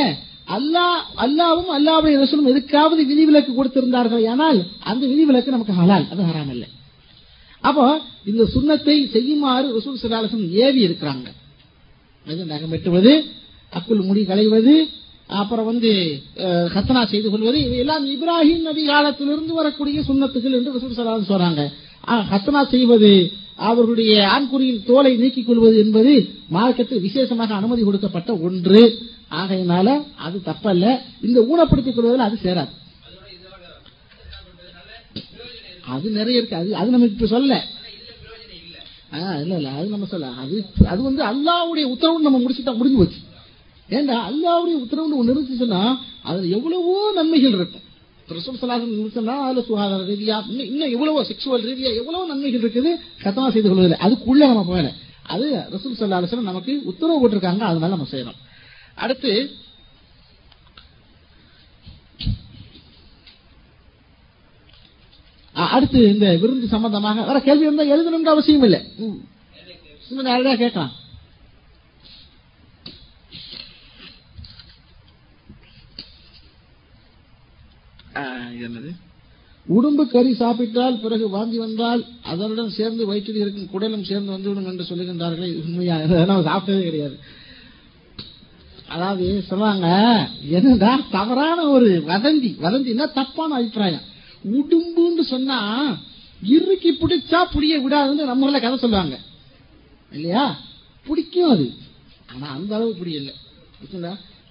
அல்லாஹ் 0.57 1.01
அல்லாவும் 1.25 1.71
அல்லாவுடைய 1.77 2.15
ரசூலும் 2.23 2.51
எதுக்காவது 2.53 3.01
விதிவிலக்கு 3.11 3.51
கொடுத்திருந்தார்கள் 3.53 4.25
ஆனால் 4.33 4.59
அந்த 4.91 5.03
விதிவிலக்கு 5.11 5.55
நமக்கு 5.55 5.75
ஹலால் 5.81 6.07
அது 6.11 6.21
ஹராம் 6.29 6.51
இல்லை 6.55 6.69
அப்போ 7.63 7.85
இந்த 8.29 8.43
சுண்ணத்தை 8.55 8.95
செய்யுமாறு 9.15 9.67
ரசூல் 9.77 10.01
சலாசம் 10.03 10.45
ஏவி 10.65 10.81
இருக்கிறாங்க. 10.87 11.27
அது 12.27 12.41
நகம் 12.51 12.73
வெட்டுவது 12.73 13.13
அக்குள் 13.71 14.01
முடி 14.01 14.23
களைவது 14.25 14.73
அப்புறம் 15.39 15.65
வந்து 15.65 15.91
ஹத்தனா 16.73 17.01
செய்து 17.05 17.27
கொள்வது 17.29 17.57
இவையெல்லாம் 17.65 18.05
இப்ராஹிம் 18.13 18.65
நபி 18.67 18.83
காலத்திலிருந்து 18.85 19.53
வரக்கூடிய 19.53 19.99
சுண்ணத்துகள் 20.07 20.57
என்று 20.57 20.73
ரசூல் 20.75 20.97
சொல்றாங்க. 21.29 21.61
ஆஹ், 22.07 22.25
ஹத்தனா 22.31 22.61
செய்வது 22.73 23.11
அவர்களுடைய 23.61 24.11
ஆண்குறியின் 24.35 24.83
தோலை 24.83 25.11
நீக்கிக் 25.17 25.47
கொள்வது 25.47 25.77
என்பது 25.79 26.13
மார்க்கத்தில் 26.49 27.03
விசேஷமாக 27.07 27.53
அனுமதி 27.53 27.81
கொடுக்கப்பட்ட 27.83 28.31
ஒன்று. 28.47 28.81
ஆகையினால 29.31 29.87
அது 30.19 30.37
தப்பல்ல. 30.45 30.85
இந்த 31.21 31.39
ஊனப்படுத்திக் 31.51 31.95
கொள்வதில் 31.95 32.27
அது 32.27 32.37
சேராது. 32.43 32.71
அது 35.93 36.09
நிறைய 36.11 36.39
இருக்கு. 36.39 36.55
அது 36.55 36.75
அது 36.75 36.89
நம்ம 36.89 37.05
இப்ப 37.05 37.27
சொல்ல 37.27 37.53
இல்ல 39.39 39.55
இல்ல. 39.55 39.69
அது 39.77 39.87
நம்ம 39.89 40.05
சொல்ல 40.05 40.27
அது 40.43 40.57
அது 40.87 41.01
வந்து 41.01 41.23
அல்லாவுடைய 41.23 41.85
உத்தரவு 41.93 42.27
நம்ம 42.27 42.39
முடிச்சுட்டா 42.39 42.77
முடிஞ்சு 42.77 42.97
போச்சு. 42.97 43.19
ஏன்னா 43.91 44.15
அல்லாவுடைய 44.27 44.75
உத்தரவு 44.81 45.17
ஒன்று 45.17 45.33
இருந்துச்சுன்னா 45.33 45.81
அதுல 46.25 46.45
எவ்வளவோ 46.55 46.93
நன்மைகள் 47.17 47.55
இருக்கும். 47.55 47.85
ரசூல் 48.31 48.59
சலாசன் 48.59 48.91
இருந்துச்சுன்னா 48.91 49.35
அதுல 49.45 49.63
சுகாதார 49.65 50.03
ரீதியா 50.09 50.35
இன்னும் 50.49 50.67
இன்னும் 50.69 50.93
எவ்வளவோ 50.95 51.23
செக்ஷுவல் 51.29 51.65
ரீதியா 51.69 51.89
எவ்வளவோ 51.99 52.23
நன்மைகள் 52.29 52.63
இருக்குது 52.63 52.91
கத்தமா 53.23 53.47
செய்து 53.49 53.69
கொள்வதில்லை. 53.69 53.99
அதுக்குள்ள 54.05 54.43
நம்ம 54.51 54.63
போகல. 54.69 54.91
அது 55.33 55.45
ரசூல் 55.73 55.97
சல்லாஹன் 55.97 56.49
நமக்கு 56.49 56.73
உத்தரவு 56.91 57.19
போட்டிருக்காங்க 57.19 57.63
அதனால 57.69 57.93
நம்ம 57.95 58.07
செய்யறோம். 58.11 58.39
அடுத்து 58.97 59.31
அடுத்து 65.55 65.99
இந்த 66.09 66.25
விருந்து 66.41 66.67
சம்பந்தமாக 66.67 67.25
வேற 67.27 67.39
கேள்வி 67.41 67.67
இருந்தா 67.67 67.85
எழுதணும்ன்ற 67.93 68.29
அவசியம் 68.33 68.65
இல்லை 68.67 68.79
நேரடியாக 68.99 70.03
சும்மா 70.05 70.23
நேரடியா 70.27 70.55
கேட்கலாம் 70.55 70.93
ஆ, 77.73 78.00
இது 78.00 78.00
என்னது? 78.65 78.91
உடும்பு 79.65 80.03
கறி 80.07 80.33
சாப்பிட்டால் 80.33 80.99
பிறகு 80.99 81.29
வாந்தி 81.29 81.57
வந்தால் 81.57 82.05
அதனுடன் 82.21 82.69
சேர்ந்து 82.69 83.05
வயிற்றில் 83.05 83.35
இருக்கும் 83.35 83.69
குடலும் 83.69 84.03
சேர்ந்து 84.03 84.31
வந்துவிடும் 84.31 84.65
என்று 84.65 84.85
சொல்லுகின்றார்களே 84.89 85.49
உண்மையா? 85.63 85.95
சாப்பிட்டதே 85.97 86.81
கிடையாது. 86.81 87.17
அதாவது 88.87 89.43
சொல்றாங்க 89.49 89.87
என்னடா 90.49 90.99
தவறான 91.11 91.59
ஒரு 91.67 92.03
வதந்தி 92.07 92.49
வதந்தின்னா 92.65 93.11
தப்பான 93.13 93.55
அபிப்பிராயம்? 93.55 94.07
உடும்புன்னு 94.51 95.21
சொன்னா 95.21 95.59
இறுக்கி 96.43 96.91
பிடிச்சா 96.91 97.39
புடிய 97.53 97.73
விடாதுன்னு 97.79 98.25
நம்ம 98.29 98.45
ஊர்ல 98.45 98.59
கதை 98.59 98.77
சொல்லுவாங்க. 98.77 99.19
இல்லையா? 100.11 100.59
பிடிக்கும் 101.07 101.49
அது. 101.49 101.71
ஆனா 102.33 102.47
அந்த 102.57 102.75
அளவு 102.75 102.95
புரியல 102.95 103.31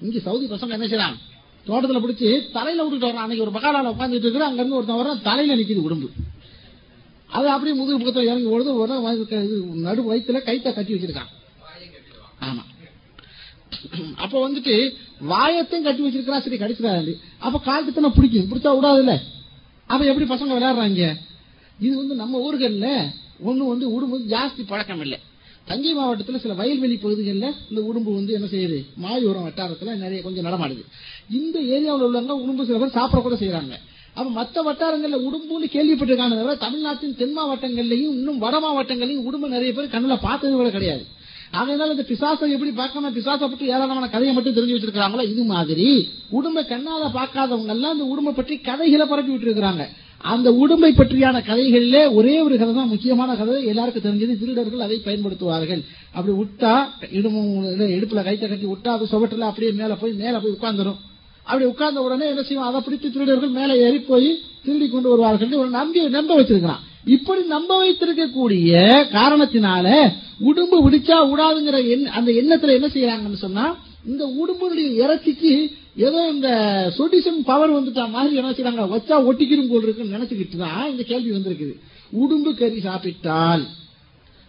இங்க 0.01 0.19
சவுதி 0.25 0.47
பசங்க 0.47 0.69
என்ன 0.69 0.87
செய்யறாங்க? 0.87 1.19
தோட்டத்துல 1.67 2.01
பிடிச்சி 2.05 2.29
தலையில 2.53 2.85
விட்டுட்டு 2.85 3.09
வர்றான். 3.09 3.25
அன்னைக்கு 3.25 3.45
ஒரு 3.47 3.55
பகாலால 3.59 3.91
உட்காந்துட்டு 3.93 4.27
இருக்கிற 4.27 4.45
அங்க 4.45 4.61
இருந்து 4.61 4.77
ஒருத்தன் 4.77 5.01
வர்றான். 5.01 5.23
தலையில 5.23 5.57
நிக்குது 5.61 5.87
உடம்பு. 5.89 6.09
அது 7.39 7.49
அப்படியே 7.49 7.77
முதுகு 7.79 7.99
பக்கத்துல 7.99 8.29
இறங்கி 8.29 8.49
ஓடுது 8.55 8.71
ஒரு 8.83 8.95
நடு 9.87 10.01
வயிற்றுல 10.09 10.39
கைத்த 10.49 10.73
கட்டி 10.75 10.95
வச்சிருக்கான். 10.95 11.31
ஆமா. 12.47 12.63
அப்ப 14.17 14.35
வந்துட்டு 14.47 14.75
வாயத்தையும் 15.33 15.87
கட்டி 15.87 16.03
வச்சிருக்கிறா 16.07 16.41
சரி 16.45 16.59
கடிச்சிடாது 16.59 17.13
அப்ப 17.39 17.59
காலுக்கு 17.59 18.11
பிடிக்கும். 18.11 18.49
பிடிச்சா 18.51 18.71
விடாதுல்ல. 18.77 19.15
அப்ப 19.87 20.03
எப்படி 20.11 20.27
பசங்க 20.33 20.53
விளையாடுறாங்க? 20.57 21.05
இது 21.79 21.95
வந்து 21.97 22.15
நம்ம 22.15 22.41
ஊர்கள்ல 22.47 22.89
ஒண்ணு 23.49 23.65
வந்து 23.73 23.87
உடும்பு 23.95 24.17
ஜாஸ்தி 24.33 24.63
பழக்கம் 24.67 25.01
இல்லை. 25.01 25.19
தஞ்சை 25.67 25.93
மாவட்டத்தில் 25.95 26.43
சில 26.45 26.55
வயல்வெளி 26.55 26.97
பகுதிகளில் 26.97 27.55
இந்த 27.71 27.81
உடும்பு 27.89 28.11
வந்து 28.15 28.33
என்ன 28.33 28.47
செய்யுது? 28.47 28.79
மாய் 28.97 29.27
உரம் 29.31 29.47
வட்டாரத்தில் 29.47 30.01
நிறைய 30.05 30.21
கொஞ்சம் 30.23 30.47
நடமாடுது. 30.49 30.83
இந்த 31.39 31.57
ஏரியாவில் 31.75 32.07
உள்ளவங்க 32.09 32.37
உடும்பு 32.45 32.67
சில 32.69 32.79
பேர் 32.79 32.97
சாப்பிட 32.99 33.21
கூட 33.23 33.37
செய்யறாங்க 33.43 33.77
அப்ப 34.17 34.29
மற்ற 34.31 34.63
வட்டாரங்கள்ல 34.63 35.19
உடும்புன்னு 35.27 35.67
கேள்விப்பட்டிருக்காங்க 35.75 36.37
தவிர 36.39 36.55
தமிழ்நாட்டின் 36.65 37.17
தென் 37.21 37.37
மாவட்டங்கள்லையும் 37.39 38.15
இன்னும் 38.19 38.41
வட 38.45 38.57
மாவட்டங்களையும் 38.61 39.27
உடும்பு 39.29 39.55
நிறைய 39.55 39.73
பேர் 39.73 39.93
கண்ணில் 39.95 40.25
பார்த்தது 40.27 40.55
கூட 40.57 40.71
கிடையாது. 40.71 41.05
ஆகையினால 41.59 41.95
இந்த 41.95 42.05
பிசாசை 42.11 42.49
எப்படி 42.57 42.73
பார்க்காம 42.81 43.13
பிசாசை 43.19 43.47
பற்றி 43.47 43.71
ஏராளமான 43.75 44.09
கதையை 44.09 44.33
மட்டும் 44.35 44.57
தெரிஞ்சு 44.57 44.77
வச்சிருக்காங்களோ 44.77 45.25
இது 45.33 45.45
மாதிரி. 45.45 45.87
உடும்பை 46.39 46.63
கண்ணால 46.73 47.05
பார்க்காதவங்க 47.19 47.75
எல்லாம் 47.77 47.95
இந்த 47.97 48.07
உடும்பை 48.13 48.33
பற்றி 48.35 48.57
கதைகளை 48.69 49.07
பரப்பி 49.07 49.33
விட்டுருக்காங்க 49.33 49.87
அந்த 50.25 50.49
உடும்பை 50.63 50.91
பற்றியான 50.95 51.37
கதைகளிலே 51.49 52.03
ஒரே 52.19 52.35
ஒரு 52.47 52.55
கதை 52.59 52.73
தான் 52.75 52.91
முக்கியமான 52.95 53.37
கதை. 53.37 53.55
எல்லாருக்கும் 53.73 54.05
தெரிஞ்சது 54.07 54.35
திருடர்கள் 54.41 54.85
அதை 54.87 54.97
பயன்படுத்துவார்கள். 55.07 55.83
அப்படி 56.17 56.33
விட்டா 56.41 56.73
இடுமும் 57.19 57.53
இடுப்புல 57.97 58.23
கைத்த 58.27 58.45
கட்டி 58.49 58.67
விட்டா 58.73 58.91
அது 58.97 59.11
சுவட்டில் 59.13 59.49
அப்படியே 59.51 59.73
மேல 59.81 59.95
போய் 60.03 60.13
மேல 60.23 60.35
போய் 60.43 60.57
உட்கார்ந்துடும் 60.57 60.99
அப்படி 61.47 61.65
உட்கார்ந்த 61.73 62.01
உடனே 62.07 62.27
என்ன 62.33 62.43
செய்வோம் 62.43 62.69
அதை 62.71 62.81
பிடித்து 62.81 63.09
திருடர்கள் 63.15 63.57
மேல 63.59 63.77
ஏறி 63.87 64.01
போய் 64.11 64.29
திருடி 64.65 64.87
கொண்டு 64.89 65.09
வருவார்கள் 65.13 65.61
ஒரு 65.63 65.71
நம்பி 65.79 66.01
நம்ப 66.19 66.33
வச்சிருக்கிறான். 66.41 66.83
இப்படி 67.15 67.43
நம்ப 67.57 67.71
வைத்திருக்கக்கூடிய 67.83 68.73
காரணத்தினால 69.17 69.87
உடும்பு 70.49 70.77
விடிச்சா 70.87 71.17
விடாதுங்கிற 71.31 71.79
அந்த 72.19 72.31
எண்ணத்துல 72.41 72.77
என்ன 72.79 72.89
செய்யறாங்கன்னு 72.95 73.45
சொன்னா 73.47 73.65
இந்த 74.11 74.25
உடும்புடைய 74.41 74.89
இறைச்சிக்கு 75.03 75.53
ஏதோ 75.97 76.31
இந்த 76.31 76.49
சொடிசன் 76.97 77.45
பவர் 77.45 77.71
வந்துட்டா 77.71 78.11
மாதிரி 78.11 78.37
என்ன 78.37 78.51
செய்றாங்க? 78.51 78.83
வச்சா 78.97 79.17
ஒட்டிக்கிடும் 79.27 79.69
போல் 79.69 79.83
இருக்குன்னு 79.83 80.17
நினைச்சுக்கிட்டு 80.17 80.57
தான் 80.57 80.91
இந்த 80.91 81.03
கேள்வி 81.03 81.31
வந்திருக்குது. 81.31 81.75
உடும்பு 82.13 82.55
கறி 82.55 82.81
சாப்பிட்டால் 82.81 83.67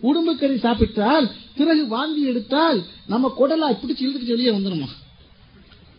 உடும்பு 0.04 0.38
கறி 0.38 0.58
சாப்பிட்டால் 0.58 1.32
பிறகு 1.58 1.88
வாந்தி 1.88 2.22
எடுத்தால் 2.22 2.84
நம்ம 3.08 3.34
குடலா 3.40 3.68
பிடிச்சு 3.82 4.06
இழுத்துட்டு 4.06 4.36
வெளியே 4.36 4.52
வந்துருமா? 4.52 4.90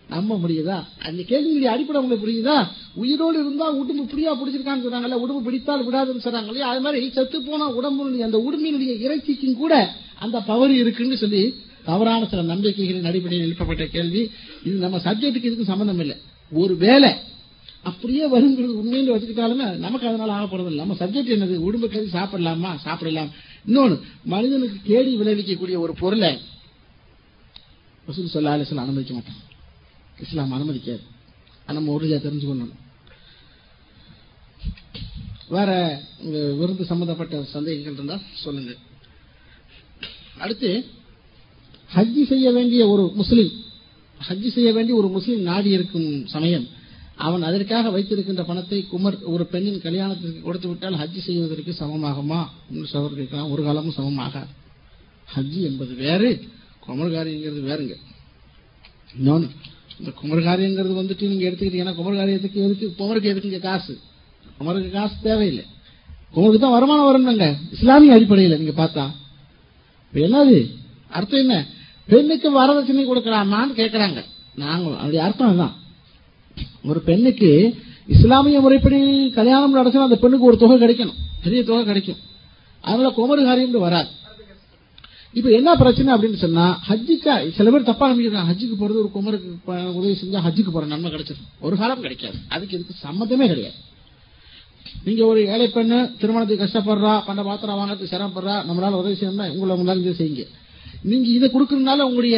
நம்ப 0.09 0.37
முடியுதா? 0.37 0.85
அந்த 1.07 1.23
கேள்வியுடைய 1.23 1.65
அடிப்படை 1.65 2.01
உங்களுக்கு 2.01 2.27
புரியுதா? 2.27 2.69
உயிரோடு 2.95 3.39
இருந்தா 3.39 3.67
உடம்பு 3.71 4.03
பிடியா 4.05 4.33
பிடிச்சிருக்கான்னு 4.41 4.85
சொன்னாங்கல்ல 4.87 5.21
உடம்பு 5.21 5.43
பிடித்தால் 5.43 5.85
விடாதுன்னு 5.87 6.25
சொல்றாங்க 6.25 6.47
இல்லையா? 6.47 6.69
அது 6.69 6.81
மாதிரி 6.81 7.11
செத்து 7.11 7.43
போன 7.43 7.69
உடம்புடைய 7.69 8.25
அந்த 8.25 8.39
உடம்பினுடைய 8.39 8.95
இறைச்சிக்கும் 9.07 9.57
கூட 9.57 9.75
அந்த 10.19 10.41
பவர் 10.41 10.71
இருக்குன்னு 10.71 11.17
சொல்லி 11.17 11.43
தவறான 11.85 12.27
சில 12.27 12.43
நம்பிக்கைகளின் 12.43 13.11
அடிப்படையில் 13.11 13.47
எழுப்பப்பட்ட 13.47 13.85
கேள்வி 13.87 14.23
இது 14.65 14.77
நம்ம 14.85 14.99
சப்ஜெக்டுக்கு 14.99 15.49
இதுக்கு 15.51 15.71
சம்பந்தம் 15.73 15.99
இல்லை 15.99 16.17
ஒரு 16.53 16.75
வேலை 16.77 17.11
அப்படியே 17.83 18.25
வருங்கிறது 18.35 18.81
உண்மையில 18.81 19.15
வச்சுக்கிட்டாலுமே 19.15 19.67
நமக்கு 19.77 20.09
அதனால 20.09 20.33
ஆகப்படுறது 20.39 20.71
இல்லை 20.73 20.85
நம்ம 20.85 20.97
சப்ஜெக்ட் 21.01 21.35
என்னது? 21.37 21.57
உடம்பு 21.57 21.89
கறி 21.89 22.09
சாப்பிடலாமா? 22.19 22.71
சாப்பிடலாம். 22.77 23.31
இன்னொன்னு 23.67 23.97
மனிதனுக்கு 24.25 24.79
கேடி 24.91 25.13
விளைவிக்கக்கூடிய 25.21 25.77
ஒரு 25.85 25.95
பொருளை 26.03 26.31
வசூல் 28.07 28.33
சொல்ல 28.35 28.57
அலைஹி 28.57 28.79
அனுமதிக்க 28.85 29.15
மாட்டான் 29.15 29.41
இஸ்லாம் 30.21 30.55
அனுமதிக்காது. 30.59 31.03
நம்ம 31.67 31.93
உறுதியா 31.97 32.19
தெரிஞ்சுக்கணும் 32.27 32.73
வேற 35.49 35.71
உங்க 36.25 36.39
விருந்து 36.59 36.85
சம்பந்தப்பட்ட 36.91 37.43
சந்தேகங்கள் 37.55 37.95
இருந்தா 37.95 38.17
சொல்லுங்க. 38.45 38.73
அடுத்து 40.39 40.71
ஹஜ்ஜி 41.97 42.23
செய்ய 42.27 42.53
வேண்டிய 42.53 42.89
ஒரு 42.89 43.13
முஸ்லீம் 43.15 43.51
ஹஜ்ஜி 44.29 44.49
செய்ய 44.49 44.73
வேண்டிய 44.73 44.99
ஒரு 44.99 45.09
முஸ்லீம் 45.09 45.43
நாடி 45.43 45.71
இருக்கும் 45.71 46.27
சமயம் 46.27 46.67
அவன் 47.17 47.43
அதற்காக 47.43 47.91
வைத்திருக்கின்ற 47.91 48.43
பணத்தை 48.45 48.87
குமர் 48.87 49.19
ஒரு 49.23 49.47
பெண்ணின் 49.47 49.81
கல்யாணத்திற்கு 49.81 50.43
கொடுத்து 50.43 50.69
விட்டால் 50.69 50.95
ஹஜ்ஜி 50.95 51.19
செய்வதற்கு 51.19 51.73
சமமாகுமா? 51.81 52.47
என்று 52.71 52.87
சவர் 52.93 53.15
கேட்கலாம் 53.15 53.51
ஒரு 53.51 53.63
காலமும் 53.63 53.93
சமமாக 53.93 54.47
ஹஜ்ஜி 55.35 55.61
என்பது 55.61 55.95
வேறு 55.95 56.31
குமர்காரிங்கிறது 56.87 57.61
வேறுங்க. 57.69 57.95
இன்னொன்று 59.17 59.49
இந்த 59.99 60.13
குமர்காரியங்கிறது 60.23 60.95
வந்துட்டு 61.01 61.29
நீங்க 61.29 61.51
எடுத்துக்கிட்டீங்கன்னா 61.51 61.97
குமர்காரியத்துக்கு 61.99 62.59
எதுக்கு 62.67 62.95
குமருக்கு 62.99 63.33
எதுக்குங்க 63.33 63.59
காசு? 63.59 63.99
குமருக்கு 64.59 64.91
காசு 64.91 65.15
தேவையில்லை. 65.23 65.65
குமருக்கு 66.35 66.59
தான் 66.59 66.71
வருமானம் 66.71 67.09
வரணுங்க 67.09 67.57
இஸ்லாமிய 67.73 68.13
அடிப்படையில் 68.13 68.59
நீங்க 68.59 68.87
பார்த்தா. 68.87 69.05
என்னது? 70.13 70.59
அர்த்தம் 71.09 71.41
என்ன? 71.41 71.67
பெண்ணுக்கு 72.11 72.49
வரதட்சணை 72.59 73.05
கொடுக்கலாமான்னு 73.07 73.79
கேட்கறாங்க 73.81 74.21
நாங்களும் 74.55 74.99
அப்படி 74.99 75.19
அர்த்தம் 75.19 75.57
தான் 75.57 75.75
ஒரு 76.85 77.01
பெண்ணுக்கு 77.01 77.51
இஸ்லாமிய 78.07 78.61
முறைப்படி 78.61 79.31
கல்யாணம் 79.31 79.77
நடத்தினா 79.77 80.09
அந்த 80.09 80.17
பெண்ணுக்கு 80.17 80.47
ஒரு 80.47 80.57
தொகை 80.57 80.77
கிடைக்கணும். 80.83 81.19
பெரிய 81.45 81.65
தொகை 81.65 81.85
கிடைக்கும். 81.85 82.19
அதனால 82.81 83.13
குமரு 83.19 83.45
காரியம் 83.45 83.79
வராது. 83.87 84.09
இப்ப 85.33 85.51
என்ன 85.51 85.75
பிரச்சனை 85.75 86.15
அப்படின்னு 86.15 86.35
சொன்னா 86.35 86.65
ஹஜ்ஜுக்கா 86.89 87.35
சில 87.59 87.71
பேர் 87.71 87.83
தப்பா 87.83 88.11
நம்பிக்கிறாங்க 88.11 88.49
ஹஜ்ஜுக்கு 88.51 88.77
போறது 88.81 89.01
ஒரு 89.03 89.11
குமருக்கு 89.15 89.51
உதவி 89.99 90.19
செஞ்சா 90.23 90.41
ஹஜ்ஜுக்கு 90.47 90.73
போற 90.73 90.87
நன்மை 90.87 91.11
கிடைச்சிடும் 91.13 91.49
ஒரு 91.61 91.77
காலம் 91.77 92.01
கிடைக்காது. 92.01 92.39
அதுக்கு 92.49 92.77
இதுக்கு 92.77 92.95
சம்மந்தமே 93.07 93.47
கிடையாது. 93.53 93.79
நீங்க 95.05 95.27
ஒரு 95.27 95.41
ஏழை 95.47 95.67
பெண்ணு 95.75 96.17
திருமணத்துக்கு 96.19 96.65
கஷ்டப்படுறா 96.65 97.25
பண்ட 97.27 97.43
பாத்திரம் 97.43 97.79
வாங்கறதுக்கு 97.81 98.13
சிரமப்படுறா 98.15 98.57
நம்மளால 98.69 98.99
உதவி 99.03 99.17
செய்யணும்னா 99.21 99.47
உங்களை 99.55 99.77
முன்னாடி 99.81 100.15
செய்யுங்க. 100.21 100.45
நீங்க 101.11 101.29
இதை 101.37 101.47
கொடுக்கறதுனால 101.49 102.05
உங்களுடைய 102.09 102.37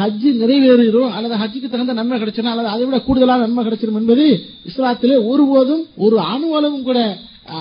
ஹஜ்ஜு 0.00 0.30
நிறைவேறுகிறோம் 0.42 1.12
அல்லது 1.16 1.36
ஹஜ்ஜுக்கு 1.42 1.68
தகுந்த 1.72 1.92
நன்மை 1.98 2.16
கிடைச்சிடும் 2.22 2.52
அல்லது 2.52 2.68
அதை 2.74 2.82
விட 2.84 2.98
கூடுதலான 3.06 3.44
நன்மை 3.46 3.62
கிடைச்சிடும் 3.66 4.00
என்பது 4.00 4.26
இஸ்லாத்திலே 4.70 5.16
ஒருபோதும் 5.30 5.84
ஒரு 6.06 6.16
அணுவளவும் 6.32 6.86
கூட 6.88 6.98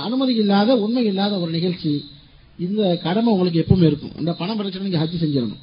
அனுமதி 0.07 0.33
இல்லாத 0.41 0.75
உண்மை 0.85 1.03
இல்லாத 1.11 1.39
ஒரு 1.43 1.51
நிகழ்ச்சி. 1.57 1.93
இந்த 2.65 2.81
கடமை 3.05 3.29
உங்களுக்கு 3.33 3.61
எப்பவுமே 3.63 3.87
இருக்கும். 3.91 4.15
இந்த 4.19 4.31
பணம் 4.41 4.59
பிரச்சனை 4.59 4.83
நீங்க 4.87 4.99
ஹஜ்ஜு 5.03 5.21
செஞ்சிடணும். 5.23 5.61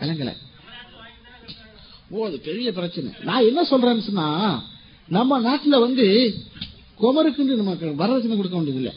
விளங்கல. 0.00 0.32
ஓ 2.12 2.26
அது 2.26 2.36
பெரிய 2.48 2.68
பிரச்சனை. 2.76 3.10
நான் 3.28 3.46
என்ன 3.48 3.60
சொல்றேன்னு 3.70 4.06
சொன்னா 4.06 4.28
நம்ம 5.16 5.40
நாட்டுல 5.48 5.80
வந்து 5.86 6.06
குமருக்குன்னு 7.02 7.58
நம்ம 7.60 7.74
வரதட்சணை 8.02 8.36
கொடுக்க 8.36 8.56
வேண்டியது 8.58 8.80
இல்லை 8.82 8.94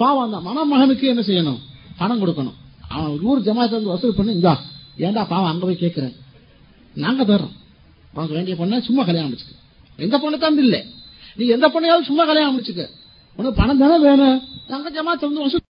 பாவம் 0.00 0.24
அந்த 0.26 0.38
மணமகனுக்கு 0.48 1.06
என்ன 1.12 1.22
செய்யணும்? 1.28 1.60
பணம் 2.00 2.22
கொடுக்கணும். 2.22 2.56
அவன் 2.96 3.20
ஊர் 3.20 3.42
ஜமாயத்தை 3.42 3.76
வந்து 3.78 3.92
வசூல் 3.92 4.14
பண்ணி 4.14 4.32
இந்தா. 4.32 4.54
ஏன்டா 4.98 5.24
பாவம் 5.28 5.50
அங்க 5.50 5.66
போய் 5.66 5.76
கேட்கிறேன் 5.76 6.14
நாங்க 6.94 7.22
தர்றோம். 7.24 7.54
உனக்கு 8.14 8.34
வேண்டிய 8.34 8.56
பொண்ணை 8.56 8.80
சும்மா 8.80 9.04
கல்யாணம் 9.04 9.32
முடிச்சுக்க. 9.32 9.54
எந்த 9.96 10.18
பொண்ணு 10.18 10.38
தந்து 10.38 10.62
இல்ல. 10.62 10.84
நீ 11.36 11.46
எந்த 11.46 11.66
பொண்ணையாவது 11.68 12.02
சும்மா 12.02 12.24
கல்யாணம் 12.24 12.54
முடிச்சுக்க. 12.56 12.88
உனக்கு 13.36 13.60
பணம் 13.60 13.78
தானே 13.78 13.98
வேணும். 13.98 14.42
நாங்க 14.68 14.90
ஜமாத்தை 14.90 15.20
வந்து 15.20 15.40
வசூல் 15.40 15.64